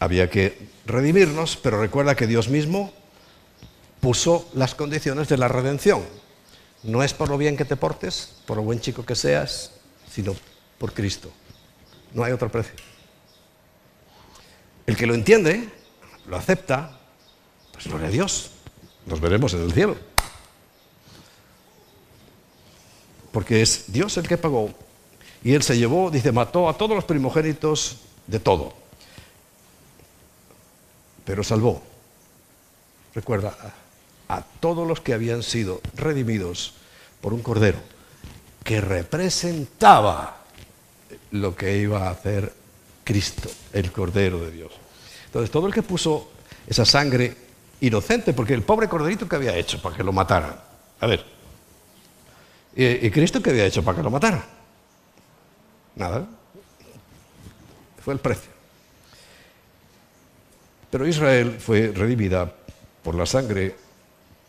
había 0.01 0.29
que 0.29 0.69
redimirnos, 0.87 1.57
pero 1.57 1.81
recuerda 1.81 2.17
que 2.17 2.27
Dios 2.27 2.49
mismo 2.49 2.93
puso 4.05 4.47
las 4.53 4.75
condiciones 4.75 5.29
de 5.29 5.39
la 5.39 5.49
redención. 5.49 6.05
No 6.83 7.03
es 7.03 7.15
por 7.15 7.31
lo 7.31 7.39
bien 7.39 7.57
que 7.57 7.65
te 7.65 7.75
portes, 7.75 8.35
por 8.45 8.59
lo 8.59 8.63
buen 8.63 8.79
chico 8.79 9.07
que 9.07 9.15
seas, 9.15 9.71
sino 10.13 10.37
por 10.77 10.93
Cristo. 10.93 11.31
No 12.13 12.23
hay 12.23 12.33
otro 12.33 12.53
precio. 12.53 12.75
El 14.87 14.95
que 14.95 15.07
lo 15.07 15.15
entiende, 15.15 15.71
lo 16.27 16.37
acepta, 16.37 16.99
pues 17.73 17.87
gloria 17.87 18.09
a 18.09 18.11
Dios. 18.11 18.51
Nos 19.07 19.21
veremos 19.21 19.55
en 19.55 19.63
el 19.63 19.73
cielo. 19.73 19.97
Porque 23.33 23.63
es 23.63 23.91
Dios 23.91 24.19
el 24.19 24.29
que 24.29 24.37
pagó. 24.37 24.69
Y 25.43 25.55
Él 25.55 25.63
se 25.63 25.79
llevó, 25.79 26.11
dice, 26.11 26.31
mató 26.31 26.69
a 26.69 26.77
todos 26.77 26.95
los 26.95 27.07
primogénitos 27.07 28.01
de 28.27 28.39
todo. 28.39 28.75
Pero 31.25 31.43
salvó, 31.43 31.83
recuerda, 33.15 33.57
a, 34.29 34.43
todos 34.61 34.87
los 34.87 35.01
que 35.01 35.15
habían 35.15 35.43
sido 35.43 35.81
redimidos 35.95 36.75
por 37.21 37.33
un 37.33 37.43
cordero 37.43 37.79
que 38.63 38.81
representaba 38.81 40.39
lo 41.33 41.55
que 41.55 41.79
iba 41.79 42.09
a 42.09 42.11
hacer 42.11 42.53
Cristo, 43.05 43.51
el 43.73 43.93
Cordero 43.93 44.41
de 44.41 44.51
Dios. 44.51 44.73
Entonces, 45.27 45.51
todo 45.51 45.67
el 45.67 45.75
que 45.75 45.83
puso 45.83 46.31
esa 46.67 46.85
sangre 46.85 47.37
inocente, 47.81 48.33
porque 48.33 48.55
el 48.55 48.63
pobre 48.63 48.89
corderito 48.89 49.29
que 49.29 49.37
había 49.37 49.57
hecho 49.57 49.81
para 49.83 49.97
que 49.97 50.03
lo 50.03 50.13
matara. 50.13 50.65
A 51.01 51.07
ver, 51.07 51.25
¿y, 52.75 53.11
Cristo 53.11 53.43
qué 53.43 53.51
había 53.51 53.67
hecho 53.67 53.85
para 53.85 53.99
que 53.99 54.03
lo 54.03 54.11
matara? 54.11 54.45
Nada. 55.97 56.27
Fue 58.03 58.15
el 58.15 58.21
precio. 58.21 58.51
Pero 60.91 61.07
Israel 61.07 61.57
fue 61.59 61.93
redimida 61.95 62.51
por 63.03 63.15
la 63.15 63.27
sangre 63.27 63.75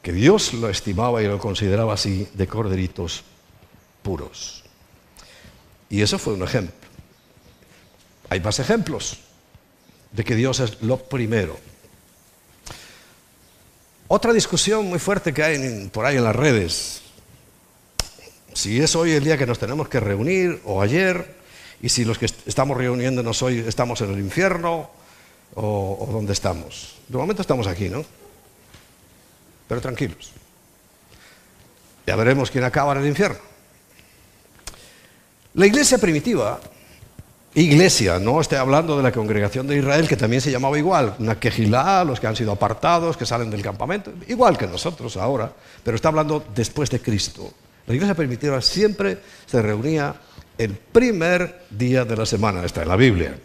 que 0.05 0.13
Dios 0.13 0.53
lo 0.53 0.69
estimaba 0.69 1.21
y 1.21 1.27
lo 1.27 1.39
consideraba 1.39 1.95
así 1.95 2.29
de 2.33 2.45
corderitos 2.47 3.23
puros. 4.03 4.63
Y 5.89 6.01
eso 6.01 6.17
fue 6.17 6.33
un 6.33 6.43
ejemplo. 6.43 6.87
Hay 8.29 8.39
más 8.39 8.59
ejemplos 8.59 9.17
de 10.11 10.23
que 10.23 10.35
Dios 10.35 10.61
es 10.61 10.81
lo 10.81 10.97
primero 10.97 11.57
otra 14.07 14.33
discusión 14.33 14.85
muy 14.85 14.99
fuerte 14.99 15.33
que 15.33 15.43
hay 15.43 15.89
por 15.91 16.05
ahí 16.05 16.17
en 16.17 16.23
las 16.23 16.35
redes, 16.35 17.01
si 18.53 18.79
es 18.79 18.95
hoy 18.95 19.11
el 19.11 19.23
día 19.23 19.35
que 19.35 19.47
nos 19.47 19.57
tenemos 19.57 19.89
que 19.89 19.99
reunir 19.99 20.61
o 20.63 20.81
ayer, 20.81 21.35
y 21.81 21.89
si 21.89 22.05
los 22.05 22.19
que 22.19 22.27
estamos 22.45 22.77
reuniéndonos 22.77 23.41
hoy 23.41 23.65
estamos 23.67 24.01
en 24.01 24.13
el 24.13 24.19
infierno 24.19 24.91
o, 25.55 26.07
dónde 26.11 26.33
estamos. 26.33 26.97
De 27.07 27.17
momento 27.17 27.41
estamos 27.41 27.65
aquí, 27.65 27.89
¿no? 27.89 28.05
Pero 29.68 29.82
tranquilos. 29.82 30.32
Ya 32.05 32.16
veremos 32.16 32.51
quién 32.51 32.63
acaba 32.63 32.93
en 32.93 32.99
el 32.99 33.07
infierno. 33.07 33.39
La 35.53 35.66
iglesia 35.66 35.97
primitiva 35.97 36.59
Iglesia, 37.57 38.20
no 38.20 38.41
estoy 38.41 38.57
hablando 38.57 38.97
de 38.97 39.03
la 39.03 39.13
congregación 39.13 39.66
de 39.66 39.78
Israel, 39.78 40.09
que 40.09 40.18
también 40.18 40.41
se 40.41 40.51
llamaba 40.51 40.78
igual, 40.78 41.16
una 41.20 41.39
quejilá, 41.39 42.03
los 42.03 42.20
que 42.20 42.28
han 42.28 42.36
sido 42.36 42.51
apartados, 42.51 43.16
que 43.16 43.26
salen 43.26 43.49
del 43.49 43.61
campamento, 43.61 44.11
igual 44.28 44.57
que 44.57 44.68
nosotros 44.68 45.16
ahora, 45.16 45.53
pero 45.82 45.95
está 45.95 46.09
hablando 46.09 46.43
después 46.53 46.89
de 46.89 46.99
Cristo. 46.99 47.53
La 47.88 47.93
iglesia 47.93 48.13
primitiva 48.13 48.61
siempre 48.61 49.20
se 49.45 49.61
reunía 49.61 50.13
el 50.57 50.74
primer 50.74 51.61
día 51.70 52.03
de 52.03 52.18
la 52.18 52.26
semana, 52.26 52.66
está 52.66 52.82
en 52.82 52.89
la 52.89 52.97
Biblia. 52.97 53.39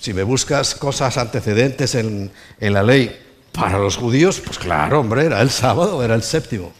Si 0.00 0.12
me 0.12 0.24
buscas 0.24 0.74
cosas 0.74 1.18
antecedentes 1.18 1.94
en, 1.94 2.32
en 2.58 2.72
la 2.72 2.82
ley 2.82 3.16
para 3.56 3.78
los 3.78 3.96
judíos, 3.96 4.40
pues 4.44 4.58
claro, 4.58 5.00
hombre, 5.00 5.24
era 5.24 5.40
el 5.40 5.50
sábado, 5.50 6.02
era 6.04 6.14
el 6.14 6.22
séptimo. 6.22 6.72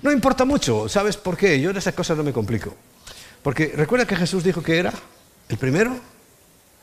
No 0.00 0.12
importa 0.12 0.44
mucho, 0.44 0.88
¿sabes 0.88 1.16
por 1.16 1.36
qué? 1.36 1.60
Yo 1.60 1.70
en 1.70 1.76
esas 1.76 1.94
cosas 1.94 2.16
no 2.16 2.22
me 2.22 2.32
complico. 2.32 2.74
Porque 3.42 3.72
recuerda 3.74 4.06
que 4.06 4.16
Jesús 4.16 4.44
dijo 4.44 4.62
que 4.62 4.78
era 4.78 4.92
el 5.48 5.58
primero 5.58 5.96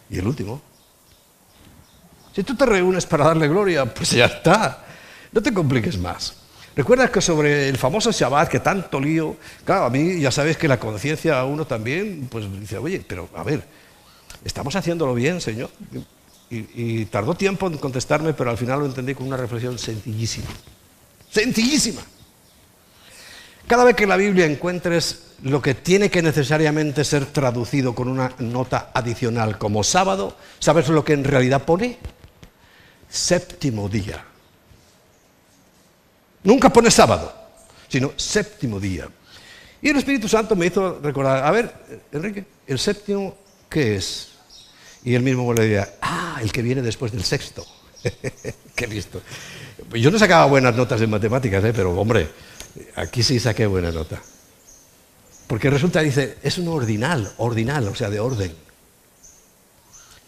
y 0.10 0.20
el 0.20 0.28
último. 0.28 0.62
Si 2.36 2.44
tú 2.44 2.56
te 2.56 2.66
reúnes 2.66 3.06
para 3.06 3.26
darle 3.26 3.48
gloria, 3.48 3.86
pues 3.86 4.12
ya 4.12 4.26
está. 4.26 4.86
No 5.32 5.42
te 5.42 5.54
compliques 5.54 5.98
más. 5.98 6.36
Recuerda 6.76 7.10
que 7.10 7.22
sobre 7.22 7.68
el 7.68 7.78
famoso 7.78 8.12
Shabbat, 8.12 8.50
que 8.50 8.60
tanto 8.60 9.00
lío, 9.00 9.38
claro, 9.66 9.86
a 9.86 9.90
mí 9.90 10.20
ya 10.20 10.32
sabes 10.32 10.58
que 10.58 10.68
la 10.68 10.80
conciencia 10.80 11.40
a 11.40 11.46
uno 11.46 11.66
también, 11.66 12.28
pues 12.30 12.46
dice, 12.60 12.78
oye, 12.78 13.04
pero 13.06 13.30
a 13.36 13.44
ver, 13.44 13.64
¿estamos 14.46 14.76
haciéndolo 14.76 15.14
bien, 15.14 15.42
Señor? 15.42 15.70
Y, 16.52 17.06
tardó 17.06 17.36
tiempo 17.36 17.68
en 17.68 17.78
contestarme, 17.78 18.34
pero 18.34 18.50
al 18.50 18.58
final 18.58 18.80
lo 18.80 18.86
entendí 18.88 19.14
con 19.14 19.28
una 19.28 19.38
reflexión 19.38 19.78
sencillísima. 19.78 20.48
Sencillísima. 21.30 22.02
Cada 23.68 23.84
vez 23.84 23.96
que 23.96 24.04
en 24.04 24.10
la 24.10 24.18
Biblia 24.18 24.48
encuentres 24.48 25.36
lo 25.44 25.62
que 25.62 25.76
tiene 25.76 26.10
que 26.10 26.24
necesariamente 26.24 27.04
ser 27.04 27.28
traducido 27.28 27.94
con 27.94 28.08
una 28.08 28.34
nota 28.40 28.90
adicional 28.96 29.60
como 29.60 29.84
sábado, 29.84 30.36
¿sabes 30.58 30.90
lo 30.90 31.06
que 31.06 31.14
en 31.14 31.24
realidad 31.24 31.66
pone? 31.66 32.00
Séptimo 33.08 33.88
día. 33.88 34.26
Nunca 36.44 36.74
pone 36.74 36.90
sábado, 36.90 37.32
sino 37.88 38.14
séptimo 38.16 38.80
día. 38.80 39.08
Y 39.82 39.90
el 39.90 39.98
Espíritu 39.98 40.28
Santo 40.28 40.56
me 40.56 40.66
hizo 40.66 41.00
recordar, 41.00 41.46
a 41.46 41.52
ver, 41.52 41.74
Enrique, 42.12 42.46
¿el 42.68 42.80
séptimo 42.80 43.38
qué 43.70 43.96
es? 43.98 44.39
Y 45.04 45.16
él 45.16 45.24
mismo 45.24 45.54
le 45.54 45.68
decía, 45.68 45.94
ah, 46.02 46.40
el 46.42 46.52
que 46.52 46.62
viene 46.62 46.82
después 46.82 47.12
del 47.12 47.24
sexto. 47.24 47.66
qué 48.76 48.88
listo. 48.88 49.22
Yo 49.94 50.12
no 50.12 50.20
sacaba 50.20 50.46
buenas 50.46 50.76
notas 50.76 51.02
en 51.02 51.10
matemáticas, 51.10 51.64
¿eh? 51.64 51.74
pero 51.76 51.94
hombre, 52.00 52.30
aquí 52.96 53.24
sí 53.24 53.40
saqué 53.40 53.66
buena 53.66 53.92
nota. 53.92 54.22
Porque 55.48 55.70
resulta, 55.70 56.02
dice, 56.02 56.38
es 56.44 56.58
un 56.58 56.68
ordinal, 56.68 57.32
ordinal, 57.38 57.88
o 57.88 57.96
sea, 57.96 58.10
de 58.10 58.20
orden. 58.20 58.54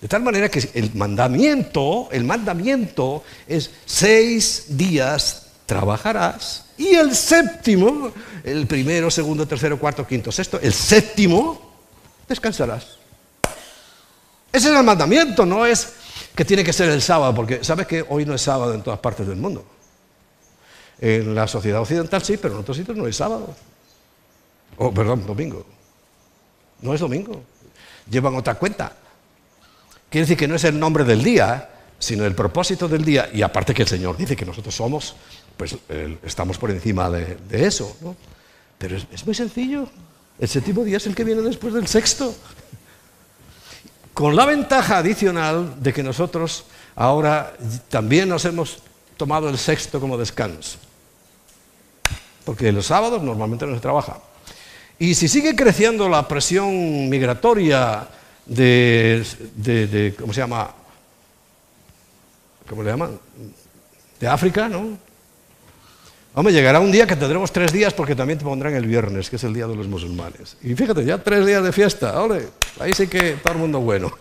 De 0.02 0.08
tal 0.08 0.24
manera 0.24 0.50
que 0.50 0.68
el 0.74 0.96
mandamiento, 0.96 2.10
el 2.12 2.24
mandamiento 2.24 3.24
es 3.48 3.70
seis 3.86 4.66
días 4.70 5.48
trabajarás 5.68 6.66
y 6.76 6.96
el 6.96 7.16
séptimo, 7.16 8.12
el 8.44 8.66
primero, 8.66 9.12
segundo, 9.12 9.48
tercero, 9.48 9.78
cuarto, 9.78 10.08
quinto, 10.08 10.32
sexto, 10.32 10.60
el 10.60 10.74
séptimo, 10.74 11.72
descansarás. 12.28 12.98
Ese 14.52 14.70
es 14.70 14.78
el 14.78 14.84
mandamiento, 14.84 15.46
no 15.46 15.66
es 15.66 15.94
que 16.36 16.44
tiene 16.44 16.64
que 16.64 16.74
ser 16.74 16.90
el 16.90 17.02
sábado, 17.02 17.34
porque 17.34 17.64
sabes 17.64 17.88
que 17.88 18.06
hoy 18.08 18.26
no 18.26 18.34
es 18.34 18.42
sábado 18.42 18.74
en 18.74 18.82
todas 18.82 19.00
partes 19.00 19.28
del 19.28 19.38
mundo. 19.38 19.66
En 21.00 21.34
la 21.34 21.48
sociedad 21.48 21.82
occidental 21.82 22.22
sí, 22.22 22.38
pero 22.38 22.56
en 22.56 22.60
otros 22.60 22.78
sitios 22.78 22.98
no 22.98 23.08
es 23.08 23.16
sábado. 23.16 23.56
Oh, 24.78 24.94
perdón, 24.94 25.26
domingo. 25.26 25.66
No 26.82 26.94
es 26.94 27.00
domingo. 27.00 27.44
Llevan 28.10 28.36
otra 28.36 28.56
cuenta. 28.56 28.94
Quiere 30.10 30.26
decir 30.26 30.38
que 30.38 30.48
no 30.48 30.56
es 30.56 30.64
el 30.66 30.80
nombre 30.80 31.04
del 31.04 31.24
día, 31.24 31.70
sino 31.98 32.26
el 32.26 32.36
propósito 32.36 32.88
del 32.88 33.06
día. 33.06 33.30
Y 33.34 33.42
aparte 33.42 33.74
que 33.74 33.84
el 33.84 33.88
Señor 33.88 34.18
dice 34.18 34.36
que 34.36 34.46
nosotros 34.46 34.76
somos, 34.76 35.16
pues 35.56 35.76
estamos 36.24 36.58
por 36.58 36.72
encima 36.72 37.10
de, 37.10 37.38
eso. 37.66 37.98
¿no? 38.02 38.16
Pero 38.78 38.98
es 38.98 39.26
muy 39.26 39.36
sencillo. 39.36 39.88
El 40.40 40.48
séptimo 40.48 40.84
día 40.84 40.98
es 40.98 41.06
el 41.08 41.16
que 41.16 41.24
viene 41.24 41.42
después 41.42 41.74
del 41.74 41.88
sexto. 41.88 42.36
Con 44.14 44.36
la 44.36 44.46
ventaja 44.46 44.98
adicional 44.98 45.82
de 45.82 45.94
que 45.94 46.04
nosotros 46.04 46.66
ahora 46.96 47.54
también 47.90 48.28
nos 48.28 48.46
hemos 48.46 48.80
tomado 49.18 49.50
el 49.50 49.58
sexto 49.58 50.00
como 50.00 50.18
descanso. 50.18 50.78
Porque 52.44 52.72
los 52.72 52.88
sábados 52.88 53.22
normalmente 53.22 53.66
no 53.66 53.76
se 53.76 53.82
trabaja. 53.82 54.18
Y 55.00 55.16
si 55.16 55.28
sigue 55.28 55.56
creciendo 55.56 56.10
la 56.10 56.28
presión 56.28 57.10
migratoria 57.10 58.08
de, 58.46 60.16
¿cómo 60.20 60.34
se 60.34 60.42
llama? 60.42 60.72
¿Cómo 62.70 62.84
le 62.84 62.92
llaman? 62.92 63.20
De 64.20 64.28
África, 64.28 64.68
¿no? 64.68 64.98
Hombre, 66.34 66.54
llegará 66.54 66.80
un 66.80 66.92
día 66.92 67.06
que 67.06 67.16
tendremos 67.16 67.52
tres 67.52 67.74
días 67.74 67.94
porque 67.94 68.16
también 68.16 68.40
te 68.40 68.46
pondrán 68.46 68.74
el 68.74 68.86
viernes, 68.86 69.30
que 69.30 69.36
es 69.36 69.44
el 69.44 69.54
día 69.54 69.68
de 69.68 69.76
los 69.76 69.88
musulmanes. 69.88 70.58
Y 70.62 70.74
fíjate, 70.76 71.04
ya 71.04 71.18
tres 71.18 71.46
días 71.46 71.64
de 71.64 71.72
fiesta, 71.72 72.22
ole, 72.22 72.48
ahí 72.80 72.94
sí 72.94 73.08
que 73.08 73.34
todo 73.34 73.54
el 73.54 73.60
mundo 73.60 73.82
bueno. 73.82 74.12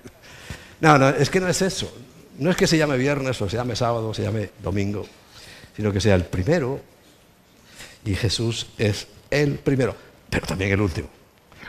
no, 0.80 0.98
no, 0.98 1.08
es 1.10 1.30
que 1.30 1.40
no 1.40 1.48
es 1.48 1.62
eso. 1.62 1.92
No 2.38 2.50
es 2.50 2.56
que 2.56 2.66
se 2.66 2.76
llame 2.76 2.96
viernes 2.98 3.40
o 3.40 3.48
se 3.48 3.56
llame 3.56 3.76
sábado 3.76 4.08
o 4.08 4.14
se 4.14 4.22
llame 4.22 4.50
domingo, 4.62 5.06
sino 5.76 5.92
que 5.92 6.00
sea 6.00 6.16
el 6.16 6.24
primero 6.24 6.80
y 8.04 8.14
Jesús 8.14 8.66
es 8.76 9.06
el 9.30 9.54
primero 9.58 10.06
pero 10.30 10.46
también 10.46 10.72
el 10.72 10.80
último, 10.80 11.08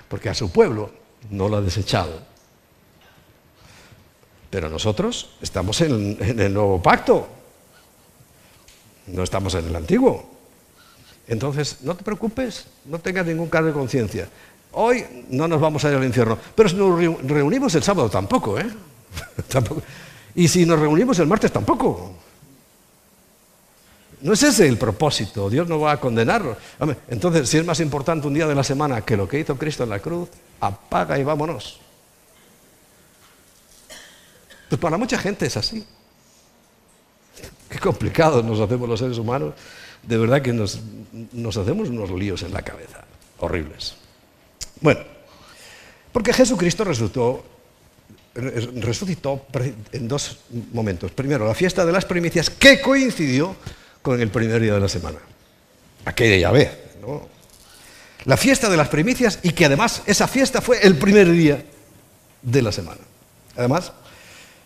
porque 0.08 0.30
a 0.30 0.34
su 0.34 0.52
pueblo 0.52 0.92
no 1.30 1.48
lo 1.50 1.58
ha 1.58 1.62
desechado. 1.62 2.22
Pero 4.50 4.70
nosotros 4.70 5.36
estamos 5.42 5.82
en, 5.82 6.18
el 6.22 6.54
nuevo 6.54 6.82
pacto, 6.82 7.28
no 9.08 9.24
estamos 9.24 9.54
en 9.56 9.66
el 9.66 9.76
antiguo. 9.76 10.30
Entonces, 11.28 11.78
no 11.82 11.96
te 11.96 12.04
preocupes, 12.04 12.66
no 12.86 13.00
tengas 13.00 13.26
ningún 13.26 13.50
cargo 13.50 13.68
de 13.68 13.74
conciencia. 13.74 14.30
Hoy 14.72 15.04
no 15.30 15.48
nos 15.48 15.60
vamos 15.60 15.84
a 15.84 15.90
ir 15.90 15.98
al 15.98 16.04
infierno, 16.04 16.38
pero 16.56 16.70
si 16.70 16.76
nos 16.76 17.22
reunimos 17.24 17.74
el 17.76 17.84
sábado 17.84 18.10
tampoco, 18.10 18.60
¿eh? 18.60 18.68
Y 20.36 20.48
si 20.48 20.68
nos 20.68 20.80
reunimos 20.80 21.18
el 21.18 21.26
martes 21.26 21.52
tampoco. 21.52 22.14
No 24.22 24.34
es 24.34 24.44
ese 24.44 24.68
el 24.68 24.78
propósito, 24.78 25.50
Dios 25.50 25.68
no 25.68 25.80
va 25.80 25.94
a 25.94 26.00
condenarlo. 26.00 26.58
Entonces, 27.08 27.50
si 27.50 27.58
es 27.58 27.66
más 27.66 27.80
importante 27.80 28.28
un 28.28 28.36
día 28.36 28.48
de 28.48 28.54
la 28.54 28.64
semana 28.64 29.02
que 29.02 29.18
lo 29.18 29.28
que 29.28 29.40
hizo 29.40 29.58
Cristo 29.58 29.84
en 29.84 29.90
la 29.90 30.00
cruz, 30.00 30.30
apaga 30.60 31.18
y 31.18 31.24
vámonos. 31.24 31.80
Pues 34.70 34.80
para 34.80 34.98
mucha 34.98 35.18
gente 35.18 35.46
es 35.46 35.58
así. 35.58 35.86
Qué 37.70 37.80
complicado 37.80 38.42
nos 38.44 38.60
hacemos 38.60 38.88
los 38.88 39.00
seres 39.00 39.18
humanos. 39.18 39.54
De 40.04 40.18
verdad 40.18 40.42
que 40.42 40.54
nos, 40.54 40.80
hacemos 41.58 41.90
unos 41.90 42.12
líos 42.12 42.44
en 42.44 42.54
la 42.54 42.62
cabeza, 42.62 43.04
horribles. 43.40 43.96
Bueno, 44.80 45.02
porque 46.14 46.34
Jesucristo 46.34 46.84
resucitó, 46.84 47.44
resucitó 48.36 49.46
en 49.92 50.08
dos 50.08 50.40
momentos. 50.72 51.12
Primero, 51.12 51.46
la 51.46 51.56
fiesta 51.56 51.86
de 51.86 51.92
las 51.92 52.06
primicias, 52.06 52.50
que 52.50 52.80
coincidió 52.80 53.56
con 54.02 54.22
el 54.22 54.30
primer 54.30 54.62
día 54.62 54.76
de 54.76 54.80
la 54.80 54.88
semana. 54.88 55.20
Aquella 56.06 56.38
Yahvé, 56.38 56.72
¿no? 57.02 57.28
La 58.26 58.38
fiesta 58.38 58.70
de 58.70 58.78
las 58.78 58.90
primicias 58.90 59.40
y 59.44 59.52
que 59.52 59.66
además 59.66 60.04
esa 60.06 60.28
fiesta 60.28 60.62
fue 60.62 60.80
el 60.82 60.98
primer 60.98 61.32
día 61.32 61.64
de 62.42 62.62
la 62.62 62.72
semana. 62.72 63.02
Además, 63.56 63.92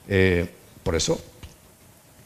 eh, 0.07 0.49
por 0.83 0.95
eso, 0.95 1.21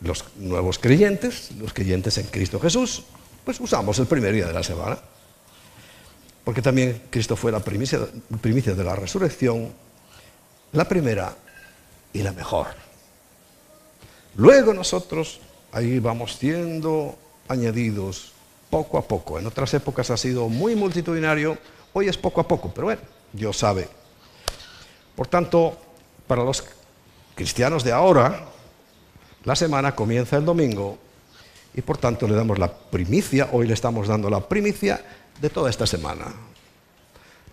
los 0.02 0.26
nuevos 0.38 0.80
creyentes, 0.80 1.52
los 1.60 1.74
creyentes 1.74 2.18
en 2.18 2.28
Cristo 2.28 2.60
Jesús, 2.60 3.04
pues 3.44 3.60
usamos 3.60 3.98
el 4.00 4.08
primer 4.08 4.34
día 4.34 4.48
de 4.48 4.54
la 4.54 4.64
semana. 4.64 4.98
Porque 6.44 6.62
también 6.62 7.04
Cristo 7.10 7.36
fue 7.36 7.52
la 7.52 7.60
primicia, 7.60 8.00
primicia 8.42 8.76
de 8.76 8.84
la 8.84 8.96
resurrección, 8.96 9.74
la 10.74 10.88
primera 10.88 11.36
y 12.14 12.22
la 12.22 12.32
mejor. 12.34 12.68
Luego 14.36 14.74
nosotros 14.74 15.40
ahí 15.72 16.00
vamos 16.00 16.36
siendo 16.36 17.18
añadidos 17.48 18.34
poco 18.70 18.98
a 18.98 19.02
poco. 19.02 19.40
En 19.40 19.48
otras 19.48 19.74
épocas 19.74 20.10
ha 20.10 20.18
sido 20.18 20.50
muy 20.50 20.76
multitudinario, 20.76 21.58
hoy 21.94 22.10
es 22.10 22.18
poco 22.18 22.42
a 22.42 22.48
poco, 22.48 22.72
pero 22.74 22.86
bueno, 22.86 23.02
Dios 23.34 23.58
sabe. 23.58 23.88
Por 25.16 25.28
tanto, 25.28 25.78
para 26.28 26.44
los 26.44 26.64
cristianos 27.36 27.84
de 27.84 27.92
ahora, 27.92 28.46
la 29.46 29.56
semana 29.56 29.96
comienza 29.96 30.38
el 30.38 30.46
domingo 30.46 30.98
y 31.74 31.82
por 31.82 31.98
tanto 31.98 32.28
le 32.28 32.36
damos 32.36 32.60
la 32.60 32.72
primicia, 32.72 33.50
hoy 33.52 33.68
le 33.68 33.74
estamos 33.74 34.08
dando 34.08 34.30
la 34.30 34.42
primicia 34.42 35.04
de 35.40 35.50
toda 35.50 35.70
esta 35.70 35.86
semana. 35.86 36.26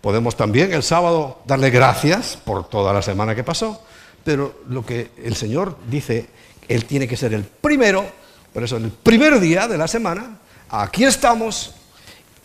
Podemos 0.01 0.35
también 0.35 0.73
el 0.73 0.83
sábado 0.83 1.41
darle 1.45 1.69
gracias 1.69 2.37
por 2.43 2.67
toda 2.67 2.93
la 2.93 3.01
semana 3.01 3.35
que 3.35 3.43
pasó, 3.43 3.81
pero 4.23 4.61
lo 4.67 4.85
que 4.85 5.11
el 5.23 5.35
Señor 5.35 5.77
dice 5.89 6.27
él 6.67 6.85
tiene 6.85 7.07
que 7.07 7.17
ser 7.17 7.33
el 7.33 7.43
primero, 7.43 8.05
por 8.53 8.63
eso 8.63 8.77
el 8.77 8.89
primer 8.89 9.39
día 9.39 9.67
de 9.67 9.77
la 9.77 9.87
semana, 9.87 10.39
aquí 10.69 11.03
estamos. 11.03 11.75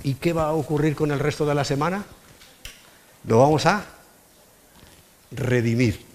¿Y 0.02 0.14
qué 0.14 0.32
va 0.32 0.44
a 0.44 0.52
ocurrir 0.52 0.94
con 0.94 1.10
el 1.10 1.18
resto 1.18 1.44
de 1.44 1.54
la 1.54 1.64
semana? 1.64 2.04
Lo 3.24 3.40
vamos 3.40 3.66
a 3.66 3.84
redimir. 5.32 6.07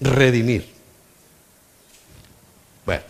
Redimir. 0.00 0.72
Bueno. 2.86 3.02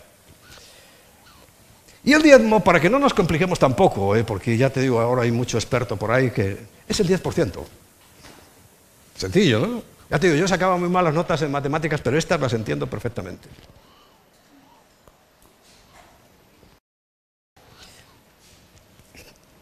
Y 2.03 2.13
el 2.13 2.21
diezmo, 2.21 2.63
para 2.63 2.79
que 2.79 2.89
no 2.89 2.99
nos 2.99 3.13
compliquemos 3.13 3.59
tampoco, 3.59 4.15
¿eh? 4.15 4.23
porque 4.23 4.57
ya 4.57 4.69
te 4.69 4.81
digo, 4.81 4.99
ahora 4.99 5.23
hay 5.23 5.31
mucho 5.31 5.57
experto 5.57 5.97
por 5.97 6.11
ahí 6.11 6.31
que 6.31 6.57
es 6.87 6.99
el 6.99 7.07
10%. 7.07 7.59
Sencillo, 9.15 9.59
¿no? 9.59 9.83
Ya 10.09 10.17
te 10.17 10.27
digo, 10.27 10.39
yo 10.39 10.47
sacaba 10.47 10.77
muy 10.77 10.89
malas 10.89 11.13
notas 11.13 11.41
en 11.43 11.51
matemáticas, 11.51 12.01
pero 12.01 12.17
estas 12.17 12.39
las 12.39 12.53
entiendo 12.53 12.87
perfectamente. 12.87 13.47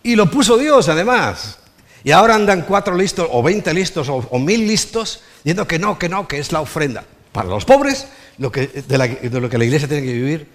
Y 0.04 0.16
lo 0.16 0.32
puso 0.32 0.58
Dios, 0.58 0.88
además. 0.88 1.60
Y 2.02 2.12
ahora 2.12 2.36
andan 2.36 2.62
cuatro 2.62 2.96
listos, 2.96 3.28
o 3.30 3.44
veinte 3.44 3.74
listos, 3.74 4.08
o, 4.08 4.40
mil 4.40 4.66
listos, 4.66 5.22
diciendo 5.44 5.68
que 5.68 5.80
no, 5.80 6.00
que 6.00 6.08
no, 6.08 6.26
que 6.30 6.40
es 6.40 6.54
la 6.54 6.62
ofrenda. 6.62 7.04
Para 7.32 7.50
los 7.50 7.66
pobres, 7.66 8.08
lo 8.38 8.52
que, 8.52 8.68
de, 8.68 9.40
lo 9.40 9.50
que 9.50 9.58
la 9.58 9.66
iglesia 9.66 9.88
tiene 9.88 10.06
que 10.06 10.14
vivir, 10.14 10.48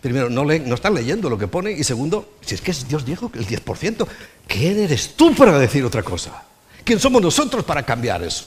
primero, 0.00 0.30
no, 0.30 0.44
no 0.44 0.74
están 0.74 0.94
leyendo 0.94 1.28
lo 1.28 1.38
que 1.38 1.48
pone, 1.48 1.72
y 1.72 1.84
segundo, 1.84 2.34
si 2.40 2.54
es 2.54 2.60
que 2.60 2.72
Dios 2.88 3.04
dijo 3.04 3.30
que 3.30 3.38
el 3.38 3.46
10%, 3.46 4.06
¿quién 4.46 4.78
eres 4.78 5.14
tú 5.16 5.34
para 5.34 5.58
decir 5.58 5.84
otra 5.84 6.02
cosa? 6.02 6.42
¿Quién 6.84 6.98
somos 6.98 7.20
nosotros 7.20 7.64
para 7.64 7.82
cambiar 7.82 8.22
eso? 8.22 8.46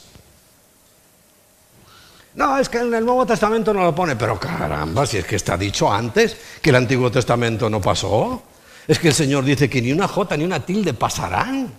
No, 2.36 2.57
es 2.57 2.67
que 2.67 2.79
en 2.79 2.93
el 2.93 3.05
Nuevo 3.05 3.25
Testamento 3.25 3.73
no 3.73 3.84
lo 3.84 3.93
pone, 3.93 4.15
pero 4.15 4.39
caramba, 4.39 5.05
si 5.05 5.17
es 5.17 5.25
que 5.25 5.36
está 5.36 5.55
dicho 5.55 5.91
antes 5.91 6.36
que 6.61 6.71
el 6.71 6.77
Antiguo 6.77 7.11
Testamento 7.11 7.69
no 7.69 7.79
pasó. 7.79 8.41
Es 8.88 8.99
que 8.99 9.09
el 9.09 9.13
Señor 9.13 9.45
dice 9.45 9.69
que 9.69 9.81
ni 9.81 9.91
una 9.91 10.07
jota 10.07 10.36
ni 10.36 10.43
una 10.43 10.59
tilde 10.59 10.93
pasarán. 10.93 11.71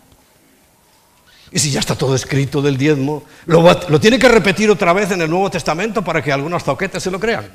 Y 1.55 1.61
si 1.61 1.71
ya 1.71 1.79
está 1.79 1.95
todo 1.95 2.17
escrito 2.17 2.61
del 2.61 2.77
diezmo, 2.77 3.23
¿lo, 3.47 4.01
tiene 4.01 4.19
que 4.19 4.29
repetir 4.29 4.69
otra 4.73 4.93
vez 4.93 5.13
en 5.13 5.23
el 5.23 5.31
Nuevo 5.31 5.49
Testamento 5.49 6.03
para 6.03 6.21
que 6.21 6.33
algunos 6.33 6.65
zoquetes 6.65 7.01
se 7.01 7.13
lo 7.13 7.21
crean? 7.21 7.49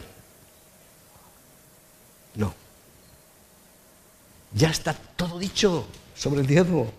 No. 2.36 2.54
Ya 4.54 4.70
está 4.70 4.93
todo 4.93 5.38
dicho 5.38 5.86
sobre 6.16 6.39
el 6.39 6.47
diezmo. 6.47 6.89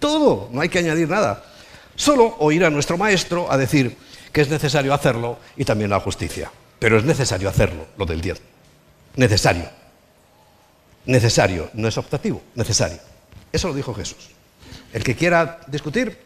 Todo, 0.00 0.48
no 0.50 0.60
hay 0.60 0.68
que 0.68 0.80
añadir 0.80 1.08
nada. 1.08 1.44
Solo 1.94 2.34
oír 2.40 2.64
a 2.64 2.70
nuestro 2.70 2.98
maestro 2.98 3.46
a 3.48 3.56
decir, 3.56 3.96
que 4.32 4.40
es 4.40 4.48
necesario 4.48 4.92
hacerlo 4.92 5.38
y 5.56 5.64
también 5.64 5.90
la 5.90 6.00
justicia. 6.00 6.50
Pero 6.80 6.98
es 6.98 7.04
necesario 7.04 7.48
hacerlo, 7.48 7.86
lo 7.96 8.06
del 8.06 8.20
diezmo. 8.20 8.46
Necesario. 9.14 9.70
necesario, 11.06 11.70
no 11.74 11.86
es 11.86 11.96
optativo, 11.96 12.42
necesario. 12.56 12.98
Eso 13.52 13.68
lo 13.68 13.74
dijo 13.74 13.94
Jesús. 13.94 14.39
El 14.92 15.04
que 15.04 15.14
quiera 15.14 15.60
discutir, 15.66 16.16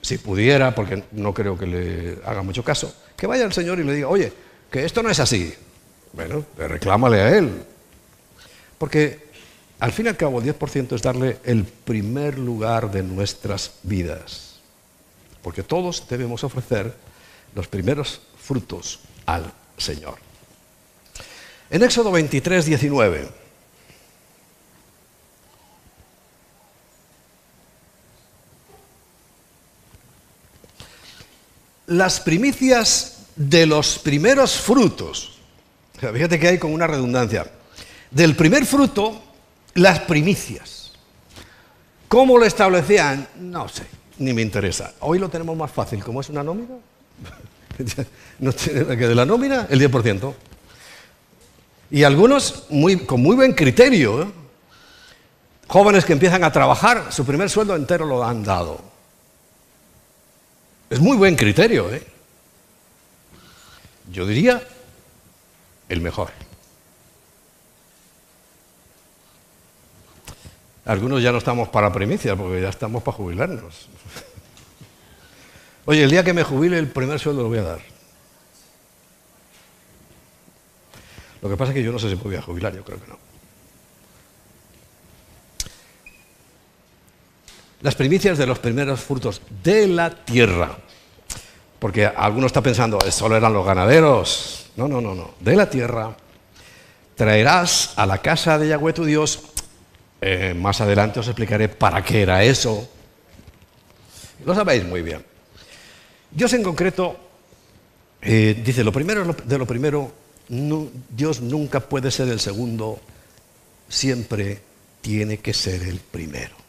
si 0.00 0.18
pudiera, 0.18 0.74
porque 0.74 1.04
no 1.12 1.32
creo 1.32 1.56
que 1.56 1.66
le 1.66 2.18
haga 2.24 2.42
mucho 2.42 2.62
caso, 2.62 2.94
que 3.16 3.26
vaya 3.26 3.44
al 3.44 3.52
Señor 3.52 3.78
y 3.80 3.84
le 3.84 3.94
diga, 3.94 4.08
oye, 4.08 4.32
que 4.70 4.84
esto 4.84 5.02
no 5.02 5.10
es 5.10 5.20
así. 5.20 5.54
Bueno, 6.12 6.44
reclámale 6.58 7.20
a 7.20 7.36
Él. 7.36 7.64
Porque 8.78 9.28
al 9.80 9.92
fin 9.92 10.06
y 10.06 10.08
al 10.08 10.16
cabo 10.16 10.40
el 10.40 10.46
10% 10.46 10.94
es 10.94 11.02
darle 11.02 11.38
el 11.44 11.64
primer 11.64 12.38
lugar 12.38 12.90
de 12.90 13.02
nuestras 13.02 13.72
vidas. 13.82 14.60
Porque 15.42 15.62
todos 15.62 16.06
debemos 16.08 16.44
ofrecer 16.44 16.94
los 17.54 17.68
primeros 17.68 18.20
frutos 18.40 19.00
al 19.26 19.52
Señor. 19.76 20.16
En 21.70 21.82
Éxodo 21.82 22.12
23, 22.12 22.66
19. 22.66 23.43
Las 31.86 32.20
primicias 32.20 33.26
de 33.36 33.66
los 33.66 33.98
primeros 33.98 34.56
frutos. 34.56 35.38
Fíjate 35.98 36.38
que 36.38 36.48
hay 36.48 36.58
como 36.58 36.74
una 36.74 36.86
redundancia. 36.86 37.50
Del 38.10 38.36
primer 38.36 38.66
fruto, 38.66 39.22
las 39.74 40.00
primicias. 40.00 40.92
¿Cómo 42.08 42.38
lo 42.38 42.44
establecían? 42.44 43.28
No 43.40 43.68
sé, 43.68 43.84
ni 44.18 44.32
me 44.32 44.42
interesa. 44.42 44.94
Hoy 45.00 45.18
lo 45.18 45.28
tenemos 45.28 45.56
más 45.56 45.70
fácil. 45.70 46.02
¿Cómo 46.02 46.20
es 46.20 46.28
una 46.28 46.42
nómina? 46.42 46.76
no 48.38 48.52
tiene 48.52 48.96
que 48.96 49.08
de 49.08 49.14
la 49.14 49.26
nómina, 49.26 49.66
el 49.68 49.80
10%. 49.80 50.34
Y 51.90 52.02
algunos 52.02 52.64
muy, 52.70 52.98
con 52.98 53.20
muy 53.20 53.36
buen 53.36 53.52
criterio. 53.52 54.22
¿eh? 54.22 54.26
Jóvenes 55.66 56.04
que 56.04 56.12
empiezan 56.12 56.44
a 56.44 56.52
trabajar, 56.52 57.06
su 57.10 57.24
primer 57.24 57.50
sueldo 57.50 57.74
entero 57.74 58.06
lo 58.06 58.24
han 58.24 58.44
dado. 58.44 58.93
Es 60.90 61.00
muy 61.00 61.16
buen 61.16 61.36
criterio. 61.36 61.92
¿eh? 61.92 62.06
Yo 64.10 64.26
diría 64.26 64.62
el 65.88 66.00
mejor. 66.00 66.30
Algunos 70.84 71.22
ya 71.22 71.32
no 71.32 71.38
estamos 71.38 71.68
para 71.70 71.92
primicia, 71.92 72.36
porque 72.36 72.60
ya 72.60 72.68
estamos 72.68 73.02
para 73.02 73.16
jubilarnos. 73.16 73.88
Oye, 75.86 76.04
el 76.04 76.10
día 76.10 76.24
que 76.24 76.34
me 76.34 76.42
jubile, 76.42 76.78
el 76.78 76.88
primer 76.88 77.18
sueldo 77.18 77.42
lo 77.42 77.48
voy 77.48 77.58
a 77.58 77.62
dar. 77.62 77.80
Lo 81.40 81.48
que 81.48 81.56
pasa 81.56 81.72
es 81.72 81.74
que 81.74 81.82
yo 81.82 81.92
no 81.92 81.98
sé 81.98 82.10
si 82.10 82.16
podía 82.16 82.42
jubilar, 82.42 82.74
yo 82.74 82.84
creo 82.84 83.00
que 83.00 83.08
no. 83.08 83.23
Las 87.84 87.96
primicias 87.96 88.38
de 88.38 88.46
los 88.46 88.58
primeros 88.60 89.00
frutos 89.00 89.42
de 89.62 89.86
la 89.86 90.08
tierra. 90.08 90.78
Porque 91.78 92.06
alguno 92.06 92.46
está 92.46 92.62
pensando, 92.62 92.98
solo 93.10 93.36
eran 93.36 93.52
los 93.52 93.66
ganaderos. 93.66 94.70
No, 94.76 94.88
no, 94.88 95.02
no, 95.02 95.14
no. 95.14 95.34
De 95.38 95.54
la 95.54 95.68
tierra 95.68 96.16
traerás 97.14 97.92
a 97.96 98.06
la 98.06 98.22
casa 98.22 98.58
de 98.58 98.68
Yahweh 98.68 98.94
tu 98.94 99.04
Dios. 99.04 99.38
Eh, 100.22 100.54
más 100.58 100.80
adelante 100.80 101.20
os 101.20 101.28
explicaré 101.28 101.68
para 101.68 102.02
qué 102.02 102.22
era 102.22 102.42
eso. 102.42 102.88
Lo 104.46 104.54
sabéis 104.54 104.82
muy 104.86 105.02
bien. 105.02 105.22
Dios 106.30 106.54
en 106.54 106.62
concreto 106.62 107.18
eh, 108.22 108.62
dice, 108.64 108.82
lo 108.82 108.92
primero 108.92 109.30
de 109.44 109.58
lo 109.58 109.66
primero, 109.66 110.10
Dios 110.48 111.42
nunca 111.42 111.80
puede 111.80 112.10
ser 112.10 112.28
el 112.28 112.40
segundo, 112.40 112.98
siempre 113.90 114.62
tiene 115.02 115.36
que 115.36 115.52
ser 115.52 115.82
el 115.82 115.98
primero. 115.98 116.63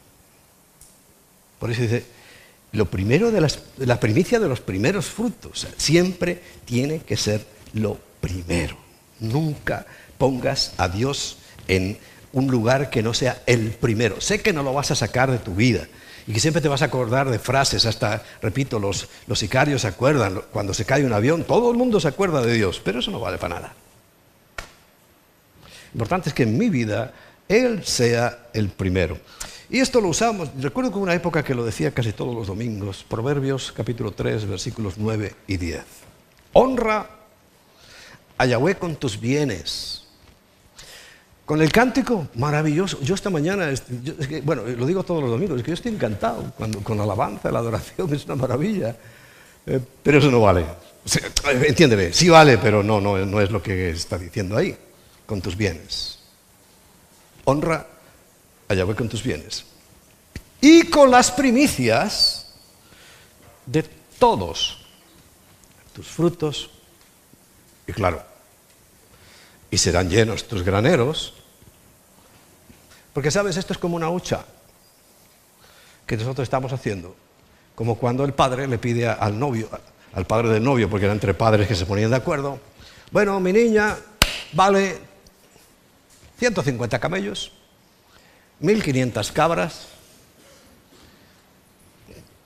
Por 1.66 1.72
eso 1.72 1.82
dice, 1.82 2.05
lo 2.74 2.86
primero 2.86 3.32
de, 3.32 3.41
la 3.80 3.99
primicia 3.99 4.39
de 4.39 4.47
los 4.47 4.61
primeros 4.61 5.07
frutos, 5.07 5.66
siempre 5.78 6.39
tiene 6.63 6.99
que 6.99 7.18
ser 7.18 7.43
lo 7.74 7.97
primero. 8.22 8.78
Nunca 9.20 9.88
pongas 10.20 10.74
a 10.78 10.89
Dios 10.89 11.39
en 11.68 11.97
un 12.34 12.51
lugar 12.51 12.91
que 12.91 13.01
no 13.01 13.16
sea 13.16 13.41
el 13.47 13.72
primero. 13.72 14.22
Sé 14.22 14.41
que 14.41 14.53
no 14.53 14.61
lo 14.61 14.76
vas 14.76 14.91
a 14.91 14.95
sacar 14.95 15.32
de 15.32 15.39
tu 15.39 15.55
vida, 15.55 15.88
y 16.28 16.34
que 16.34 16.39
siempre 16.39 16.61
te 16.61 16.68
vas 16.68 16.84
a 16.84 16.86
acordar 16.86 17.32
de 17.32 17.39
frases, 17.39 17.88
hasta, 17.88 18.22
repito, 18.43 18.78
los, 18.78 19.09
los 19.26 19.39
sicarios 19.39 19.82
se 19.82 19.88
acuerdan, 19.88 20.43
cuando 20.53 20.76
se 20.76 20.86
cae 20.86 21.03
un 21.03 21.13
avión, 21.13 21.45
todo 21.45 21.72
el 21.72 21.78
mundo 21.78 21.99
se 21.99 22.09
acuerda 22.09 22.43
de 22.43 22.53
Dios, 22.53 22.80
pero 22.86 22.99
eso 22.99 23.09
no 23.09 23.20
vale 23.20 23.39
para 23.39 23.55
nada. 23.55 23.74
Lo 24.57 25.93
importante 25.93 26.30
es 26.30 26.36
que 26.36 26.43
en 26.43 26.59
mi 26.59 26.70
vida 26.70 27.11
Él 27.49 27.84
sea 27.84 28.49
el 28.53 28.70
primero. 28.70 29.18
Y 29.70 29.80
esto 29.80 29.99
lo 29.99 30.09
usamos, 30.09 30.49
recuerdo 30.59 30.91
que 30.91 30.97
una 30.97 31.13
época 31.13 31.43
que 31.43 31.55
lo 31.55 31.66
decía 31.66 31.91
casi 31.91 32.13
todos 32.13 32.36
los 32.36 32.47
domingos, 32.47 33.03
Proverbios 33.07 33.72
capítulo 33.72 34.11
3, 34.11 34.47
versículos 34.47 34.95
9 34.97 35.36
y 35.47 35.57
10. 35.57 35.84
Honra 36.53 37.09
a 38.38 38.45
Yahweh 38.45 38.76
con 38.76 38.95
tus 38.95 39.20
bienes 39.20 40.05
con 41.45 41.61
el 41.61 41.72
cántico, 41.72 42.28
maravilloso. 42.36 42.99
Yo 43.01 43.13
esta 43.13 43.30
mañana, 43.30 43.72
bueno, 44.43 44.63
lo 44.63 44.86
digo 44.86 45.03
todos 45.03 45.22
los 45.22 45.30
domingos, 45.30 45.57
es 45.57 45.63
que 45.63 45.70
yo 45.70 45.76
estoy 45.76 45.93
encantado 45.93 46.51
cuando, 46.57 46.82
con 46.82 46.97
la 46.97 47.03
alabanza, 47.03 47.51
la 47.51 47.59
adoración, 47.59 48.11
es 48.13 48.26
una 48.26 48.36
maravilla. 48.36 48.95
Eh, 49.68 49.80
pero 50.01 50.18
eso 50.18 50.32
no 50.32 50.41
vale. 50.41 50.66
entiéndeme, 51.68 52.13
sí 52.13 52.30
vale, 52.30 52.57
pero 52.57 52.82
no, 52.82 52.99
no, 52.99 53.24
no 53.26 53.41
es 53.41 53.51
lo 53.51 53.61
que 53.61 53.91
está 53.91 54.18
diciendo 54.18 54.57
ahí, 54.57 54.76
con 55.26 55.39
tus 55.39 55.55
bienes. 55.55 56.20
Honra 57.45 57.86
a 58.68 58.74
Yahweh 58.74 58.95
con 58.95 59.09
tus 59.09 59.24
bienes. 59.24 59.66
Y 60.61 60.84
con 60.89 61.11
las 61.11 61.32
primicias 61.32 62.47
de 63.66 63.84
todos 64.18 64.80
tus 65.93 66.07
frutos. 66.07 66.70
Y 67.88 67.93
claro, 67.93 68.24
y 69.72 69.78
serán 69.78 70.09
llenos 70.09 70.47
tus 70.47 70.63
graneros. 70.63 71.34
Porque 73.13 73.32
sabes, 73.32 73.57
esto 73.57 73.74
es 73.74 73.80
como 73.80 73.95
una 73.95 74.09
hucha 74.09 74.45
que 76.05 76.18
nosotros 76.18 76.43
estamos 76.43 76.72
haciendo. 76.74 77.16
Como 77.76 77.97
cuando 77.97 78.24
el 78.26 78.34
padre 78.34 78.68
le 78.68 78.78
pide 78.78 79.07
al 79.07 79.38
novio, 79.38 79.70
al 80.13 80.26
padre 80.26 80.49
del 80.49 80.63
novio, 80.63 80.89
porque 80.89 81.05
eran 81.05 81.18
entre 81.18 81.34
padres 81.34 81.68
que 81.68 81.76
se 81.76 81.86
ponían 81.86 82.09
de 82.09 82.18
acuerdo, 82.18 82.59
bueno, 83.11 83.39
mi 83.39 83.53
niña 83.53 83.97
vale 84.53 84.97
150 86.39 86.99
camellos, 86.99 87.51
1500 88.60 89.32
cabras, 89.32 89.88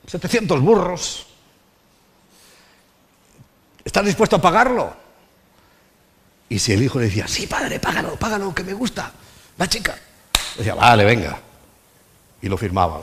700 0.08 0.62
burros. 0.62 1.28
¿Estás 3.86 4.06
dispuesto 4.06 4.38
a 4.38 4.42
pagarlo? 4.42 4.94
Y 6.50 6.58
si 6.58 6.74
el 6.74 6.82
hijo 6.82 7.00
le 7.00 7.06
decía, 7.06 7.28
sí, 7.28 7.46
padre, 7.46 7.80
págalo, 7.80 8.16
págalo, 8.16 8.54
que 8.54 8.64
me 8.64 8.74
gusta, 8.74 9.12
la 9.58 9.68
chica. 9.68 9.96
Decía, 10.58 10.74
vale, 10.74 11.06
venga. 11.06 11.40
Y 12.42 12.50
lo 12.50 12.58
firmaban. 12.58 13.02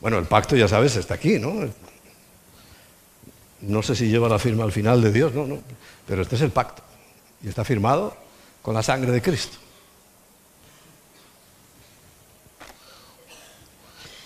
Bueno, 0.00 0.18
el 0.18 0.26
pacto, 0.26 0.56
ya 0.56 0.66
sabes, 0.66 0.96
está 0.96 1.14
aquí, 1.14 1.38
¿no? 1.38 1.68
No 3.60 3.82
sé 3.82 3.94
si 3.94 4.08
lleva 4.08 4.28
la 4.28 4.38
firma 4.38 4.64
al 4.64 4.72
final 4.72 5.00
de 5.00 5.12
Dios, 5.12 5.32
no, 5.32 5.46
no. 5.46 5.62
Pero 6.06 6.22
este 6.22 6.34
es 6.34 6.42
el 6.42 6.50
pacto. 6.50 6.82
Y 7.42 7.48
está 7.48 7.64
firmado 7.64 8.16
con 8.62 8.74
la 8.74 8.82
sangre 8.82 9.12
de 9.12 9.22
Cristo. 9.22 9.58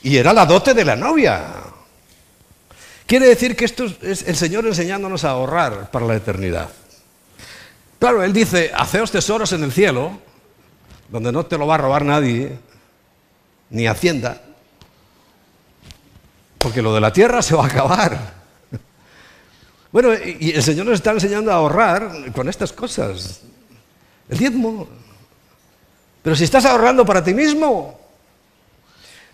Y 0.02 0.16
era 0.16 0.32
la 0.32 0.46
dote 0.46 0.74
de 0.74 0.84
la 0.84 0.96
novia. 0.96 1.44
Quiere 3.06 3.26
decir 3.26 3.56
que 3.56 3.64
esto 3.64 3.86
es 4.02 4.22
el 4.28 4.36
Señor 4.36 4.66
enseñándonos 4.66 5.24
a 5.24 5.30
ahorrar 5.30 5.90
para 5.90 6.06
la 6.06 6.16
eternidad. 6.16 6.68
Claro, 7.98 8.22
él 8.22 8.32
dice, 8.32 8.70
haceos 8.74 9.10
tesoros 9.10 9.52
en 9.52 9.64
el 9.64 9.72
cielo, 9.72 10.18
donde 11.08 11.32
no 11.32 11.46
te 11.46 11.58
lo 11.58 11.66
va 11.66 11.76
a 11.76 11.78
robar 11.78 12.04
nadie, 12.04 12.58
ni 13.70 13.86
Hacienda, 13.86 14.40
porque 16.58 16.82
lo 16.82 16.94
de 16.94 17.00
la 17.00 17.12
tierra 17.12 17.42
se 17.42 17.54
va 17.54 17.64
a 17.64 17.66
acabar. 17.66 18.38
Bueno, 19.90 20.10
y 20.12 20.50
el 20.50 20.62
Señor 20.62 20.84
nos 20.84 20.96
está 20.96 21.12
enseñando 21.12 21.50
a 21.50 21.54
ahorrar 21.54 22.30
con 22.32 22.46
estas 22.46 22.74
cosas. 22.74 23.40
El 24.28 24.36
diezmo. 24.36 24.86
Pero 26.22 26.36
si 26.36 26.44
estás 26.44 26.66
ahorrando 26.66 27.06
para 27.06 27.24
ti 27.24 27.32
mismo, 27.32 27.97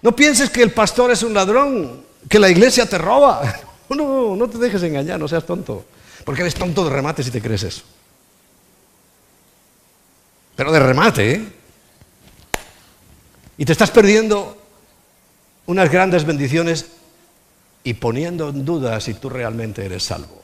no 0.05 0.15
pienses 0.15 0.51
que 0.51 0.63
el 0.63 0.71
pastor 0.71 1.11
es 1.13 1.23
un 1.23 1.33
ladrón, 1.33 2.05
que 2.29 2.39
la 2.39 2.51
iglesia 2.51 2.87
te 2.87 2.99
roba. 2.99 3.61
No, 3.91 4.35
no 4.35 4.49
te 4.49 4.59
dejes 4.59 4.83
engañar, 4.83 5.21
no 5.21 5.29
seas 5.29 5.45
tonto. 5.45 5.85
Porque 6.25 6.41
eres 6.41 6.55
tonto 6.55 6.83
de 6.85 6.91
remate 6.91 7.23
si 7.23 7.31
te 7.31 7.41
crees 7.41 7.63
eso. 7.63 7.83
Pero 10.57 10.73
de 10.73 10.81
remate, 10.81 11.33
¿eh? 11.33 11.49
Y 13.59 13.65
te 13.65 13.71
estás 13.71 13.91
perdiendo 13.93 14.57
unas 15.67 15.93
grandes 15.93 16.25
bendiciones 16.25 16.87
y 17.85 17.95
poniendo 17.95 18.49
en 18.49 18.65
duda 18.65 18.99
si 19.01 19.15
tú 19.15 19.29
realmente 19.29 19.85
eres 19.85 20.03
salvo. 20.03 20.43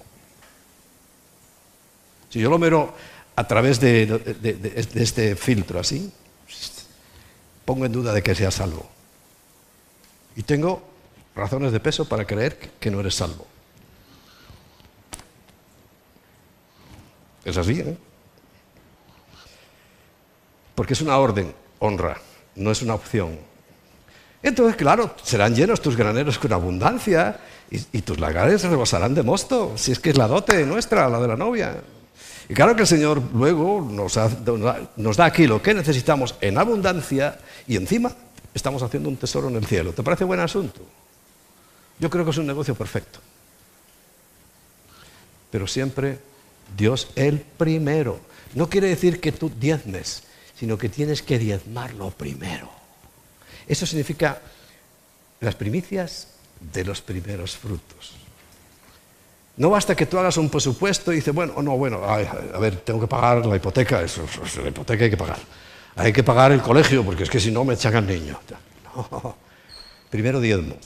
Si 2.29 2.39
yo 2.39 2.51
lo 2.51 2.59
miro 2.59 2.95
a 3.35 3.49
través 3.49 3.81
de, 3.81 4.21
este 4.95 5.35
filtro 5.35 5.81
así, 5.81 6.13
pongo 7.65 7.87
en 7.87 7.93
duda 7.93 8.13
de 8.13 8.23
que 8.23 8.35
seas 8.35 8.55
salvo. 8.55 9.00
Y 10.37 10.43
tengo 10.43 10.83
razones 11.35 11.73
de 11.73 11.81
peso 11.81 12.09
para 12.09 12.27
creer 12.27 12.59
que 12.79 12.91
no 12.91 13.01
eres 13.01 13.15
salvo. 13.15 13.47
Es 17.45 17.57
así, 17.57 17.81
¿eh? 17.81 17.97
Porque 20.75 20.93
es 20.95 21.01
una 21.01 21.19
orden, 21.19 21.53
honra, 21.79 22.17
no 22.55 22.71
es 22.71 22.83
una 22.83 22.95
opción. 22.95 23.39
Entonces, 24.43 24.77
claro, 24.77 25.15
serán 25.23 25.55
llenos 25.55 25.81
tus 25.81 25.97
graneros 25.97 26.39
con 26.39 26.53
abundancia 26.53 27.39
y, 27.71 28.01
tus 28.03 28.19
lagares 28.19 28.65
rebosarán 28.65 29.15
de 29.15 29.23
mosto, 29.23 29.73
si 29.77 29.93
es 29.93 30.01
que 30.01 30.11
es 30.11 30.19
la 30.19 30.27
dote 30.27 30.65
nuestra, 30.65 31.09
la 31.09 31.21
de 31.21 31.29
la 31.29 31.37
novia. 31.37 31.77
Y 32.49 32.55
claro 32.55 32.75
que 32.75 32.83
el 32.83 32.89
Señor 32.89 33.23
luego 33.35 33.81
nos, 33.81 34.15
da 34.15 35.25
aquí 35.25 35.47
lo 35.47 35.63
que 35.63 35.75
necesitamos 35.75 36.35
en 36.41 36.59
abundancia 36.59 37.39
y 37.69 37.77
encima 37.77 38.13
estamos 38.55 38.83
haciendo 38.83 39.09
un 39.09 39.17
tesoro 39.17 39.49
en 39.49 39.57
el 39.57 39.67
cielo. 39.67 39.93
¿Te 39.93 40.03
parece 40.03 40.25
buen 40.25 40.41
asunto? 40.41 40.81
Yo 41.99 42.09
creo 42.11 42.25
que 42.25 42.31
es 42.31 42.39
un 42.39 42.47
negocio 42.47 42.75
perfecto. 42.75 43.21
Pero 45.51 45.67
siempre 45.67 46.19
Dios 46.77 47.09
el 47.15 47.41
primero. 47.41 48.21
No 48.55 48.69
quiere 48.69 48.89
decir 48.89 49.21
que 49.21 49.33
tú 49.33 49.51
diezmes, 49.51 50.23
sino 50.59 50.79
que 50.79 50.89
tienes 50.89 51.23
que 51.23 51.39
diezmarlo 51.39 52.11
primero. 52.11 52.71
Eso 53.67 53.87
significa 53.87 54.41
las 55.41 55.55
primicias 55.55 56.29
de 56.73 56.85
los 56.85 57.01
primeros 57.01 57.57
frutos. 57.57 58.15
No 59.57 59.71
basta 59.71 59.95
que 59.95 60.07
tú 60.07 60.19
hagas 60.19 60.37
un 60.37 60.49
presupuesto 60.49 61.13
y 61.13 61.17
dices, 61.17 61.35
bueno, 61.35 61.61
no, 61.63 61.77
bueno, 61.77 62.05
a, 62.05 62.17
ver, 62.59 62.77
tengo 62.77 63.01
que 63.01 63.07
pagar 63.07 63.45
la 63.45 63.57
hipoteca, 63.57 64.03
eso, 64.03 64.25
la 64.63 64.69
hipoteca 64.69 65.05
hay 65.05 65.11
que 65.11 65.17
pagar. 65.17 65.39
Hay 65.97 66.13
que 66.13 66.23
pagar 66.23 66.53
el 66.53 66.63
colegio, 66.63 67.05
porque 67.05 67.25
es 67.25 67.31
que 67.31 67.41
si 67.41 67.51
no 67.51 67.65
me 67.65 67.75
echan 67.75 67.95
al 67.97 68.07
niño. 68.07 68.39
Primero 70.11 70.41
diezmo. 70.41 70.77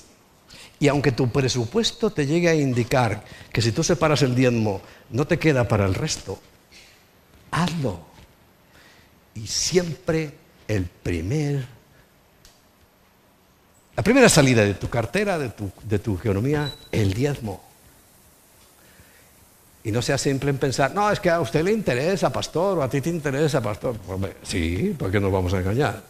Y 0.78 0.88
aunque 0.88 1.12
tu 1.12 1.30
presupuesto 1.30 2.11
te 2.11 2.26
llegue 2.26 2.48
a 2.48 2.55
indicar 2.55 3.24
que 3.52 3.62
si 3.62 3.72
tú 3.72 3.82
separas 3.82 4.22
el 4.22 4.34
diezmo 4.34 4.82
no 5.11 5.26
te 5.26 5.38
queda 5.38 5.66
para 5.66 5.86
el 5.86 5.94
resto, 5.94 6.38
hazlo. 7.50 8.00
Y 9.34 9.46
siempre 9.46 10.34
el 10.68 10.84
primer 10.84 11.74
la 13.96 14.02
primera 14.02 14.28
salida 14.28 14.64
de 14.64 14.74
tu 14.74 14.88
cartera, 14.88 15.38
de 15.38 15.50
tu, 15.50 15.70
de 15.84 15.98
tu 16.00 16.16
economía, 16.16 16.72
el 16.90 17.14
diezmo. 17.14 17.62
Y 19.85 19.93
no 19.93 20.01
sea 20.01 20.16
simple 20.16 20.49
en 20.51 20.57
pensar, 20.57 20.95
no, 20.95 21.11
es 21.11 21.20
que 21.20 21.28
a 21.28 21.41
usted 21.41 21.62
le 21.62 21.70
interesa, 21.70 22.32
pastor, 22.32 22.78
o 22.78 22.82
a 22.82 22.89
ti 22.89 23.03
te 23.03 23.11
interesa, 23.11 23.61
pastor. 23.61 23.97
sí, 24.43 24.97
¿por 24.99 25.11
qué 25.11 25.20
nos 25.20 25.30
vamos 25.30 25.53
a 25.53 25.59
engañar? 25.59 26.03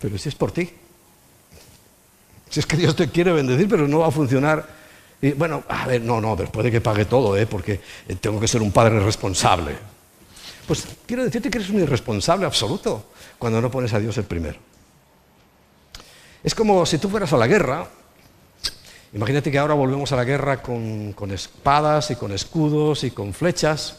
Pero 0.00 0.18
si 0.18 0.28
es 0.28 0.34
por 0.34 0.50
ti. 0.50 0.68
Si 2.50 2.58
es 2.58 2.66
que 2.66 2.76
Dios 2.76 2.96
te 2.96 3.08
quiere 3.08 3.32
bendecir, 3.32 3.68
pero 3.68 3.86
no 3.86 4.00
va 4.00 4.08
a 4.08 4.10
funcionar. 4.10 4.66
Y 5.22 5.30
bueno, 5.32 5.62
a 5.68 5.86
ver, 5.86 6.02
no, 6.02 6.20
no, 6.20 6.34
después 6.34 6.64
de 6.64 6.72
que 6.72 6.80
pague 6.80 7.04
todo, 7.04 7.36
¿eh? 7.36 7.46
porque 7.46 7.80
tengo 8.20 8.40
que 8.40 8.48
ser 8.48 8.60
un 8.60 8.72
padre 8.72 8.98
responsable. 8.98 9.76
Pues 10.66 10.84
quiero 11.06 11.22
decirte 11.22 11.48
que 11.48 11.58
eres 11.58 11.70
un 11.70 11.80
irresponsable 11.80 12.44
absoluto 12.44 13.06
cuando 13.38 13.60
no 13.60 13.70
pones 13.70 13.92
a 13.94 14.00
Dios 14.00 14.18
el 14.18 14.24
primero. 14.24 14.58
Es 16.42 16.56
como 16.56 16.84
si 16.84 16.98
tú 16.98 17.08
fueras 17.08 17.32
a 17.32 17.36
la 17.36 17.46
guerra. 17.46 17.86
Imagínate 19.14 19.50
que 19.50 19.58
ahora 19.58 19.74
volvemos 19.74 20.10
a 20.12 20.16
la 20.16 20.24
guerra 20.24 20.62
con, 20.62 21.14
espadas 21.30 22.10
y 22.10 22.16
con 22.16 22.32
escudos 22.32 23.04
y 23.04 23.10
con 23.10 23.34
flechas 23.34 23.98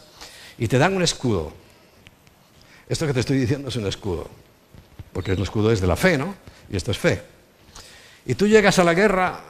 y 0.58 0.66
te 0.66 0.78
dan 0.78 0.96
un 0.96 1.02
escudo. 1.02 1.52
Esto 2.88 3.06
que 3.06 3.14
te 3.14 3.20
estoy 3.20 3.38
diciendo 3.38 3.68
es 3.68 3.76
un 3.76 3.86
escudo, 3.86 4.28
porque 5.12 5.32
el 5.32 5.42
escudo 5.42 5.70
es 5.70 5.80
de 5.80 5.86
la 5.86 5.96
fe, 5.96 6.18
¿no? 6.18 6.34
Y 6.68 6.76
esto 6.76 6.90
es 6.90 6.98
fe. 6.98 7.22
Y 8.26 8.34
tú 8.34 8.46
llegas 8.46 8.78
a 8.78 8.84
la 8.84 8.92
guerra 8.92 9.40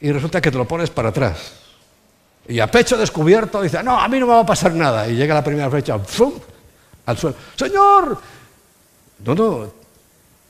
y 0.00 0.10
resulta 0.10 0.40
que 0.40 0.50
te 0.50 0.56
lo 0.56 0.66
pones 0.66 0.90
para 0.90 1.10
atrás. 1.10 1.52
Y 2.48 2.60
a 2.60 2.70
pecho 2.70 2.96
descubierto 2.96 3.60
dice, 3.60 3.82
no, 3.82 3.98
a 3.98 4.08
mí 4.08 4.18
no 4.18 4.26
me 4.26 4.32
va 4.32 4.40
a 4.40 4.46
pasar 4.46 4.72
nada. 4.74 5.06
Y 5.08 5.16
llega 5.16 5.34
la 5.34 5.44
primera 5.44 5.70
flecha, 5.70 5.98
¡fum! 5.98 6.32
al 7.06 7.18
suelo. 7.18 7.36
Señor, 7.56 8.18
no, 9.24 9.34
no, 9.34 9.72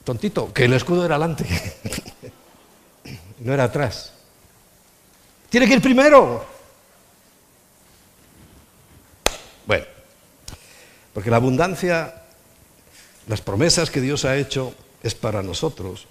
tontito, 0.04 0.52
que 0.52 0.64
el 0.64 0.72
escudo 0.74 1.04
era 1.04 1.16
adelante, 1.16 1.44
no 3.40 3.52
era 3.52 3.64
atrás. 3.64 4.13
Tiene 5.54 5.68
que 5.68 5.74
ir 5.74 5.82
primero. 5.82 6.44
Bueno, 9.64 9.84
porque 11.12 11.30
la 11.30 11.36
abundancia, 11.36 12.24
las 13.28 13.40
promesas 13.40 13.88
que 13.88 14.00
Dios 14.00 14.24
ha 14.24 14.36
hecho 14.36 14.74
es 15.00 15.14
para 15.14 15.44
nosotros, 15.44 16.08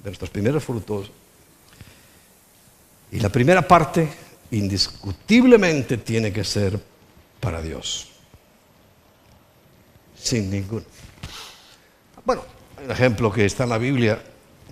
de 0.00 0.10
nuestros 0.10 0.28
primeros 0.28 0.64
frutos. 0.64 1.10
Y 3.10 3.20
la 3.20 3.30
primera 3.30 3.66
parte, 3.66 4.06
indiscutiblemente, 4.50 5.96
tiene 5.96 6.30
que 6.30 6.44
ser 6.44 6.78
para 7.40 7.62
Dios. 7.62 8.10
Sin 10.14 10.50
ninguno. 10.50 10.84
Bueno, 12.22 12.44
hay 12.76 12.84
un 12.84 12.90
ejemplo 12.90 13.32
que 13.32 13.46
está 13.46 13.64
en 13.64 13.70
la 13.70 13.78
Biblia, 13.78 14.22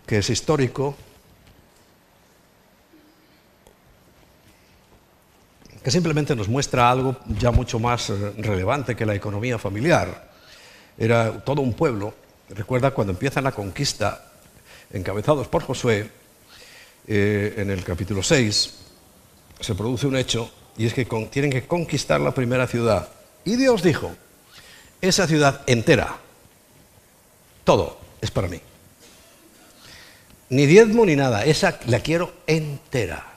que 0.07 0.19
es 0.19 0.29
histórico, 0.29 0.97
que 5.83 5.91
simplemente 5.91 6.37
nos 6.37 6.49
muestra 6.49 6.91
algo 6.91 7.17
ya 7.39 7.51
mucho 7.51 7.79
más 7.79 8.11
eh, 8.11 8.33
relevante 8.39 8.95
que 8.95 9.07
la 9.07 9.15
economía 9.15 9.59
familiar. 9.59 10.31
Era 10.97 11.45
todo 11.45 11.61
un 11.63 11.73
pueblo, 11.73 12.15
recuerda 12.51 12.93
cuando 12.93 13.13
empiezan 13.13 13.45
la 13.45 13.53
conquista, 13.53 14.33
encabezados 14.93 15.49
por 15.49 15.63
Josué, 15.63 16.11
eh, 17.07 17.55
en 17.57 17.71
el 17.71 17.83
capítulo 17.83 18.23
6, 18.23 18.75
se 19.59 19.75
produce 19.75 20.07
un 20.07 20.17
hecho, 20.17 20.51
y 20.77 20.87
es 20.87 20.95
que 20.95 21.05
tienen 21.31 21.51
que 21.51 21.67
conquistar 21.67 22.21
la 22.21 22.33
primera 22.33 22.67
ciudad. 22.67 23.09
Y 23.45 23.57
Dios 23.57 23.83
dijo, 23.83 24.13
esa 25.01 25.27
ciudad 25.27 25.63
entera, 25.67 26.17
todo 27.65 27.99
es 28.21 28.31
para 28.31 28.49
mí. 28.49 28.61
Ni 30.51 30.67
diezmo 30.67 31.05
ni 31.07 31.17
nada, 31.17 31.45
esa 31.45 31.79
la 31.87 32.01
quiero 32.01 32.33
entera. 32.47 33.32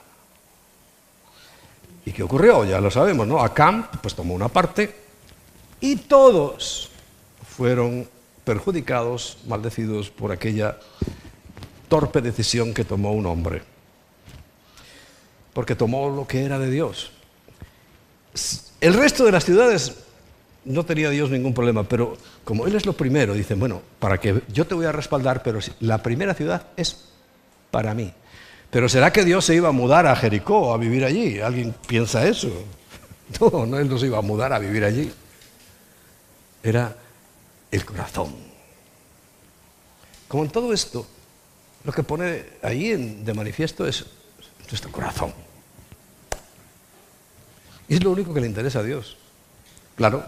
¿Y 2.06 2.12
qué 2.12 2.22
ocurrió? 2.22 2.64
Ya 2.64 2.80
lo 2.80 2.90
sabemos, 2.90 3.26
¿no? 3.26 3.40
Acam 3.40 3.88
pues 4.00 4.14
tomó 4.14 4.32
una 4.32 4.48
parte 4.48 4.94
y 5.80 5.96
todos 5.96 6.88
fueron 7.46 8.08
perjudicados, 8.44 9.38
maldecidos 9.48 10.08
por 10.08 10.30
aquella 10.30 10.78
torpe 11.88 12.20
decisión 12.20 12.72
que 12.72 12.84
tomó 12.84 13.12
un 13.12 13.26
hombre. 13.26 13.62
Porque 15.52 15.74
tomó 15.74 16.08
lo 16.08 16.28
que 16.28 16.44
era 16.44 16.60
de 16.60 16.70
Dios. 16.70 17.10
El 18.80 18.94
resto 18.94 19.24
de 19.24 19.32
las 19.32 19.44
ciudades 19.44 19.96
no 20.64 20.84
tenía 20.84 21.10
Dios 21.10 21.30
ningún 21.30 21.54
problema, 21.54 21.82
pero 21.82 22.16
como 22.44 22.68
Él 22.68 22.76
es 22.76 22.86
lo 22.86 22.92
primero, 22.92 23.34
dicen, 23.34 23.58
bueno, 23.58 23.82
para 23.98 24.18
que 24.18 24.42
yo 24.52 24.64
te 24.64 24.76
voy 24.76 24.86
a 24.86 24.92
respaldar, 24.92 25.42
pero 25.42 25.58
la 25.80 26.02
primera 26.02 26.34
ciudad 26.34 26.68
es 26.76 27.08
para 27.72 27.94
mí. 27.94 28.12
Pero 28.70 28.88
¿será 28.88 29.12
que 29.12 29.24
Dios 29.24 29.44
se 29.44 29.54
iba 29.54 29.68
a 29.68 29.72
mudar 29.72 30.06
a 30.06 30.16
Jericó, 30.16 30.72
a 30.72 30.76
vivir 30.76 31.04
allí? 31.04 31.40
¿Alguien 31.40 31.74
piensa 31.86 32.26
eso? 32.26 32.50
No, 33.40 33.66
no, 33.66 33.76
Él 33.80 33.88
no 33.88 33.98
se 33.98 34.06
iba 34.06 34.18
a 34.18 34.22
mudar 34.22 34.52
a 34.52 34.58
vivir 34.60 34.84
allí. 34.84 35.12
Era 36.62 36.96
el 37.72 37.84
corazón. 37.84 38.32
Como 40.28 40.44
en 40.44 40.50
todo 40.50 40.72
esto, 40.72 41.04
lo 41.82 41.92
que 41.92 42.04
pone 42.04 42.44
ahí 42.62 42.92
de 43.24 43.34
manifiesto 43.34 43.84
es 43.84 44.06
nuestro 44.68 44.92
corazón. 44.92 45.32
Y 47.88 47.94
es 47.94 48.04
lo 48.04 48.10
único 48.10 48.34
que 48.34 48.40
le 48.40 48.46
interesa 48.46 48.80
a 48.80 48.82
Dios. 48.82 49.16
Claro, 49.94 50.24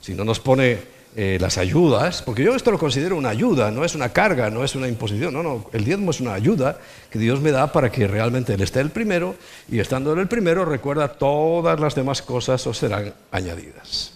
si 0.00 0.14
no 0.14 0.24
nos 0.24 0.40
pone 0.40 0.82
eh, 1.16 1.38
las 1.40 1.58
ayudas, 1.58 2.22
porque 2.22 2.44
yo 2.44 2.54
esto 2.54 2.70
lo 2.70 2.78
considero 2.78 3.16
una 3.16 3.30
ayuda, 3.30 3.72
no 3.72 3.84
es 3.84 3.96
una 3.96 4.10
carga, 4.10 4.48
no 4.48 4.62
es 4.62 4.76
una 4.76 4.86
imposición, 4.86 5.34
no, 5.34 5.42
no, 5.42 5.68
el 5.72 5.84
diezmo 5.84 6.12
es 6.12 6.20
una 6.20 6.34
ayuda 6.34 6.78
que 7.10 7.18
Dios 7.18 7.40
me 7.40 7.50
da 7.50 7.72
para 7.72 7.90
que 7.90 8.06
realmente 8.06 8.54
Él 8.54 8.60
esté 8.60 8.78
el 8.78 8.90
primero 8.90 9.34
y 9.68 9.80
estando 9.80 10.12
en 10.12 10.20
el 10.20 10.28
primero 10.28 10.64
recuerda 10.64 11.08
todas 11.08 11.80
las 11.80 11.96
demás 11.96 12.22
cosas 12.22 12.64
os 12.68 12.78
serán 12.78 13.12
añadidas. 13.32 14.12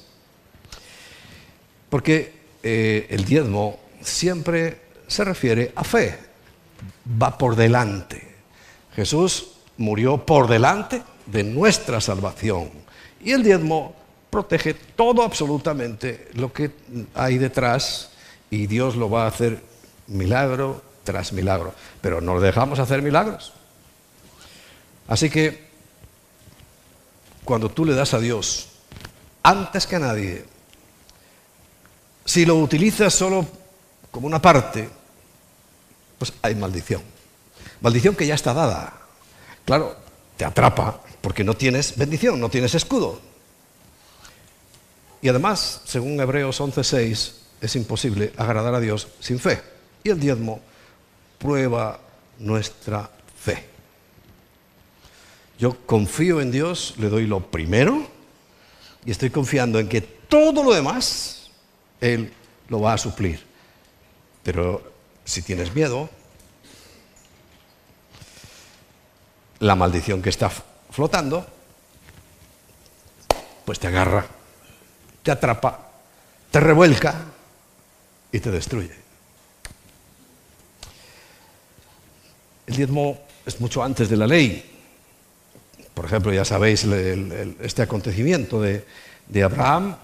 Porque 1.91 2.33
eh, 2.63 3.07
el 3.11 3.25
diezmo 3.25 3.81
siempre 4.01 4.79
se 5.09 5.25
refiere 5.25 5.73
a 5.75 5.83
fe, 5.83 6.17
va 7.21 7.37
por 7.37 7.57
delante. 7.57 8.37
Jesús 8.95 9.49
murió 9.79 10.25
por 10.25 10.49
delante 10.49 11.03
de 11.27 11.43
nuestra 11.43 12.01
salvación 12.01 12.71
y 13.21 13.33
el 13.33 13.43
diezmo 13.43 13.97
protege 14.35 14.74
todo 14.74 15.22
absolutamente 15.22 16.28
lo 16.35 16.53
que 16.53 16.72
hay 17.14 17.39
detrás 17.39 18.11
y 18.51 18.66
Dios 18.66 18.97
lo 18.97 19.09
va 19.09 19.24
a 19.24 19.28
hacer 19.28 19.62
milagro 20.09 20.82
tras 21.05 21.32
milagro. 21.32 21.72
Pero 22.01 22.20
no 22.20 22.41
dejamos 22.41 22.80
hacer 22.80 23.01
milagros. 23.01 23.53
Así 25.07 25.30
que 25.30 25.68
cuando 27.45 27.68
tú 27.68 27.85
le 27.85 27.95
das 27.95 28.12
a 28.12 28.18
Dios, 28.18 28.70
antes 29.45 29.87
que 29.87 29.97
a 29.97 30.01
nadie, 30.01 30.45
Si 32.26 32.47
lo 32.47 32.57
utilizas 32.57 33.12
solo 33.12 33.47
como 34.11 34.26
una 34.26 34.41
parte, 34.41 34.89
pues 36.18 36.32
hay 36.41 36.55
maldición. 36.55 37.03
Maldición 37.82 38.16
que 38.16 38.26
ya 38.26 38.35
está 38.35 38.55
dada. 38.55 38.95
Claro, 39.66 39.95
te 40.39 40.47
atrapa 40.47 41.03
porque 41.20 41.45
no 41.45 41.53
tienes 41.55 41.97
bendición, 41.99 42.41
no 42.41 42.49
tienes 42.49 42.74
escudo. 42.74 43.34
Y 45.25 45.29
además, 45.31 45.81
según 45.87 46.20
Hebreos 46.20 46.61
11:6, 46.61 47.33
es 47.62 47.77
imposible 47.77 48.35
agradar 48.37 48.75
a 48.75 48.81
Dios 48.81 49.09
sin 49.20 49.39
fe. 49.39 49.59
Y 50.03 50.11
el 50.11 50.20
diezmo 50.20 50.61
prueba 51.39 51.99
nuestra 52.39 53.09
fe. 53.35 53.66
Yo 55.59 55.79
confío 55.87 56.43
en 56.43 56.51
Dios, 56.51 56.97
le 56.99 57.09
doy 57.09 57.27
lo 57.27 57.41
primero 57.41 58.07
y 59.07 59.12
estoy 59.12 59.31
confiando 59.31 59.79
en 59.79 59.89
que 59.89 60.03
todo 60.03 60.62
lo 60.62 60.75
demás 60.75 61.49
Él 62.03 62.31
lo 62.68 62.83
va 62.83 62.93
a 62.93 62.99
suplir. 62.99 63.43
Pero 64.43 64.93
si 65.25 65.41
tienes 65.41 65.75
miedo, 65.75 66.11
la 69.61 69.75
maldición 69.75 70.20
que 70.20 70.29
está 70.29 70.53
flotando, 70.91 71.47
pues 73.64 73.79
te 73.79 73.87
agarra, 73.87 74.27
te 75.25 75.33
atrapa, 75.33 75.89
te 76.51 76.61
revuelca 76.61 77.14
y 78.31 78.39
te 78.39 78.51
destruye. 78.51 78.93
El 82.66 82.77
diezmo 82.77 83.18
es 83.47 83.59
mucho 83.61 83.83
antes 83.83 84.09
de 84.09 84.16
la 84.16 84.27
ley. 84.27 84.70
Por 85.95 86.05
ejemplo, 86.05 86.33
ya 86.33 86.45
sabéis 86.45 86.85
este 86.85 87.83
acontecimiento 87.83 88.61
de, 88.61 88.85
Abraham. 89.43 89.97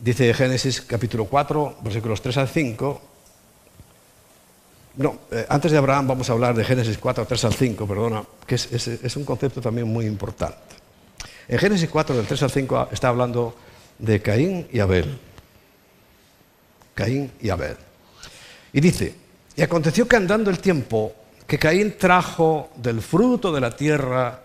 Dice 0.00 0.32
Génesis 0.32 0.82
capítulo 0.82 1.24
4, 1.24 1.78
versículos 1.82 2.22
3 2.22 2.36
al 2.36 2.48
5. 2.48 3.02
No, 4.98 5.18
eh, 5.32 5.46
antes 5.48 5.72
de 5.72 5.78
Abraham 5.78 6.08
vamos 6.08 6.30
a 6.30 6.32
hablar 6.32 6.54
de 6.54 6.64
Génesis 6.64 6.98
4, 6.98 7.26
3 7.26 7.44
al 7.44 7.54
5, 7.54 7.86
perdona, 7.86 8.22
que 8.46 8.54
es, 8.54 9.16
un 9.16 9.24
concepto 9.24 9.60
también 9.60 9.88
muy 9.88 10.06
importante. 10.06 10.76
En 11.48 11.58
Génesis 11.58 11.88
4, 11.88 12.16
del 12.16 12.26
3 12.26 12.42
al 12.44 12.50
5, 12.50 12.88
está 12.92 13.08
hablando 13.08 13.56
de 13.98 14.20
Caín 14.20 14.66
y 14.72 14.80
Abel. 14.80 15.18
Caín 16.94 17.30
y 17.40 17.50
Abel. 17.50 17.76
Y 18.72 18.80
dice, 18.80 19.14
y 19.56 19.62
aconteció 19.62 20.06
que 20.06 20.16
andando 20.16 20.50
el 20.50 20.58
tiempo, 20.58 21.12
que 21.46 21.58
Caín 21.58 21.96
trajo 21.98 22.70
del 22.76 23.00
fruto 23.00 23.52
de 23.52 23.60
la 23.60 23.74
tierra 23.74 24.40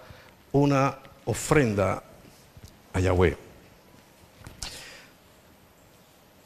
una 0.53 0.97
ofrenda 1.25 2.01
a 2.93 2.99
Yahweh. 2.99 3.37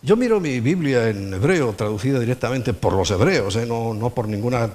Yo 0.01 0.15
miro 0.15 0.39
mi 0.39 0.59
Biblia 0.59 1.09
en 1.09 1.33
hebreo, 1.33 1.73
traducida 1.73 2.19
directamente 2.19 2.73
por 2.73 2.93
los 2.93 3.11
hebreos, 3.11 3.55
¿eh? 3.55 3.65
no, 3.65 3.93
no, 3.93 4.09
por 4.11 4.27
ninguna 4.27 4.69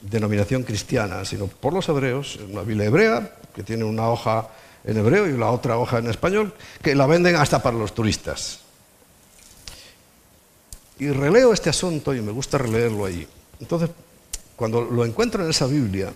denominación 0.00 0.62
cristiana, 0.62 1.24
sino 1.24 1.46
por 1.46 1.72
los 1.72 1.88
hebreos, 1.88 2.38
una 2.50 2.62
Biblia 2.62 2.86
hebrea 2.86 3.34
que 3.54 3.62
tiene 3.62 3.84
una 3.84 4.08
hoja 4.08 4.48
en 4.84 4.96
hebreo 4.96 5.28
y 5.28 5.36
la 5.36 5.50
otra 5.50 5.78
hoja 5.78 5.98
en 5.98 6.08
español, 6.08 6.54
que 6.82 6.94
la 6.94 7.06
venden 7.06 7.36
hasta 7.36 7.62
para 7.62 7.76
los 7.76 7.94
turistas. 7.94 8.60
Y 10.98 11.08
releo 11.10 11.52
este 11.52 11.70
asunto 11.70 12.14
y 12.14 12.20
me 12.20 12.32
gusta 12.32 12.58
releerlo 12.58 13.06
ahí. 13.06 13.26
Entonces 13.60 13.90
cuando 14.60 14.82
lo 14.82 15.06
encuentro 15.06 15.42
en 15.42 15.48
esa 15.48 15.66
Biblia, 15.66 16.12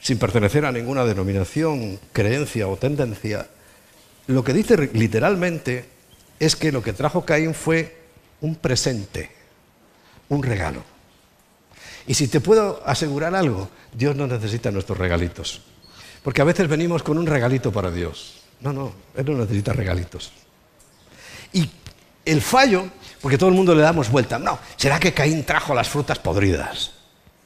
sin 0.00 0.18
pertenecer 0.18 0.64
a 0.64 0.72
ninguna 0.72 1.04
denominación, 1.04 2.00
creencia 2.10 2.68
o 2.68 2.78
tendencia, 2.78 3.48
lo 4.28 4.42
que 4.42 4.54
dice 4.54 4.88
literalmente 4.94 5.84
es 6.40 6.56
que 6.56 6.72
lo 6.72 6.82
que 6.82 6.94
trajo 6.94 7.26
Caín 7.26 7.52
fue 7.52 7.98
un 8.40 8.56
presente, 8.56 9.30
un 10.30 10.42
regalo. 10.42 10.82
Y 12.06 12.14
si 12.14 12.28
te 12.28 12.40
puedo 12.40 12.82
asegurar 12.86 13.34
algo, 13.34 13.68
Dios 13.92 14.16
no 14.16 14.26
necesita 14.26 14.70
nuestros 14.70 14.96
regalitos. 14.96 15.60
Porque 16.26 16.42
a 16.42 16.44
veces 16.44 16.66
venimos 16.66 17.04
con 17.04 17.18
un 17.18 17.24
regalito 17.24 17.70
para 17.70 17.88
Dios. 17.88 18.42
No, 18.58 18.72
no, 18.72 18.92
Él 19.14 19.26
no 19.26 19.38
necesita 19.38 19.72
regalitos. 19.72 20.32
Y 21.52 21.70
el 22.24 22.42
fallo 22.42 22.88
porque 23.20 23.38
todo 23.38 23.48
el 23.48 23.54
mundo 23.54 23.76
le 23.76 23.82
damos 23.82 24.10
vuelta. 24.10 24.36
No, 24.36 24.58
¿será 24.76 24.98
que 24.98 25.14
Caín 25.14 25.44
trajo 25.44 25.72
las 25.72 25.88
frutas 25.88 26.18
podridas? 26.18 26.90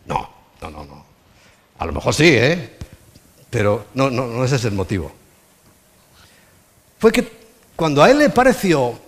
No, 0.07 0.31
no, 0.63 0.71
no, 0.71 0.87
no. 0.87 1.05
A 1.77 1.85
lo 1.85 1.93
mejor 1.93 2.15
sí, 2.15 2.29
¿eh? 2.29 2.79
Pero 3.51 3.85
no, 3.93 4.09
no, 4.09 4.27
no 4.27 4.43
ese 4.47 4.57
es 4.57 4.65
el 4.65 4.73
motivo. 4.73 5.13
Fue 6.99 7.13
que 7.13 7.31
cuando 7.77 8.03
a 8.03 8.11
él 8.11 8.17
le 8.17 8.31
pareció, 8.31 8.99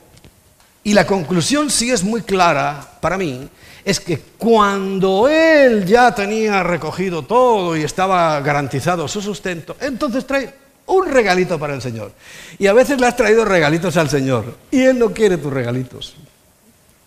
y 0.84 0.92
la 0.92 1.06
conclusión 1.06 1.70
sí 1.70 1.90
es 1.90 2.04
muy 2.04 2.20
clara 2.20 2.98
para 3.00 3.16
mí, 3.16 3.48
es 3.84 4.00
que 4.00 4.18
cuando 4.38 5.28
él 5.28 5.84
ya 5.84 6.14
tenía 6.14 6.62
recogido 6.62 7.22
todo 7.22 7.76
y 7.76 7.82
estaba 7.82 8.40
garantizado 8.40 9.06
su 9.08 9.20
sustento, 9.20 9.76
entonces 9.80 10.26
trae 10.26 10.54
un 10.86 11.10
regalito 11.10 11.58
para 11.58 11.74
el 11.74 11.82
Señor. 11.82 12.12
Y 12.58 12.66
a 12.66 12.72
veces 12.72 12.98
le 13.00 13.06
has 13.06 13.16
traído 13.16 13.44
regalitos 13.44 13.96
al 13.96 14.08
Señor 14.08 14.56
y 14.70 14.82
Él 14.82 14.98
no 14.98 15.12
quiere 15.12 15.38
tus 15.38 15.52
regalitos. 15.52 16.14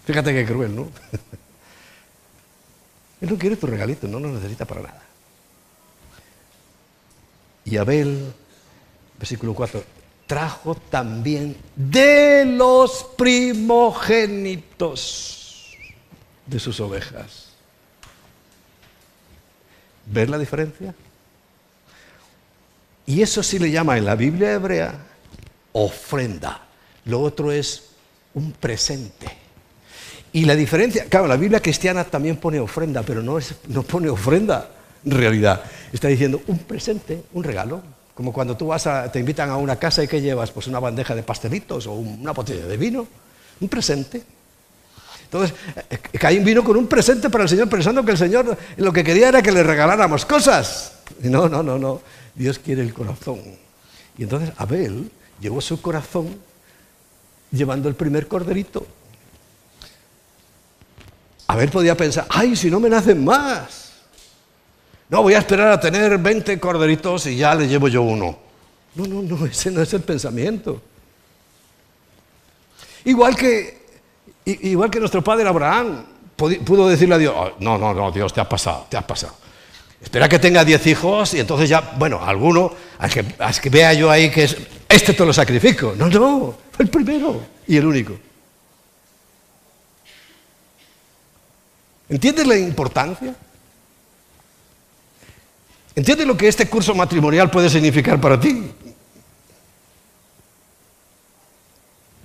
Fíjate 0.06 0.34
qué 0.34 0.46
cruel, 0.46 0.76
¿no? 0.76 0.84
Él 3.22 3.30
no 3.30 3.38
quiere 3.38 3.56
tu 3.56 3.68
regalito, 3.68 4.08
no 4.08 4.20
lo 4.20 4.30
necesita 4.30 4.66
para 4.66 4.82
nada. 4.82 5.02
Y 7.64 7.78
Abel, 7.78 8.34
versículo 9.18 9.54
4, 9.54 9.82
trajo 10.28 10.76
también 10.76 11.56
de 11.76 12.46
los 12.46 13.08
primogénitos 13.18 15.45
de 16.46 16.60
sus 16.60 16.80
ovejas. 16.80 17.50
¿Ves 20.06 20.30
la 20.30 20.38
diferencia? 20.38 20.94
Y 23.06 23.22
eso 23.22 23.44
sí 23.44 23.60
le 23.60 23.72
llama 23.72 23.98
en 23.98 24.06
la 24.06 24.16
Biblia 24.16 24.54
hebrea 24.54 24.96
ofrenda. 25.74 26.62
Lo 27.06 27.22
otro 27.22 27.52
es 27.52 27.90
un 28.34 28.52
presente. 28.54 29.28
Y 30.34 30.46
la 30.46 30.56
diferencia, 30.56 31.06
claro, 31.06 31.28
la 31.28 31.38
Biblia 31.38 31.62
cristiana 31.62 32.04
también 32.04 32.38
pone 32.38 32.60
ofrenda, 32.60 33.04
pero 33.04 33.22
no, 33.22 33.38
es, 33.38 33.56
no 33.68 33.84
pone 33.84 34.10
ofrenda 34.10 34.70
en 35.06 35.12
realidad. 35.12 35.64
Está 35.94 36.08
diciendo 36.08 36.42
un 36.48 36.60
presente, 36.60 37.24
un 37.34 37.44
regalo. 37.44 37.82
Como 38.14 38.34
cuando 38.34 38.58
tú 38.58 38.68
vas 38.68 38.88
a, 38.88 39.12
te 39.12 39.20
invitan 39.20 39.50
a 39.50 39.58
una 39.58 39.78
casa 39.78 40.04
y 40.04 40.08
¿qué 40.08 40.22
llevas? 40.22 40.52
Pues 40.52 40.68
una 40.68 40.80
bandeja 40.80 41.16
de 41.16 41.24
pastelitos 41.24 41.88
o 41.88 41.94
una 41.94 42.32
botella 42.32 42.66
de 42.66 42.78
vino. 42.78 43.08
Un 43.60 43.70
presente. 43.70 44.24
Entonces, 45.36 45.58
eh, 45.90 45.98
Caín 46.18 46.44
vino 46.44 46.64
con 46.64 46.78
un 46.78 46.88
presente 46.88 47.30
para 47.30 47.44
el 47.44 47.50
Señor 47.50 47.70
pensando 47.70 48.04
que 48.04 48.12
el 48.12 48.18
Señor 48.18 48.58
lo 48.78 48.94
que 48.94 49.04
quería 49.04 49.30
era 49.30 49.42
que 49.42 49.52
le 49.52 49.64
regaláramos 49.64 50.26
cosas. 50.26 51.00
No, 51.22 51.50
no, 51.50 51.62
no, 51.64 51.78
no. 51.78 52.02
Dios 52.34 52.60
quiere 52.60 52.82
el 52.82 52.94
corazón. 52.94 53.42
Y 54.18 54.24
entonces 54.24 54.52
Abel 54.58 55.12
llevó 55.40 55.62
su 55.62 55.82
corazón 55.82 56.36
llevando 57.52 57.90
el 57.90 57.96
primer 57.96 58.28
corderito 58.28 58.86
a 61.48 61.56
ver, 61.56 61.70
podía 61.70 61.96
pensar, 61.96 62.26
ay, 62.30 62.56
si 62.56 62.72
no 62.72 62.80
me 62.80 62.90
nacen 62.90 63.24
más. 63.24 63.92
No, 65.10 65.22
voy 65.22 65.36
a 65.36 65.40
esperar 65.40 65.72
a 65.72 65.80
tener 65.80 66.18
20 66.18 66.60
corderitos 66.60 67.28
y 67.28 67.38
ya 67.38 67.54
le 67.54 67.68
llevo 67.68 67.88
yo 67.88 68.02
uno. 68.02 68.38
No, 68.96 69.06
no, 69.06 69.22
no, 69.22 69.46
ese 69.46 69.70
no 69.70 69.82
es 69.82 69.94
el 69.94 70.02
pensamiento. 70.02 70.82
Igual 73.04 73.36
que, 73.36 73.85
igual 74.46 74.90
que 74.90 75.00
nuestro 75.00 75.24
padre 75.24 75.48
Abraham 75.48 76.06
pudo 76.36 76.88
decirle 76.88 77.16
a 77.16 77.18
Dios, 77.18 77.34
oh, 77.36 77.52
no, 77.60 77.78
no, 77.78 77.94
no, 77.94 78.12
Dios, 78.12 78.34
te 78.34 78.42
has 78.42 78.48
pasado, 78.48 78.86
te 78.90 78.98
has 78.98 79.04
pasado. 79.04 79.34
Espera 80.02 80.30
que 80.30 80.38
tenga 80.38 80.64
10 80.64 80.88
hijos 80.88 81.34
y 81.34 81.40
entonces 81.40 81.68
ya, 81.68 81.94
bueno, 81.98 82.24
alguno, 82.24 82.72
a 83.00 83.10
que, 83.10 83.26
que 83.62 83.70
vea 83.70 83.94
yo 83.94 84.12
ahí 84.12 84.30
que 84.30 84.44
es, 84.44 84.58
este 84.88 85.14
te 85.14 85.26
lo 85.26 85.34
sacrifico. 85.34 85.94
No, 85.98 86.08
no, 86.10 86.56
fue 86.72 86.86
el 86.86 86.92
primero 86.92 87.42
y 87.66 87.78
el 87.78 87.86
único. 87.86 88.14
¿Entiendes 92.08 92.46
la 92.46 92.58
importancia? 92.58 93.36
¿Entiendes 95.96 96.28
lo 96.28 96.38
que 96.38 96.48
este 96.48 96.68
curso 96.70 96.94
matrimonial 96.94 97.50
puede 97.50 97.70
significar 97.70 98.20
para 98.22 98.40
ti? 98.40 98.72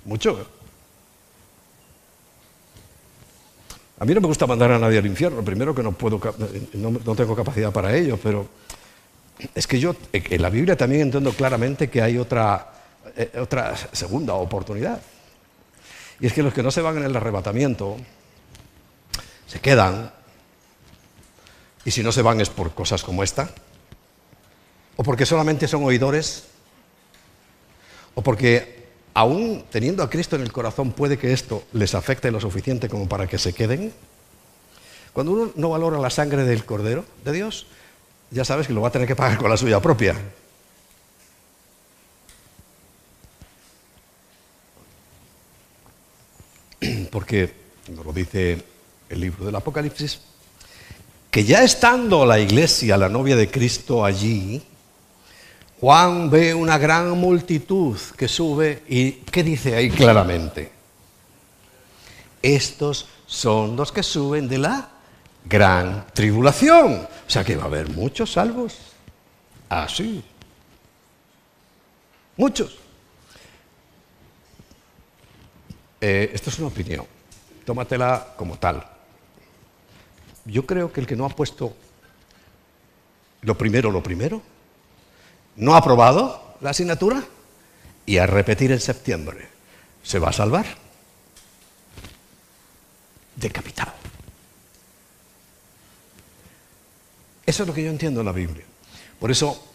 Mucho. 0.05 0.60
A 4.01 4.05
mí 4.05 4.15
no 4.15 4.21
me 4.21 4.25
gusta 4.25 4.47
mandar 4.47 4.71
a 4.71 4.79
nadie 4.79 4.97
al 4.97 5.05
infierno. 5.05 5.45
Primero 5.45 5.75
que 5.75 5.83
no 5.83 5.91
puedo, 5.91 6.19
no, 6.73 7.15
tengo 7.15 7.35
capacidad 7.35 7.71
para 7.71 7.95
ello, 7.95 8.17
pero 8.17 8.47
es 9.53 9.67
que 9.67 9.79
yo 9.79 9.95
en 10.11 10.41
la 10.41 10.49
Biblia 10.49 10.75
también 10.75 11.03
entiendo 11.03 11.31
claramente 11.33 11.87
que 11.87 12.01
hay 12.01 12.17
otra, 12.17 12.73
eh, 13.15 13.31
otra 13.39 13.75
segunda 13.91 14.33
oportunidad. 14.33 14.99
Y 16.19 16.25
es 16.25 16.33
que 16.33 16.41
los 16.41 16.51
que 16.51 16.63
no 16.63 16.71
se 16.71 16.81
van 16.81 16.97
en 16.97 17.03
el 17.03 17.15
arrebatamiento, 17.15 17.97
se 19.45 19.59
quedan, 19.59 20.11
y 21.85 21.91
si 21.91 22.01
no 22.01 22.11
se 22.11 22.23
van 22.23 22.41
es 22.41 22.49
por 22.49 22.73
cosas 22.73 23.03
como 23.03 23.21
esta, 23.21 23.51
o 24.95 25.03
porque 25.03 25.27
solamente 25.27 25.67
son 25.67 25.83
oidores, 25.83 26.45
o 28.15 28.23
porque 28.23 28.80
aún 29.13 29.63
teniendo 29.69 30.03
a 30.03 30.09
Cristo 30.09 30.35
en 30.35 30.41
el 30.41 30.51
corazón, 30.51 30.91
puede 30.91 31.17
que 31.17 31.33
esto 31.33 31.63
les 31.73 31.95
afecte 31.95 32.31
lo 32.31 32.39
suficiente 32.39 32.89
como 32.89 33.07
para 33.07 33.27
que 33.27 33.37
se 33.37 33.53
queden. 33.53 33.93
Cuando 35.13 35.33
uno 35.33 35.51
no 35.55 35.69
valora 35.69 35.99
la 35.99 36.09
sangre 36.09 36.43
del 36.43 36.65
Cordero 36.65 37.05
de 37.25 37.33
Dios, 37.33 37.67
ya 38.29 38.45
sabes 38.45 38.67
que 38.67 38.73
lo 38.73 38.81
va 38.81 38.87
a 38.87 38.91
tener 38.91 39.07
que 39.07 39.15
pagar 39.15 39.37
con 39.37 39.49
la 39.49 39.57
suya 39.57 39.79
propia. 39.81 40.15
Porque, 47.11 47.53
nos 47.89 48.05
lo 48.05 48.13
dice 48.13 48.63
el 49.09 49.19
libro 49.19 49.45
del 49.45 49.55
Apocalipsis, 49.55 50.21
que 51.29 51.43
ya 51.43 51.63
estando 51.63 52.25
la 52.25 52.39
iglesia, 52.39 52.97
la 52.97 53.09
novia 53.09 53.35
de 53.35 53.49
Cristo 53.51 54.05
allí, 54.05 54.63
Juan 55.81 56.29
ve 56.29 56.53
una 56.53 56.77
gran 56.77 57.09
multitud 57.17 57.99
que 58.15 58.27
sube 58.27 58.83
y 58.87 59.13
¿qué 59.13 59.43
dice 59.43 59.75
ahí 59.75 59.89
claramente? 59.89 60.71
Estos 62.39 63.07
son 63.25 63.75
los 63.75 63.91
que 63.91 64.03
suben 64.03 64.47
de 64.47 64.59
la 64.59 64.89
gran 65.43 66.05
tribulación. 66.13 66.93
O 66.93 67.29
sea 67.29 67.43
que 67.43 67.55
va 67.55 67.63
a 67.63 67.65
haber 67.65 67.89
muchos 67.89 68.31
salvos. 68.31 68.77
Así. 69.69 70.23
muchos. 72.37 72.77
Eh, 75.99 76.29
esto 76.31 76.51
es 76.51 76.59
una 76.59 76.67
opinión. 76.67 77.07
Tómatela 77.65 78.35
como 78.37 78.55
tal. 78.59 78.85
Yo 80.45 80.63
creo 80.63 80.93
que 80.93 81.01
el 81.01 81.07
que 81.07 81.15
no 81.15 81.25
ha 81.25 81.29
puesto 81.29 81.73
lo 83.41 83.57
primero, 83.57 83.89
lo 83.89 84.03
primero, 84.03 84.43
no 85.55 85.75
ha 85.75 85.77
aprobado 85.77 86.55
la 86.61 86.71
asignatura 86.71 87.23
y 88.05 88.17
a 88.17 88.25
repetir 88.25 88.71
en 88.71 88.79
septiembre. 88.79 89.47
¿Se 90.03 90.19
va 90.19 90.29
a 90.29 90.33
salvar? 90.33 90.65
Decapitado. 93.35 93.91
Eso 97.45 97.63
es 97.63 97.67
lo 97.67 97.73
que 97.73 97.83
yo 97.83 97.89
entiendo 97.89 98.21
en 98.21 98.25
la 98.25 98.31
Biblia. 98.31 98.63
Por 99.19 99.31
eso 99.31 99.71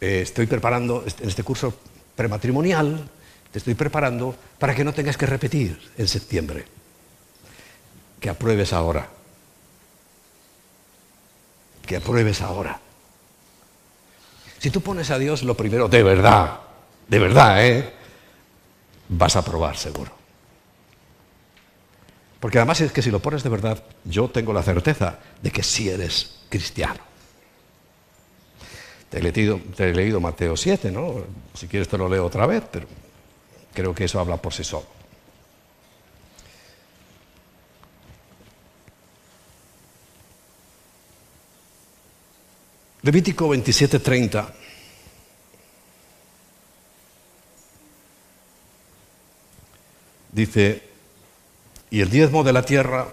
eh, 0.00 0.20
estoy 0.22 0.46
preparando 0.46 1.04
este, 1.06 1.24
en 1.24 1.28
este 1.28 1.42
curso 1.42 1.74
prematrimonial, 2.14 3.08
te 3.52 3.58
estoy 3.58 3.74
preparando 3.74 4.34
para 4.58 4.74
que 4.74 4.84
no 4.84 4.92
tengas 4.92 5.16
que 5.16 5.26
repetir 5.26 5.78
en 5.96 6.08
septiembre. 6.08 6.64
Que 8.20 8.30
apruebes 8.30 8.72
ahora. 8.72 9.08
Que 11.86 11.96
apruebes 11.96 12.42
ahora. 12.42 12.80
Si 14.58 14.70
tú 14.70 14.80
pones 14.80 15.10
a 15.10 15.18
Dios 15.18 15.42
lo 15.42 15.56
primero, 15.56 15.88
de 15.88 16.02
verdad, 16.02 16.60
de 17.06 17.18
verdad, 17.18 17.66
¿eh? 17.66 17.92
vas 19.08 19.36
a 19.36 19.44
probar 19.44 19.76
seguro. 19.76 20.10
Porque 22.40 22.58
además 22.58 22.80
es 22.80 22.92
que 22.92 23.02
si 23.02 23.10
lo 23.10 23.20
pones 23.20 23.42
de 23.42 23.48
verdad, 23.48 23.82
yo 24.04 24.28
tengo 24.28 24.52
la 24.52 24.62
certeza 24.62 25.18
de 25.42 25.50
que 25.50 25.62
sí 25.62 25.88
eres 25.88 26.40
cristiano. 26.48 27.00
Te 29.10 29.18
he 29.18 29.22
leído, 29.22 29.60
te 29.76 29.90
he 29.90 29.94
leído 29.94 30.20
Mateo 30.20 30.56
7, 30.56 30.90
¿no? 30.90 31.14
Si 31.54 31.66
quieres 31.66 31.88
te 31.88 31.98
lo 31.98 32.08
leo 32.08 32.26
otra 32.26 32.46
vez, 32.46 32.62
pero 32.70 32.86
creo 33.72 33.94
que 33.94 34.04
eso 34.04 34.20
habla 34.20 34.36
por 34.36 34.52
sí 34.52 34.64
solo. 34.64 34.97
Levítico 43.02 43.48
27:30. 43.48 44.52
Dice, 50.32 50.82
y 51.90 52.00
el 52.00 52.10
diezmo 52.10 52.44
de 52.44 52.52
la 52.52 52.62
tierra, 52.62 53.08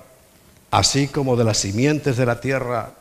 así 0.72 1.08
como 1.08 1.36
de 1.36 1.44
las 1.44 1.58
simientes 1.58 2.18
de 2.18 2.26
la 2.26 2.40
tierra, 2.40 2.94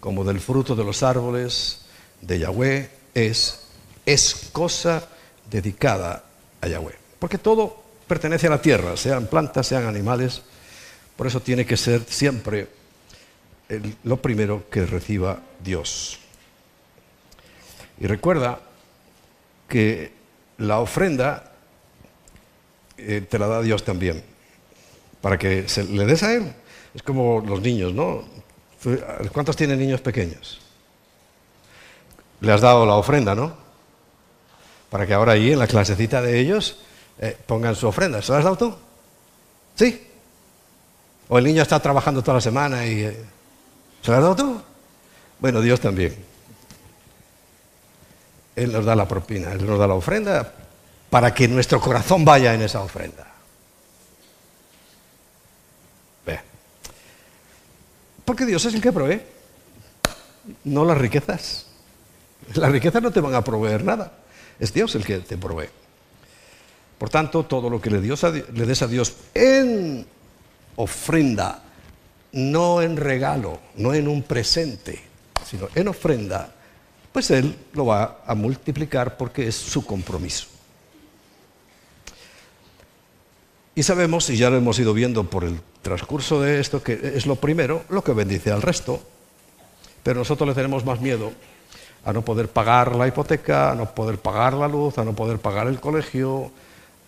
como 0.00 0.24
del 0.24 0.40
fruto 0.40 0.76
de 0.76 0.84
los 0.84 1.02
árboles 1.02 1.80
de 2.20 2.40
Yahweh, 2.40 2.90
es, 3.14 3.60
es 4.04 4.50
cosa 4.52 5.08
dedicada 5.50 6.24
a 6.60 6.68
Yahweh. 6.68 6.96
Porque 7.18 7.38
todo 7.38 7.82
pertenece 8.06 8.48
a 8.48 8.50
la 8.50 8.62
tierra, 8.62 8.96
sean 8.96 9.26
plantas, 9.26 9.66
sean 9.66 9.86
animales. 9.86 10.42
Por 11.16 11.26
eso 11.26 11.40
tiene 11.40 11.64
que 11.64 11.76
ser 11.76 12.04
siempre 12.08 12.68
lo 14.04 14.20
primero 14.20 14.68
que 14.70 14.84
reciba 14.84 15.40
Dios. 15.62 16.21
Y 18.02 18.06
recuerda 18.08 18.58
que 19.68 20.12
la 20.58 20.80
ofrenda 20.80 21.52
eh, 22.98 23.24
te 23.30 23.38
la 23.38 23.46
da 23.46 23.62
Dios 23.62 23.84
también, 23.84 24.24
para 25.20 25.38
que 25.38 25.68
se 25.68 25.84
le 25.84 26.04
des 26.04 26.20
a 26.24 26.34
Él. 26.34 26.52
Es 26.96 27.04
como 27.04 27.40
los 27.46 27.60
niños, 27.60 27.94
¿no? 27.94 28.24
¿Cuántos 29.32 29.54
tienen 29.54 29.78
niños 29.78 30.00
pequeños? 30.00 30.60
Le 32.40 32.50
has 32.50 32.60
dado 32.60 32.84
la 32.86 32.96
ofrenda, 32.96 33.36
¿no? 33.36 33.54
Para 34.90 35.06
que 35.06 35.14
ahora 35.14 35.34
ahí 35.34 35.52
en 35.52 35.60
la 35.60 35.68
clasecita 35.68 36.20
de 36.20 36.40
ellos 36.40 36.80
eh, 37.20 37.36
pongan 37.46 37.76
su 37.76 37.86
ofrenda. 37.86 38.20
¿Se 38.20 38.32
la 38.32 38.38
has 38.38 38.44
dado 38.44 38.58
tú? 38.58 38.74
¿Sí? 39.76 40.08
¿O 41.28 41.38
el 41.38 41.44
niño 41.44 41.62
está 41.62 41.78
trabajando 41.78 42.20
toda 42.20 42.38
la 42.38 42.40
semana 42.40 42.84
y... 42.84 43.04
Eh, 43.04 43.24
¿Se 44.02 44.10
la 44.10 44.16
has 44.16 44.22
dado 44.24 44.34
tú? 44.34 44.60
Bueno, 45.38 45.60
Dios 45.60 45.78
también. 45.78 46.31
Él 48.54 48.72
nos 48.72 48.84
da 48.84 48.94
la 48.94 49.08
propina, 49.08 49.52
Él 49.52 49.66
nos 49.66 49.78
da 49.78 49.86
la 49.86 49.94
ofrenda 49.94 50.52
para 51.10 51.34
que 51.34 51.48
nuestro 51.48 51.80
corazón 51.80 52.24
vaya 52.24 52.54
en 52.54 52.62
esa 52.62 52.80
ofrenda. 52.80 53.26
Ve. 56.26 56.40
Porque 58.24 58.46
Dios 58.46 58.64
es 58.64 58.74
el 58.74 58.80
que 58.80 58.92
provee, 58.92 59.20
no 60.64 60.84
las 60.84 60.98
riquezas. 60.98 61.66
Las 62.54 62.72
riquezas 62.72 63.02
no 63.02 63.10
te 63.10 63.20
van 63.20 63.34
a 63.34 63.44
proveer 63.44 63.84
nada, 63.84 64.12
es 64.58 64.72
Dios 64.72 64.94
el 64.94 65.04
que 65.04 65.18
te 65.18 65.38
provee. 65.38 65.68
Por 66.98 67.10
tanto, 67.10 67.44
todo 67.44 67.68
lo 67.68 67.80
que 67.80 67.90
le, 67.90 68.00
le 68.00 68.66
des 68.66 68.82
a 68.82 68.86
Dios 68.86 69.14
en 69.34 70.06
ofrenda, 70.76 71.62
no 72.32 72.80
en 72.80 72.96
regalo, 72.96 73.60
no 73.76 73.92
en 73.92 74.08
un 74.08 74.22
presente, 74.22 75.02
sino 75.44 75.68
en 75.74 75.88
ofrenda, 75.88 76.54
pues 77.12 77.30
Él 77.30 77.56
lo 77.74 77.86
va 77.86 78.22
a 78.26 78.34
multiplicar 78.34 79.16
porque 79.16 79.46
es 79.48 79.54
su 79.54 79.84
compromiso. 79.84 80.46
Y 83.74 83.82
sabemos, 83.82 84.28
y 84.28 84.36
ya 84.36 84.50
lo 84.50 84.56
hemos 84.56 84.78
ido 84.78 84.92
viendo 84.92 85.24
por 85.24 85.44
el 85.44 85.60
transcurso 85.80 86.40
de 86.40 86.60
esto, 86.60 86.82
que 86.82 87.12
es 87.14 87.26
lo 87.26 87.36
primero 87.36 87.84
lo 87.88 88.04
que 88.04 88.12
bendice 88.12 88.50
al 88.50 88.60
resto, 88.60 89.00
pero 90.02 90.18
nosotros 90.18 90.48
le 90.48 90.54
tenemos 90.54 90.84
más 90.84 91.00
miedo 91.00 91.32
a 92.04 92.12
no 92.12 92.22
poder 92.22 92.48
pagar 92.48 92.96
la 92.96 93.06
hipoteca, 93.06 93.70
a 93.70 93.74
no 93.74 93.94
poder 93.94 94.18
pagar 94.18 94.54
la 94.54 94.68
luz, 94.68 94.98
a 94.98 95.04
no 95.04 95.14
poder 95.14 95.38
pagar 95.38 95.68
el 95.68 95.80
colegio, 95.80 96.50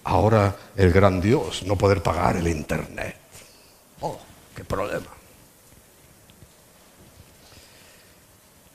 ahora 0.05 0.57
el 0.77 0.93
gran 0.93 1.21
Dios, 1.21 1.65
no 1.65 1.77
poder 1.77 2.03
pagar 2.03 2.37
el 2.37 2.49
Internet. 2.49 3.17
Oh, 4.01 4.19
qué 4.55 4.65
problema. 4.65 5.07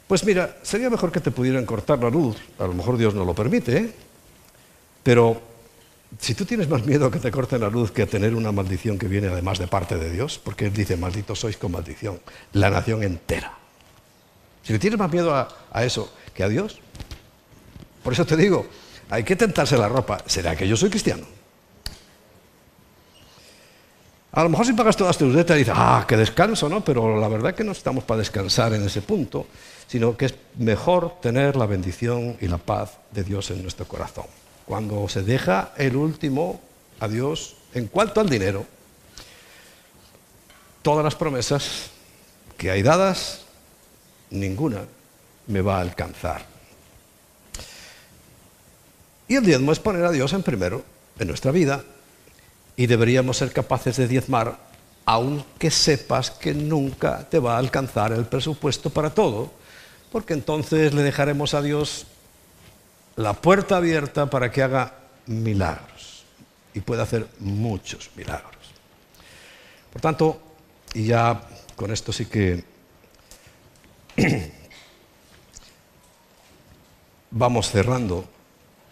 Pues 0.09 0.25
mira, 0.25 0.57
sería 0.63 0.89
mejor 0.89 1.11
que 1.11 1.19
te 1.19 1.29
pudieran 1.29 1.67
cortar 1.67 1.99
la 1.99 2.09
luz, 2.09 2.35
a 2.57 2.63
lo 2.63 2.73
mejor 2.73 2.97
Dios 2.97 3.13
no 3.13 3.23
lo 3.25 3.35
permite, 3.35 3.77
¿eh? 3.77 3.93
pero 5.03 5.39
si 6.17 6.33
tú 6.33 6.45
tienes 6.45 6.67
más 6.67 6.83
miedo 6.83 7.05
a 7.05 7.11
que 7.11 7.19
te 7.19 7.29
corten 7.29 7.61
la 7.61 7.69
luz 7.69 7.91
que 7.91 8.01
a 8.01 8.07
tener 8.07 8.33
una 8.33 8.51
maldición 8.51 8.97
que 8.97 9.07
viene 9.07 9.27
además 9.27 9.59
de 9.59 9.67
parte 9.67 9.99
de 9.99 10.09
Dios, 10.09 10.41
porque 10.43 10.65
Él 10.65 10.73
dice, 10.73 10.97
malditos 10.97 11.39
sois 11.39 11.57
con 11.57 11.73
maldición, 11.73 12.19
la 12.53 12.71
nación 12.71 13.03
entera. 13.03 13.53
Si 14.63 14.73
le 14.73 14.79
tienes 14.79 14.97
más 14.97 15.13
miedo 15.13 15.31
a, 15.31 15.83
eso 15.85 16.11
que 16.33 16.41
a 16.41 16.49
Dios, 16.49 16.79
por 18.01 18.13
eso 18.13 18.25
te 18.25 18.35
digo, 18.35 18.65
hay 19.11 19.23
que 19.23 19.35
tentarse 19.35 19.77
la 19.77 19.89
ropa. 19.89 20.23
¿Será 20.25 20.55
que 20.55 20.67
yo 20.67 20.75
soy 20.75 20.89
cristiano? 20.89 21.27
A 24.31 24.41
lo 24.41 24.49
mejor 24.49 24.65
si 24.65 24.73
pagas 24.73 24.97
todas 24.97 25.19
tus 25.19 25.35
deudas 25.35 25.55
dices, 25.55 25.73
ah, 25.77 26.03
qué 26.07 26.17
descanso, 26.17 26.67
¿no? 26.67 26.83
Pero 26.83 27.19
la 27.19 27.27
verdad 27.27 27.51
es 27.51 27.57
que 27.57 27.63
no 27.63 27.73
estamos 27.73 28.03
para 28.05 28.19
descansar 28.19 28.73
en 28.73 28.83
ese 28.83 29.03
punto 29.03 29.45
sino 29.89 30.15
que 30.15 30.25
es 30.25 30.35
mejor 30.57 31.19
tener 31.19 31.55
la 31.55 31.65
bendición 31.65 32.37
y 32.39 32.47
la 32.47 32.59
paz 32.59 32.91
de 33.11 33.23
Dios 33.23 33.49
en 33.49 33.63
nuestro 33.63 33.87
corazón. 33.87 34.27
Cuando 34.65 35.09
se 35.09 35.23
deja 35.23 35.73
el 35.77 35.95
último 35.95 36.61
a 36.99 37.07
Dios 37.07 37.55
en 37.73 37.87
cuanto 37.87 38.21
al 38.21 38.29
dinero, 38.29 38.67
todas 40.83 41.03
las 41.03 41.15
promesas 41.15 41.89
que 42.55 42.69
hay 42.69 42.83
dadas, 42.83 43.45
ninguna 44.29 44.81
me 45.47 45.61
va 45.61 45.77
a 45.77 45.81
alcanzar. 45.81 46.45
Y 49.27 49.35
el 49.35 49.45
diezmo 49.45 49.71
es 49.71 49.79
poner 49.79 50.05
a 50.05 50.11
Dios 50.11 50.33
en 50.33 50.43
primero 50.43 50.83
en 51.17 51.27
nuestra 51.27 51.51
vida 51.51 51.83
y 52.75 52.85
deberíamos 52.85 53.37
ser 53.37 53.51
capaces 53.51 53.97
de 53.97 54.07
diezmar 54.07 54.69
aunque 55.05 55.71
sepas 55.71 56.29
que 56.29 56.53
nunca 56.53 57.27
te 57.27 57.39
va 57.39 57.55
a 57.55 57.57
alcanzar 57.57 58.11
el 58.13 58.25
presupuesto 58.25 58.91
para 58.91 59.09
todo 59.09 59.57
porque 60.11 60.33
entonces 60.33 60.93
le 60.93 61.03
dejaremos 61.03 61.53
a 61.53 61.61
Dios 61.61 62.05
la 63.15 63.33
puerta 63.33 63.77
abierta 63.77 64.29
para 64.29 64.51
que 64.51 64.63
haga 64.63 64.93
milagros. 65.25 66.23
y 66.71 66.81
puede 66.81 67.01
hacer 67.01 67.27
muchos 67.39 68.11
milagros. 68.15 68.55
Por 69.91 70.01
tanto, 70.01 70.39
y 70.93 71.05
ya 71.05 71.41
con 71.75 71.91
esto 71.91 72.13
sí 72.13 72.27
que 72.27 72.63
vamos 77.31 77.69
cerrando. 77.69 78.25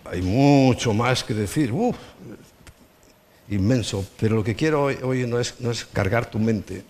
Hay 0.06 0.22
mucho 0.22 0.94
más 0.94 1.24
que 1.24 1.34
decir, 1.34 1.74
inmenso, 3.50 4.06
pero 4.20 4.38
lo 4.38 4.44
que 4.44 4.56
quiero 4.56 4.86
hoy, 4.86 5.28
no, 5.28 5.40
es, 5.40 5.54
cargar 5.92 6.30
tu 6.30 6.40
mente, 6.40 6.84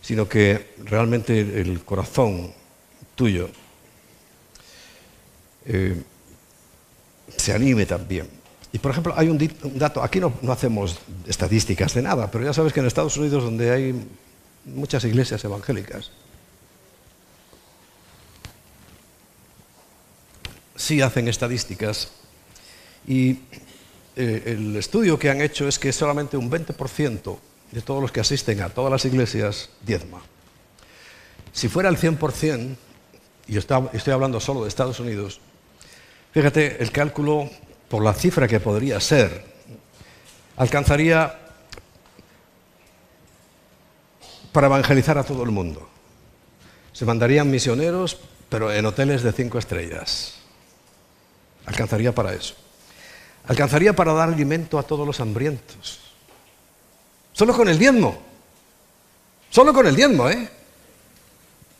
sino 0.00 0.28
que 0.28 0.74
realmente 0.84 1.40
el 1.40 1.84
corazón 1.84 2.54
tuyo 3.14 3.48
eh, 5.66 6.02
se 7.36 7.52
anime 7.52 7.86
también. 7.86 8.28
Y 8.72 8.78
por 8.78 8.90
ejemplo, 8.90 9.14
hay 9.16 9.28
un, 9.28 9.38
dato, 9.74 10.02
aquí 10.02 10.18
no, 10.18 10.32
no, 10.40 10.52
hacemos 10.52 10.98
estadísticas 11.26 11.94
de 11.94 12.02
nada, 12.02 12.30
pero 12.30 12.44
ya 12.44 12.52
sabes 12.52 12.72
que 12.72 12.80
en 12.80 12.86
Estados 12.86 13.16
Unidos, 13.16 13.44
donde 13.44 13.70
hay 13.70 13.94
muchas 14.64 15.04
iglesias 15.04 15.44
evangélicas, 15.44 16.10
sí 20.76 21.00
hacen 21.00 21.28
estadísticas 21.28 22.10
y 23.06 23.38
eh, 24.16 24.42
el 24.46 24.76
estudio 24.76 25.18
que 25.18 25.30
han 25.30 25.40
hecho 25.40 25.68
es 25.68 25.78
que 25.78 25.92
solamente 25.92 26.36
un 26.36 26.50
20% 26.50 27.38
de 27.70 27.82
todos 27.82 28.02
los 28.02 28.12
que 28.12 28.20
asisten 28.20 28.60
a 28.62 28.68
todas 28.68 28.90
las 28.90 29.04
iglesias 29.04 29.70
diezma. 29.84 30.20
Si 31.52 31.68
fuera 31.68 31.88
el 31.88 31.96
100%, 31.96 32.76
y 33.48 33.56
estoy 33.56 34.12
hablando 34.12 34.40
solo 34.40 34.62
de 34.62 34.68
Estados 34.68 35.00
Unidos, 35.00 35.40
fíjate, 36.32 36.82
el 36.82 36.90
cálculo 36.90 37.50
por 37.88 38.02
la 38.02 38.14
cifra 38.14 38.48
que 38.48 38.60
podría 38.60 39.00
ser, 39.00 39.44
alcanzaría 40.56 41.38
para 44.52 44.66
evangelizar 44.66 45.18
a 45.18 45.24
todo 45.24 45.42
el 45.42 45.50
mundo. 45.50 45.88
Se 46.92 47.04
mandarían 47.04 47.50
misioneros, 47.50 48.18
pero 48.48 48.72
en 48.72 48.84
hoteles 48.84 49.22
de 49.22 49.32
cinco 49.32 49.58
estrellas. 49.58 50.34
Alcanzaría 51.66 52.14
para 52.14 52.34
eso. 52.34 52.54
Alcanzaría 53.48 53.94
para 53.94 54.12
dar 54.12 54.28
alimento 54.28 54.78
a 54.78 54.82
todos 54.82 55.06
los 55.06 55.20
hambrientos. 55.20 56.00
Solo 57.32 57.56
con 57.56 57.68
el 57.68 57.78
diezmo. 57.78 58.20
Solo 59.50 59.72
con 59.72 59.86
el 59.86 59.96
diezmo, 59.96 60.28
¿eh? 60.28 60.48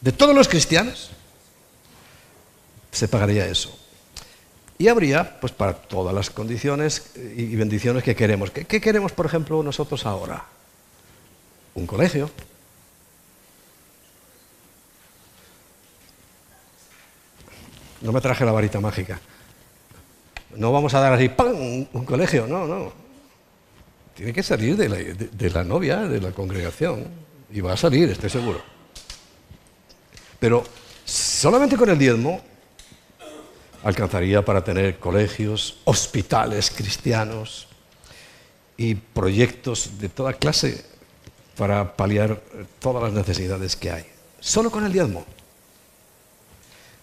De 0.01 0.13
todos 0.13 0.35
los 0.35 0.49
cristianos 0.49 1.11
se 2.93 3.09
pagaría 3.09 3.47
eso. 3.47 3.77
Y 4.79 4.89
habría, 4.89 5.41
pues, 5.41 5.53
para 5.53 5.75
todas 5.75 6.15
las 6.15 6.31
condiciones 6.31 7.13
y 7.17 7.57
bendiciones 7.57 8.03
que 8.03 8.15
queremos. 8.15 8.51
¿Qué, 8.51 8.81
queremos, 8.81 9.13
por 9.13 9.27
ejemplo, 9.27 9.63
nosotros 9.63 10.05
ahora? 10.07 10.45
Un 11.75 11.87
colegio. 11.87 12.31
No 18.03 18.13
me 18.13 18.21
traje 18.21 18.45
la 18.45 18.53
varita 18.53 18.81
mágica. 18.81 19.21
No 20.57 20.71
vamos 20.71 20.93
a 20.95 21.01
dar 21.01 21.13
así, 21.15 21.29
¡pam! 21.29 21.55
un 21.93 22.05
colegio, 22.05 22.47
no, 22.47 22.67
no. 22.67 22.93
Tiene 24.15 24.33
que 24.33 24.43
salir 24.43 24.77
de 24.77 24.89
la, 24.89 24.97
de 24.97 25.51
la 25.51 25.65
novia, 25.65 26.01
de 26.01 26.21
la 26.21 26.33
congregación. 26.33 27.07
Y 27.51 27.61
va 27.61 27.73
a 27.73 27.77
salir, 27.77 28.11
estoy 28.11 28.29
seguro. 28.29 28.61
Pero 30.39 30.65
solamente 31.05 31.77
con 31.77 31.89
el 31.89 31.99
diezmo 31.99 32.52
alcanzaría 33.83 34.45
para 34.45 34.63
tener 34.65 34.99
colegios, 34.99 35.79
hospitales 35.85 36.71
cristianos 36.71 37.69
y 38.77 38.95
proyectos 38.95 39.99
de 39.99 40.09
toda 40.09 40.35
clase 40.35 40.85
para 41.57 41.97
paliar 41.97 42.41
todas 42.81 43.03
las 43.03 43.13
necesidades 43.13 43.77
que 43.77 43.91
hay. 43.91 44.07
Solo 44.41 44.71
con 44.71 44.85
el 44.85 44.93
diezmo. 44.93 45.25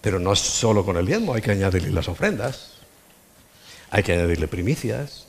Pero 0.01 0.19
no 0.19 0.35
solo 0.35 0.85
con 0.85 0.97
el 0.97 1.05
diezmo, 1.05 1.33
hay 1.33 1.41
que 1.41 1.51
añadirle 1.51 1.91
las 1.91 2.07
ofrendas 2.07 2.79
hay 3.91 4.03
que 4.03 4.13
añadirle 4.13 4.47
primicias. 4.47 5.25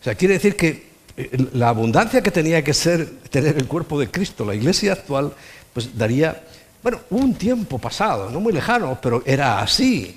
O 0.00 0.04
sea, 0.04 0.14
quiere 0.14 0.34
decir 0.34 0.56
que 0.56 0.90
eh, 1.16 1.48
la 1.52 1.68
abundancia 1.68 2.22
que 2.22 2.30
tenía 2.30 2.62
que 2.64 2.74
ser 2.74 3.20
tener 3.30 3.56
el 3.56 3.66
cuerpo 3.66 3.98
de 3.98 4.10
Cristo, 4.10 4.44
la 4.44 4.54
iglesia 4.54 4.92
actual, 4.92 5.32
pues 5.72 5.96
daría, 5.96 6.42
bueno, 6.82 7.00
un 7.10 7.34
tiempo 7.34 7.78
pasado, 7.78 8.30
no 8.30 8.40
muy 8.40 8.52
lejano, 8.52 8.98
pero 9.00 9.22
era 9.26 9.60
así. 9.60 10.16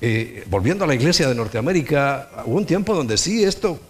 Eh, 0.00 0.44
volviendo 0.48 0.84
a 0.84 0.86
la 0.86 0.94
iglesia 0.94 1.28
de 1.28 1.34
Norteamérica, 1.34 2.30
hubo 2.46 2.56
un 2.56 2.66
tiempo 2.66 2.94
donde 2.94 3.16
sí 3.16 3.42
esto 3.42 3.80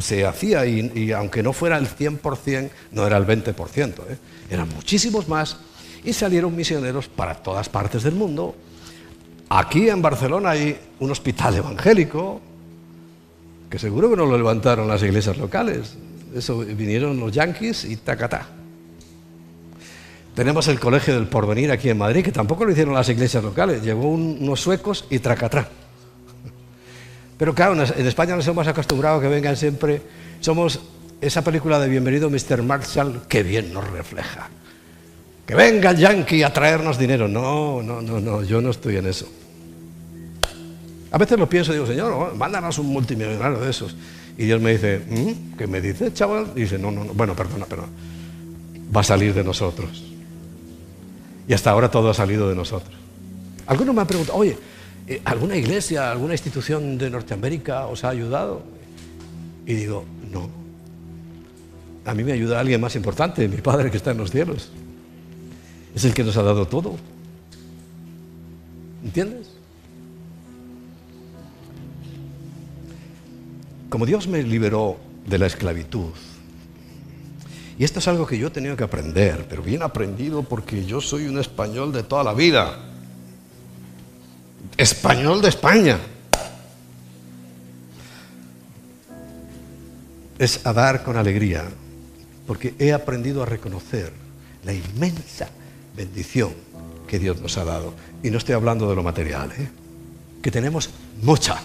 se 0.00 0.26
hacía 0.26 0.64
y, 0.66 1.12
aunque 1.12 1.42
no 1.42 1.52
fuera 1.52 1.76
el 1.78 1.88
100%, 1.88 2.70
no 2.92 3.06
era 3.06 3.16
el 3.16 3.26
20%, 3.26 3.54
¿eh? 4.08 4.18
eran 4.50 4.68
muchísimos 4.70 5.28
más 5.28 5.58
y 6.04 6.12
salieron 6.12 6.54
misioneros 6.54 7.08
para 7.08 7.34
todas 7.34 7.68
partes 7.68 8.02
del 8.02 8.14
mundo. 8.14 8.54
Aquí 9.50 9.88
en 9.88 10.02
Barcelona 10.02 10.50
hay 10.50 10.78
un 11.00 11.10
hospital 11.10 11.56
evangélico, 11.56 12.40
que 13.70 13.78
seguro 13.78 14.10
que 14.10 14.16
no 14.16 14.26
lo 14.26 14.36
levantaron 14.36 14.88
las 14.88 15.02
iglesias 15.02 15.36
locales. 15.36 15.96
Eso 16.34 16.58
vinieron 16.58 17.18
los 17.18 17.32
yanquis 17.32 17.84
y 17.84 17.96
tacatá. 17.96 18.57
Tenemos 20.38 20.68
el 20.68 20.78
Colegio 20.78 21.14
del 21.14 21.26
Porvenir 21.26 21.72
aquí 21.72 21.90
en 21.90 21.98
Madrid, 21.98 22.22
que 22.22 22.30
tampoco 22.30 22.64
lo 22.64 22.70
hicieron 22.70 22.94
las 22.94 23.08
iglesias 23.08 23.42
locales. 23.42 23.82
Llegó 23.82 24.08
unos 24.08 24.60
suecos 24.60 25.04
y 25.10 25.18
tracatá. 25.18 25.68
Pero 27.36 27.56
claro, 27.56 27.74
en 27.74 28.06
España 28.06 28.36
nos 28.36 28.46
hemos 28.46 28.64
acostumbrado 28.68 29.18
a 29.18 29.20
que 29.20 29.26
vengan 29.26 29.56
siempre. 29.56 30.00
Somos 30.38 30.78
esa 31.20 31.42
película 31.42 31.80
de 31.80 31.88
Bienvenido 31.88 32.30
Mr. 32.30 32.62
Marshall, 32.62 33.22
que 33.28 33.42
bien 33.42 33.74
nos 33.74 33.90
refleja. 33.90 34.48
Que 35.44 35.56
venga 35.56 35.90
el 35.90 35.96
yankee 35.96 36.44
a 36.44 36.52
traernos 36.52 37.00
dinero. 37.00 37.26
No, 37.26 37.82
no, 37.82 38.00
no, 38.00 38.20
no, 38.20 38.44
yo 38.44 38.60
no 38.60 38.70
estoy 38.70 38.98
en 38.98 39.08
eso. 39.08 39.28
A 41.10 41.18
veces 41.18 41.36
lo 41.36 41.48
pienso 41.48 41.72
y 41.72 41.74
digo, 41.74 41.86
Señor, 41.88 42.12
oh, 42.12 42.36
mándanos 42.36 42.78
un 42.78 42.86
multimillonario 42.86 43.58
de 43.58 43.70
esos. 43.70 43.96
Y 44.36 44.44
Dios 44.44 44.60
me 44.60 44.70
dice, 44.70 45.00
¿Mm? 45.04 45.56
¿qué 45.58 45.66
me 45.66 45.80
dice, 45.80 46.12
chaval? 46.12 46.52
Y 46.54 46.60
dice, 46.60 46.78
no, 46.78 46.92
no, 46.92 47.02
no, 47.02 47.12
bueno, 47.12 47.34
perdona, 47.34 47.66
pero 47.68 47.86
va 48.96 49.00
a 49.00 49.04
salir 49.04 49.34
de 49.34 49.42
nosotros. 49.42 50.07
Y 51.48 51.54
hasta 51.54 51.70
ahora 51.70 51.90
todo 51.90 52.10
ha 52.10 52.14
salido 52.14 52.48
de 52.48 52.54
nosotros. 52.54 52.94
Algunos 53.66 53.94
me 53.94 54.02
han 54.02 54.06
preguntado, 54.06 54.38
oye, 54.38 54.56
eh, 55.06 55.20
¿alguna 55.24 55.56
iglesia, 55.56 56.10
alguna 56.10 56.34
institución 56.34 56.98
de 56.98 57.10
Norteamérica 57.10 57.86
os 57.86 58.04
ha 58.04 58.10
ayudado? 58.10 58.62
Y 59.66 59.74
digo, 59.74 60.04
no. 60.30 60.48
A 62.04 62.14
mí 62.14 62.22
me 62.22 62.32
ayuda 62.32 62.60
alguien 62.60 62.80
más 62.80 62.94
importante, 62.94 63.48
mi 63.48 63.56
Padre 63.58 63.90
que 63.90 63.96
está 63.96 64.10
en 64.10 64.18
los 64.18 64.30
cielos. 64.30 64.70
Es 65.94 66.04
el 66.04 66.14
que 66.14 66.22
nos 66.22 66.36
ha 66.36 66.42
dado 66.42 66.66
todo. 66.66 66.96
¿Entiendes? 69.04 69.58
como 73.88 74.06
Dios 74.06 74.28
me 74.28 74.42
liberó 74.42 74.98
de 75.26 75.38
la 75.38 75.46
esclavitud, 75.46 76.12
y 77.78 77.84
esto 77.84 78.00
es 78.00 78.08
algo 78.08 78.26
que 78.26 78.36
yo 78.36 78.48
he 78.48 78.50
tenido 78.50 78.76
que 78.76 78.82
aprender, 78.82 79.46
pero 79.48 79.62
bien 79.62 79.82
aprendido 79.82 80.42
porque 80.42 80.84
yo 80.84 81.00
soy 81.00 81.28
un 81.28 81.38
español 81.38 81.92
de 81.92 82.02
toda 82.02 82.24
la 82.24 82.34
vida. 82.34 82.76
Español 84.76 85.40
de 85.40 85.48
España. 85.48 85.96
Es 90.40 90.66
a 90.66 90.72
dar 90.72 91.04
con 91.04 91.16
alegría, 91.16 91.64
porque 92.48 92.74
he 92.80 92.92
aprendido 92.92 93.44
a 93.44 93.46
reconocer 93.46 94.12
la 94.64 94.72
inmensa 94.72 95.48
bendición 95.96 96.52
que 97.06 97.20
Dios 97.20 97.40
nos 97.40 97.58
ha 97.58 97.64
dado. 97.64 97.94
Y 98.24 98.30
no 98.30 98.38
estoy 98.38 98.56
hablando 98.56 98.88
de 98.90 98.96
lo 98.96 99.04
material, 99.04 99.52
¿eh? 99.52 99.68
que 100.42 100.50
tenemos 100.50 100.90
mucha, 101.22 101.60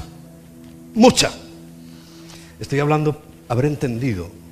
mucha. 0.94 1.32
Estoy 2.60 2.80
hablando, 2.80 3.20
haber 3.50 3.66
entendido 3.66 4.43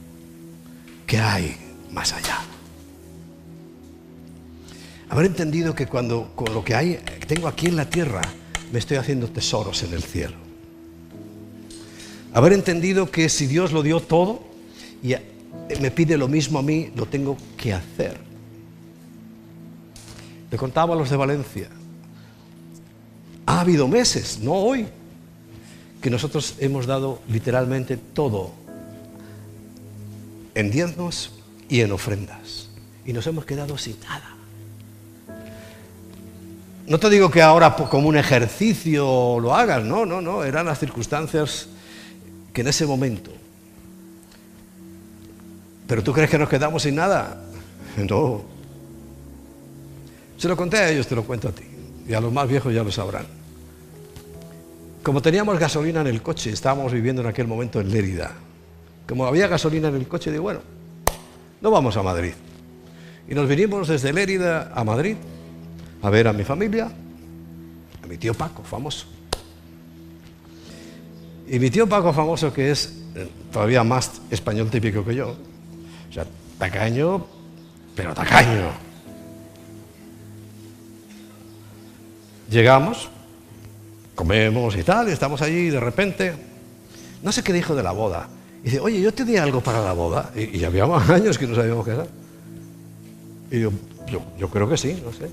hay 1.19 1.55
más 1.91 2.13
allá. 2.13 2.39
Haber 5.09 5.25
entendido 5.25 5.75
que 5.75 5.87
cuando 5.87 6.31
con 6.35 6.53
lo 6.53 6.63
que 6.63 6.73
hay, 6.73 6.99
tengo 7.27 7.47
aquí 7.47 7.67
en 7.67 7.75
la 7.75 7.89
tierra, 7.89 8.21
me 8.71 8.79
estoy 8.79 8.97
haciendo 8.97 9.27
tesoros 9.27 9.83
en 9.83 9.93
el 9.93 10.03
cielo. 10.03 10.37
Haber 12.33 12.53
entendido 12.53 13.11
que 13.11 13.27
si 13.27 13.45
Dios 13.45 13.73
lo 13.73 13.83
dio 13.83 13.99
todo 13.99 14.41
y 15.03 15.15
me 15.81 15.91
pide 15.91 16.17
lo 16.17 16.29
mismo 16.29 16.59
a 16.59 16.61
mí, 16.61 16.91
lo 16.95 17.05
tengo 17.05 17.35
que 17.57 17.73
hacer. 17.73 18.17
Le 20.49 20.57
contaba 20.57 20.93
a 20.93 20.97
los 20.97 21.09
de 21.09 21.17
Valencia. 21.17 21.67
Ha 23.45 23.59
habido 23.59 23.87
meses, 23.87 24.39
no 24.41 24.53
hoy, 24.53 24.87
que 26.01 26.09
nosotros 26.09 26.55
hemos 26.59 26.85
dado 26.85 27.19
literalmente 27.27 27.97
todo 27.97 28.60
en 30.55 30.71
diezmos 30.71 31.31
y 31.69 31.81
en 31.81 31.91
ofrendas. 31.91 32.69
Y 33.05 33.13
nos 33.13 33.25
hemos 33.27 33.45
quedado 33.45 33.77
sin 33.77 33.99
nada. 34.01 34.35
No 36.87 36.99
te 36.99 37.09
digo 37.09 37.31
que 37.31 37.41
ahora 37.41 37.75
como 37.75 38.07
un 38.07 38.17
ejercicio 38.17 39.39
lo 39.39 39.55
hagas, 39.55 39.83
no, 39.83 40.05
no, 40.05 40.19
no, 40.21 40.43
eran 40.43 40.65
las 40.65 40.79
circunstancias 40.79 41.67
que 42.53 42.61
en 42.61 42.67
ese 42.67 42.85
momento, 42.85 43.31
pero 45.91 46.03
tú 46.03 46.13
crees 46.13 46.29
que 46.29 46.37
nos 46.37 46.47
quedamos 46.47 46.83
sin 46.83 46.95
nada? 46.95 47.43
No. 47.97 48.41
Se 50.37 50.47
lo 50.47 50.55
conté 50.55 50.77
a 50.77 50.89
ellos, 50.89 51.05
te 51.05 51.15
lo 51.15 51.25
cuento 51.25 51.49
a 51.49 51.51
ti. 51.51 51.63
Y 52.07 52.13
a 52.13 52.21
los 52.21 52.31
más 52.31 52.47
viejos 52.47 52.73
ya 52.73 52.81
lo 52.81 52.91
sabrán. 52.93 53.25
Como 55.03 55.21
teníamos 55.21 55.59
gasolina 55.59 55.99
en 55.99 56.07
el 56.07 56.21
coche, 56.21 56.51
estábamos 56.51 56.93
viviendo 56.93 57.21
en 57.21 57.27
aquel 57.27 57.45
momento 57.45 57.81
en 57.81 57.91
Lérida. 57.91 58.31
Como 59.11 59.25
había 59.25 59.49
gasolina 59.49 59.89
en 59.89 59.95
el 59.95 60.07
coche, 60.07 60.31
digo, 60.31 60.43
bueno, 60.43 60.61
no 61.59 61.69
vamos 61.69 61.97
a 61.97 62.01
Madrid. 62.01 62.31
Y 63.27 63.35
nos 63.35 63.45
vinimos 63.45 63.89
desde 63.89 64.13
Lérida 64.13 64.71
a 64.73 64.85
Madrid 64.85 65.17
a 66.01 66.09
ver 66.09 66.29
a 66.29 66.31
mi 66.31 66.45
familia, 66.45 66.89
a 68.01 68.07
mi 68.07 68.17
tío 68.17 68.33
Paco, 68.33 68.63
famoso. 68.63 69.07
Y 71.45 71.59
mi 71.59 71.69
tío 71.69 71.89
Paco, 71.89 72.13
famoso, 72.13 72.53
que 72.53 72.71
es 72.71 72.99
eh, 73.13 73.27
todavía 73.51 73.83
más 73.83 74.21
español 74.31 74.69
típico 74.69 75.03
que 75.03 75.13
yo, 75.13 75.35
o 76.09 76.13
sea, 76.13 76.25
tacaño, 76.57 77.25
pero 77.93 78.13
tacaño. 78.13 78.71
Llegamos, 82.49 83.09
comemos 84.15 84.73
y 84.77 84.83
tal, 84.83 85.09
y 85.09 85.11
estamos 85.11 85.41
allí 85.41 85.67
y 85.67 85.69
de 85.69 85.81
repente, 85.81 86.33
no 87.21 87.33
sé 87.33 87.43
qué 87.43 87.51
dijo 87.51 87.75
de 87.75 87.83
la 87.83 87.91
boda. 87.91 88.29
Y 88.61 88.65
dice, 88.65 88.79
oye, 88.79 89.01
yo 89.01 89.13
te 89.13 89.25
di 89.25 89.37
algo 89.37 89.61
para 89.61 89.81
la 89.81 89.93
boda. 89.93 90.31
Y, 90.35 90.59
y 90.59 90.63
habíamos 90.63 91.09
años 91.09 91.37
que 91.37 91.47
no 91.47 91.55
sabíamos 91.55 91.85
qué 91.85 91.91
era. 91.91 92.05
Y 93.51 93.59
yo, 93.59 93.71
yo, 94.07 94.21
yo 94.37 94.49
creo 94.49 94.69
que 94.69 94.77
sí, 94.77 95.01
no 95.03 95.11
sé. 95.11 95.29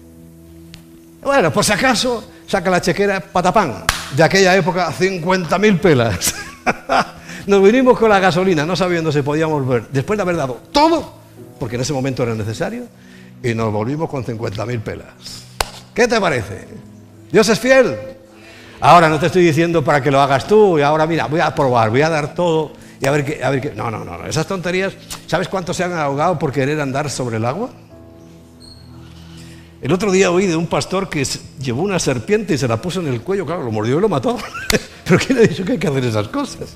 Bueno, 1.22 1.52
por 1.52 1.64
si 1.64 1.72
acaso, 1.72 2.24
saca 2.46 2.70
la 2.70 2.80
chequera 2.80 3.20
patapán. 3.20 3.84
De 4.16 4.22
aquella 4.22 4.56
época, 4.56 4.90
50.000 4.92 5.80
pelas. 5.80 6.34
Nos 7.46 7.62
vinimos 7.62 7.98
con 7.98 8.10
la 8.10 8.18
gasolina, 8.20 8.66
no 8.66 8.76
sabiendo 8.76 9.10
si 9.10 9.22
podíamos 9.22 9.64
volver. 9.64 9.88
Después 9.90 10.16
de 10.16 10.22
haber 10.22 10.36
dado 10.36 10.60
todo, 10.70 11.14
porque 11.58 11.76
en 11.76 11.82
ese 11.82 11.92
momento 11.92 12.22
era 12.22 12.34
necesario, 12.34 12.84
y 13.42 13.54
nos 13.54 13.72
volvimos 13.72 14.10
con 14.10 14.22
50.000 14.22 14.80
pelas. 14.82 15.06
¿Qué 15.94 16.06
te 16.06 16.20
parece? 16.20 16.68
¿Dios 17.32 17.48
es 17.48 17.58
fiel? 17.58 17.96
Ahora 18.80 19.08
no 19.08 19.18
te 19.18 19.26
estoy 19.26 19.44
diciendo 19.44 19.82
para 19.82 20.02
que 20.02 20.10
lo 20.10 20.20
hagas 20.20 20.46
tú, 20.46 20.78
y 20.78 20.82
ahora 20.82 21.06
mira, 21.06 21.26
voy 21.26 21.40
a 21.40 21.54
probar, 21.54 21.88
voy 21.88 22.02
a 22.02 22.10
dar 22.10 22.34
todo, 22.34 22.72
y 23.00 23.06
a 23.06 23.10
ver 23.10 23.24
qué. 23.24 23.42
A 23.42 23.50
ver 23.50 23.60
qué. 23.60 23.72
No, 23.74 23.90
no, 23.90 24.04
no, 24.04 24.26
esas 24.26 24.46
tonterías. 24.46 24.94
¿Sabes 25.26 25.48
cuántos 25.48 25.76
se 25.76 25.84
han 25.84 25.92
ahogado 25.92 26.38
por 26.38 26.52
querer 26.52 26.80
andar 26.80 27.10
sobre 27.10 27.36
el 27.36 27.44
agua? 27.44 27.70
El 29.80 29.92
otro 29.92 30.10
día 30.10 30.32
oí 30.32 30.46
de 30.46 30.56
un 30.56 30.66
pastor 30.66 31.08
que 31.08 31.24
llevó 31.60 31.82
una 31.82 32.00
serpiente 32.00 32.54
y 32.54 32.58
se 32.58 32.66
la 32.66 32.82
puso 32.82 33.00
en 33.00 33.06
el 33.06 33.20
cuello, 33.20 33.46
claro, 33.46 33.62
lo 33.62 33.70
mordió 33.70 33.98
y 33.98 34.00
lo 34.00 34.08
mató. 34.08 34.36
Pero 35.04 35.20
¿quién 35.24 35.38
ha 35.38 35.42
dicho 35.42 35.64
que 35.64 35.72
hay 35.72 35.78
que 35.78 35.86
hacer 35.86 36.04
esas 36.04 36.28
cosas? 36.28 36.70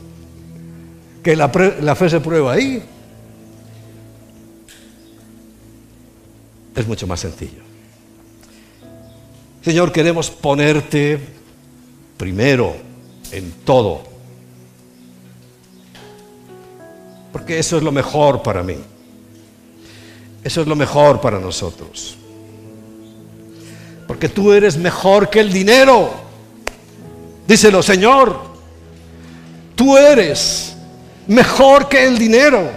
Que 1.23 1.35
la, 1.35 1.51
la 1.81 1.95
fe 1.97 2.09
se 2.09 2.21
prueba 2.21 2.53
ahí. 2.53 2.83
Es 6.77 6.87
mucho 6.87 7.07
más 7.07 7.21
sencillo. 7.21 7.61
Señor, 9.63 9.93
queremos 9.93 10.31
ponerte 10.31 11.19
primero 12.17 12.75
en 13.33 13.53
todo. 13.65 14.12
Porque 17.33 17.59
eso 17.59 17.79
es 17.79 17.83
lo 17.83 17.91
mejor 17.91 18.43
para 18.43 18.63
mí. 18.63 18.77
Eso 20.45 20.61
es 20.61 20.67
lo 20.67 20.77
mejor 20.77 21.21
para 21.21 21.39
nosotros. 21.39 22.17
Porque 24.07 24.29
tú 24.29 24.53
eres 24.53 24.77
mejor 24.77 25.31
que 25.31 25.41
el 25.41 25.53
dinero. 25.53 26.11
Díselo, 27.49 27.83
Señor. 27.83 28.39
Tú 29.75 29.97
eres 29.97 30.77
mejor 31.27 31.89
que 31.89 32.05
el 32.05 32.19
dinero. 32.19 32.71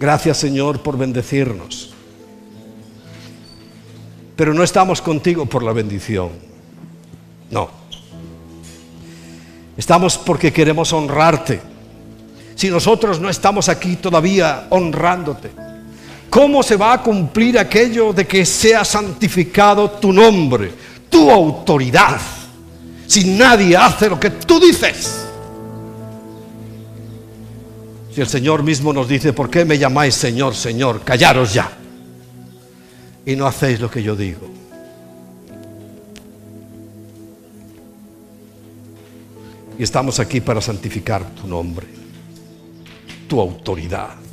Gracias, 0.00 0.38
Señor, 0.38 0.82
por 0.82 0.96
bendecirnos. 0.96 1.92
Pero 4.36 4.54
no 4.54 4.62
estamos 4.62 5.02
contigo 5.02 5.46
por 5.46 5.62
la 5.62 5.72
bendición. 5.72 6.30
No. 7.50 7.70
Estamos 9.78 10.18
porque 10.18 10.52
queremos 10.52 10.92
honrarte. 10.92 11.62
Si 12.54 12.68
nosotros 12.68 13.18
no 13.18 13.30
estamos 13.30 13.70
aquí 13.70 13.96
todavía 13.96 14.66
honrándote, 14.68 15.50
¿Cómo 16.30 16.62
se 16.62 16.76
va 16.76 16.92
a 16.92 17.02
cumplir 17.02 17.58
aquello 17.58 18.12
de 18.12 18.26
que 18.26 18.44
sea 18.44 18.84
santificado 18.84 19.90
tu 19.92 20.12
nombre, 20.12 20.72
tu 21.08 21.30
autoridad, 21.30 22.20
si 23.06 23.24
nadie 23.24 23.76
hace 23.76 24.10
lo 24.10 24.20
que 24.20 24.30
tú 24.30 24.60
dices? 24.60 25.24
Si 28.14 28.20
el 28.20 28.28
Señor 28.28 28.62
mismo 28.62 28.92
nos 28.92 29.08
dice, 29.08 29.32
¿por 29.32 29.48
qué 29.48 29.64
me 29.64 29.78
llamáis 29.78 30.14
Señor, 30.14 30.54
Señor? 30.54 31.00
Callaros 31.02 31.54
ya. 31.54 31.70
Y 33.24 33.34
no 33.34 33.46
hacéis 33.46 33.80
lo 33.80 33.90
que 33.90 34.02
yo 34.02 34.14
digo. 34.14 34.48
Y 39.78 39.82
estamos 39.82 40.18
aquí 40.18 40.40
para 40.40 40.60
santificar 40.60 41.24
tu 41.30 41.46
nombre, 41.46 41.86
tu 43.28 43.40
autoridad 43.40 44.28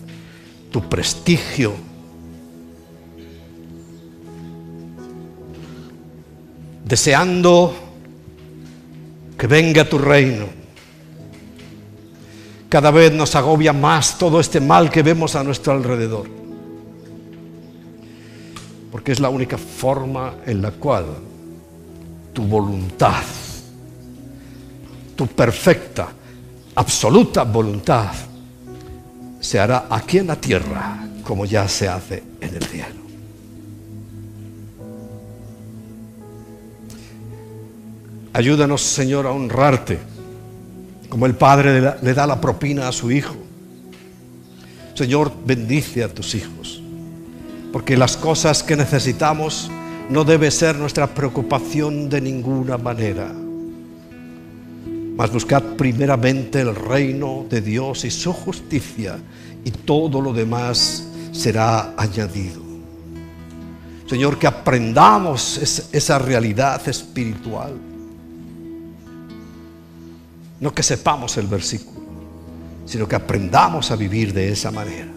tu 0.76 0.82
prestigio. 0.90 1.72
Deseando 6.84 7.74
que 9.38 9.48
venga 9.48 9.88
tu 9.88 9.98
reino. 9.98 10.48
Cada 12.68 12.92
vez 12.92 13.14
nos 13.14 13.38
agobia 13.38 13.72
más 13.72 14.18
todo 14.18 14.42
este 14.42 14.60
mal 14.60 14.92
que 14.92 15.02
vemos 15.02 15.38
a 15.38 15.46
nuestro 15.46 15.72
alrededor. 15.72 16.28
Porque 18.92 19.14
es 19.14 19.22
la 19.22 19.30
única 19.30 19.58
forma 19.58 20.36
en 20.46 20.62
la 20.62 20.72
cual 20.72 21.06
tu 22.34 22.44
voluntad, 22.44 23.24
tu 25.16 25.28
perfecta, 25.28 26.10
absoluta 26.76 27.44
voluntad, 27.44 28.12
se 29.40 29.60
hará 29.60 29.86
aquí 29.90 30.18
en 30.18 30.28
la 30.28 30.36
tierra 30.36 31.08
como 31.24 31.46
ya 31.46 31.68
se 31.68 31.88
hace 31.88 32.24
en 32.42 32.56
el 32.56 32.64
cielo. 32.64 33.06
Ayúdanos, 38.34 38.82
Señor, 38.82 39.26
a 39.28 39.32
honrarte, 39.32 39.98
como 41.10 41.26
el 41.26 41.36
Padre 41.36 41.96
le 42.02 42.14
da 42.14 42.28
la 42.28 42.42
propina 42.42 42.88
a 42.88 42.92
su 42.92 43.10
Hijo. 43.12 43.36
Señor, 44.94 45.32
bendice 45.46 46.04
a 46.04 46.10
tus 46.10 46.36
hijos, 46.36 46.82
porque 47.72 47.98
las 47.98 48.18
cosas 48.18 48.64
que 48.64 48.76
necesitamos 48.76 49.70
no 50.10 50.24
debe 50.24 50.52
ser 50.52 50.76
nuestra 50.76 51.08
preocupación 51.08 52.10
de 52.10 52.22
ninguna 52.22 52.78
manera. 52.78 53.45
Mas 55.16 55.32
buscad 55.32 55.64
primeramente 55.78 56.60
el 56.60 56.76
reino 56.76 57.46
de 57.50 57.62
Dios 57.62 58.04
y 58.04 58.12
su 58.12 58.34
justicia 58.34 59.18
y 59.64 59.72
todo 59.72 60.20
lo 60.20 60.34
demás 60.34 61.08
será 61.32 61.94
añadido. 61.96 62.62
Señor, 64.08 64.38
que 64.38 64.46
aprendamos 64.46 65.58
esa 65.92 66.20
realidad 66.20 66.86
espiritual. 66.88 67.74
No 70.60 70.74
que 70.74 70.84
sepamos 70.84 71.38
el 71.38 71.48
versículo, 71.48 72.02
sino 72.86 73.08
que 73.08 73.16
aprendamos 73.16 73.92
a 73.92 73.96
vivir 73.96 74.34
de 74.34 74.50
esa 74.52 74.70
manera. 74.70 75.12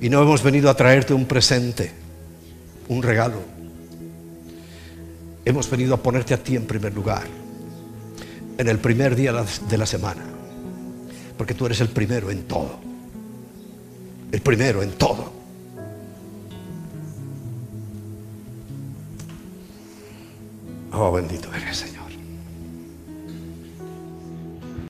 Y 0.00 0.08
no 0.08 0.22
hemos 0.22 0.44
venido 0.44 0.70
a 0.70 0.74
traerte 0.74 1.12
un 1.12 1.26
presente, 1.26 1.92
un 2.88 3.02
regalo 3.02 3.57
hemos 5.48 5.70
venido 5.70 5.94
a 5.94 5.96
ponerte 5.96 6.34
a 6.34 6.42
ti 6.42 6.56
en 6.56 6.66
primer 6.66 6.92
lugar, 6.92 7.26
en 8.58 8.68
el 8.68 8.78
primer 8.78 9.16
día 9.16 9.32
de 9.32 9.78
la 9.78 9.86
semana, 9.86 10.22
porque 11.38 11.54
tú 11.54 11.64
eres 11.64 11.80
el 11.80 11.88
primero 11.88 12.30
en 12.30 12.42
todo, 12.42 12.78
el 14.30 14.42
primero 14.42 14.82
en 14.82 14.92
todo. 14.92 15.32
Oh, 20.92 21.12
bendito 21.12 21.48
eres, 21.54 21.78
Señor. 21.78 21.97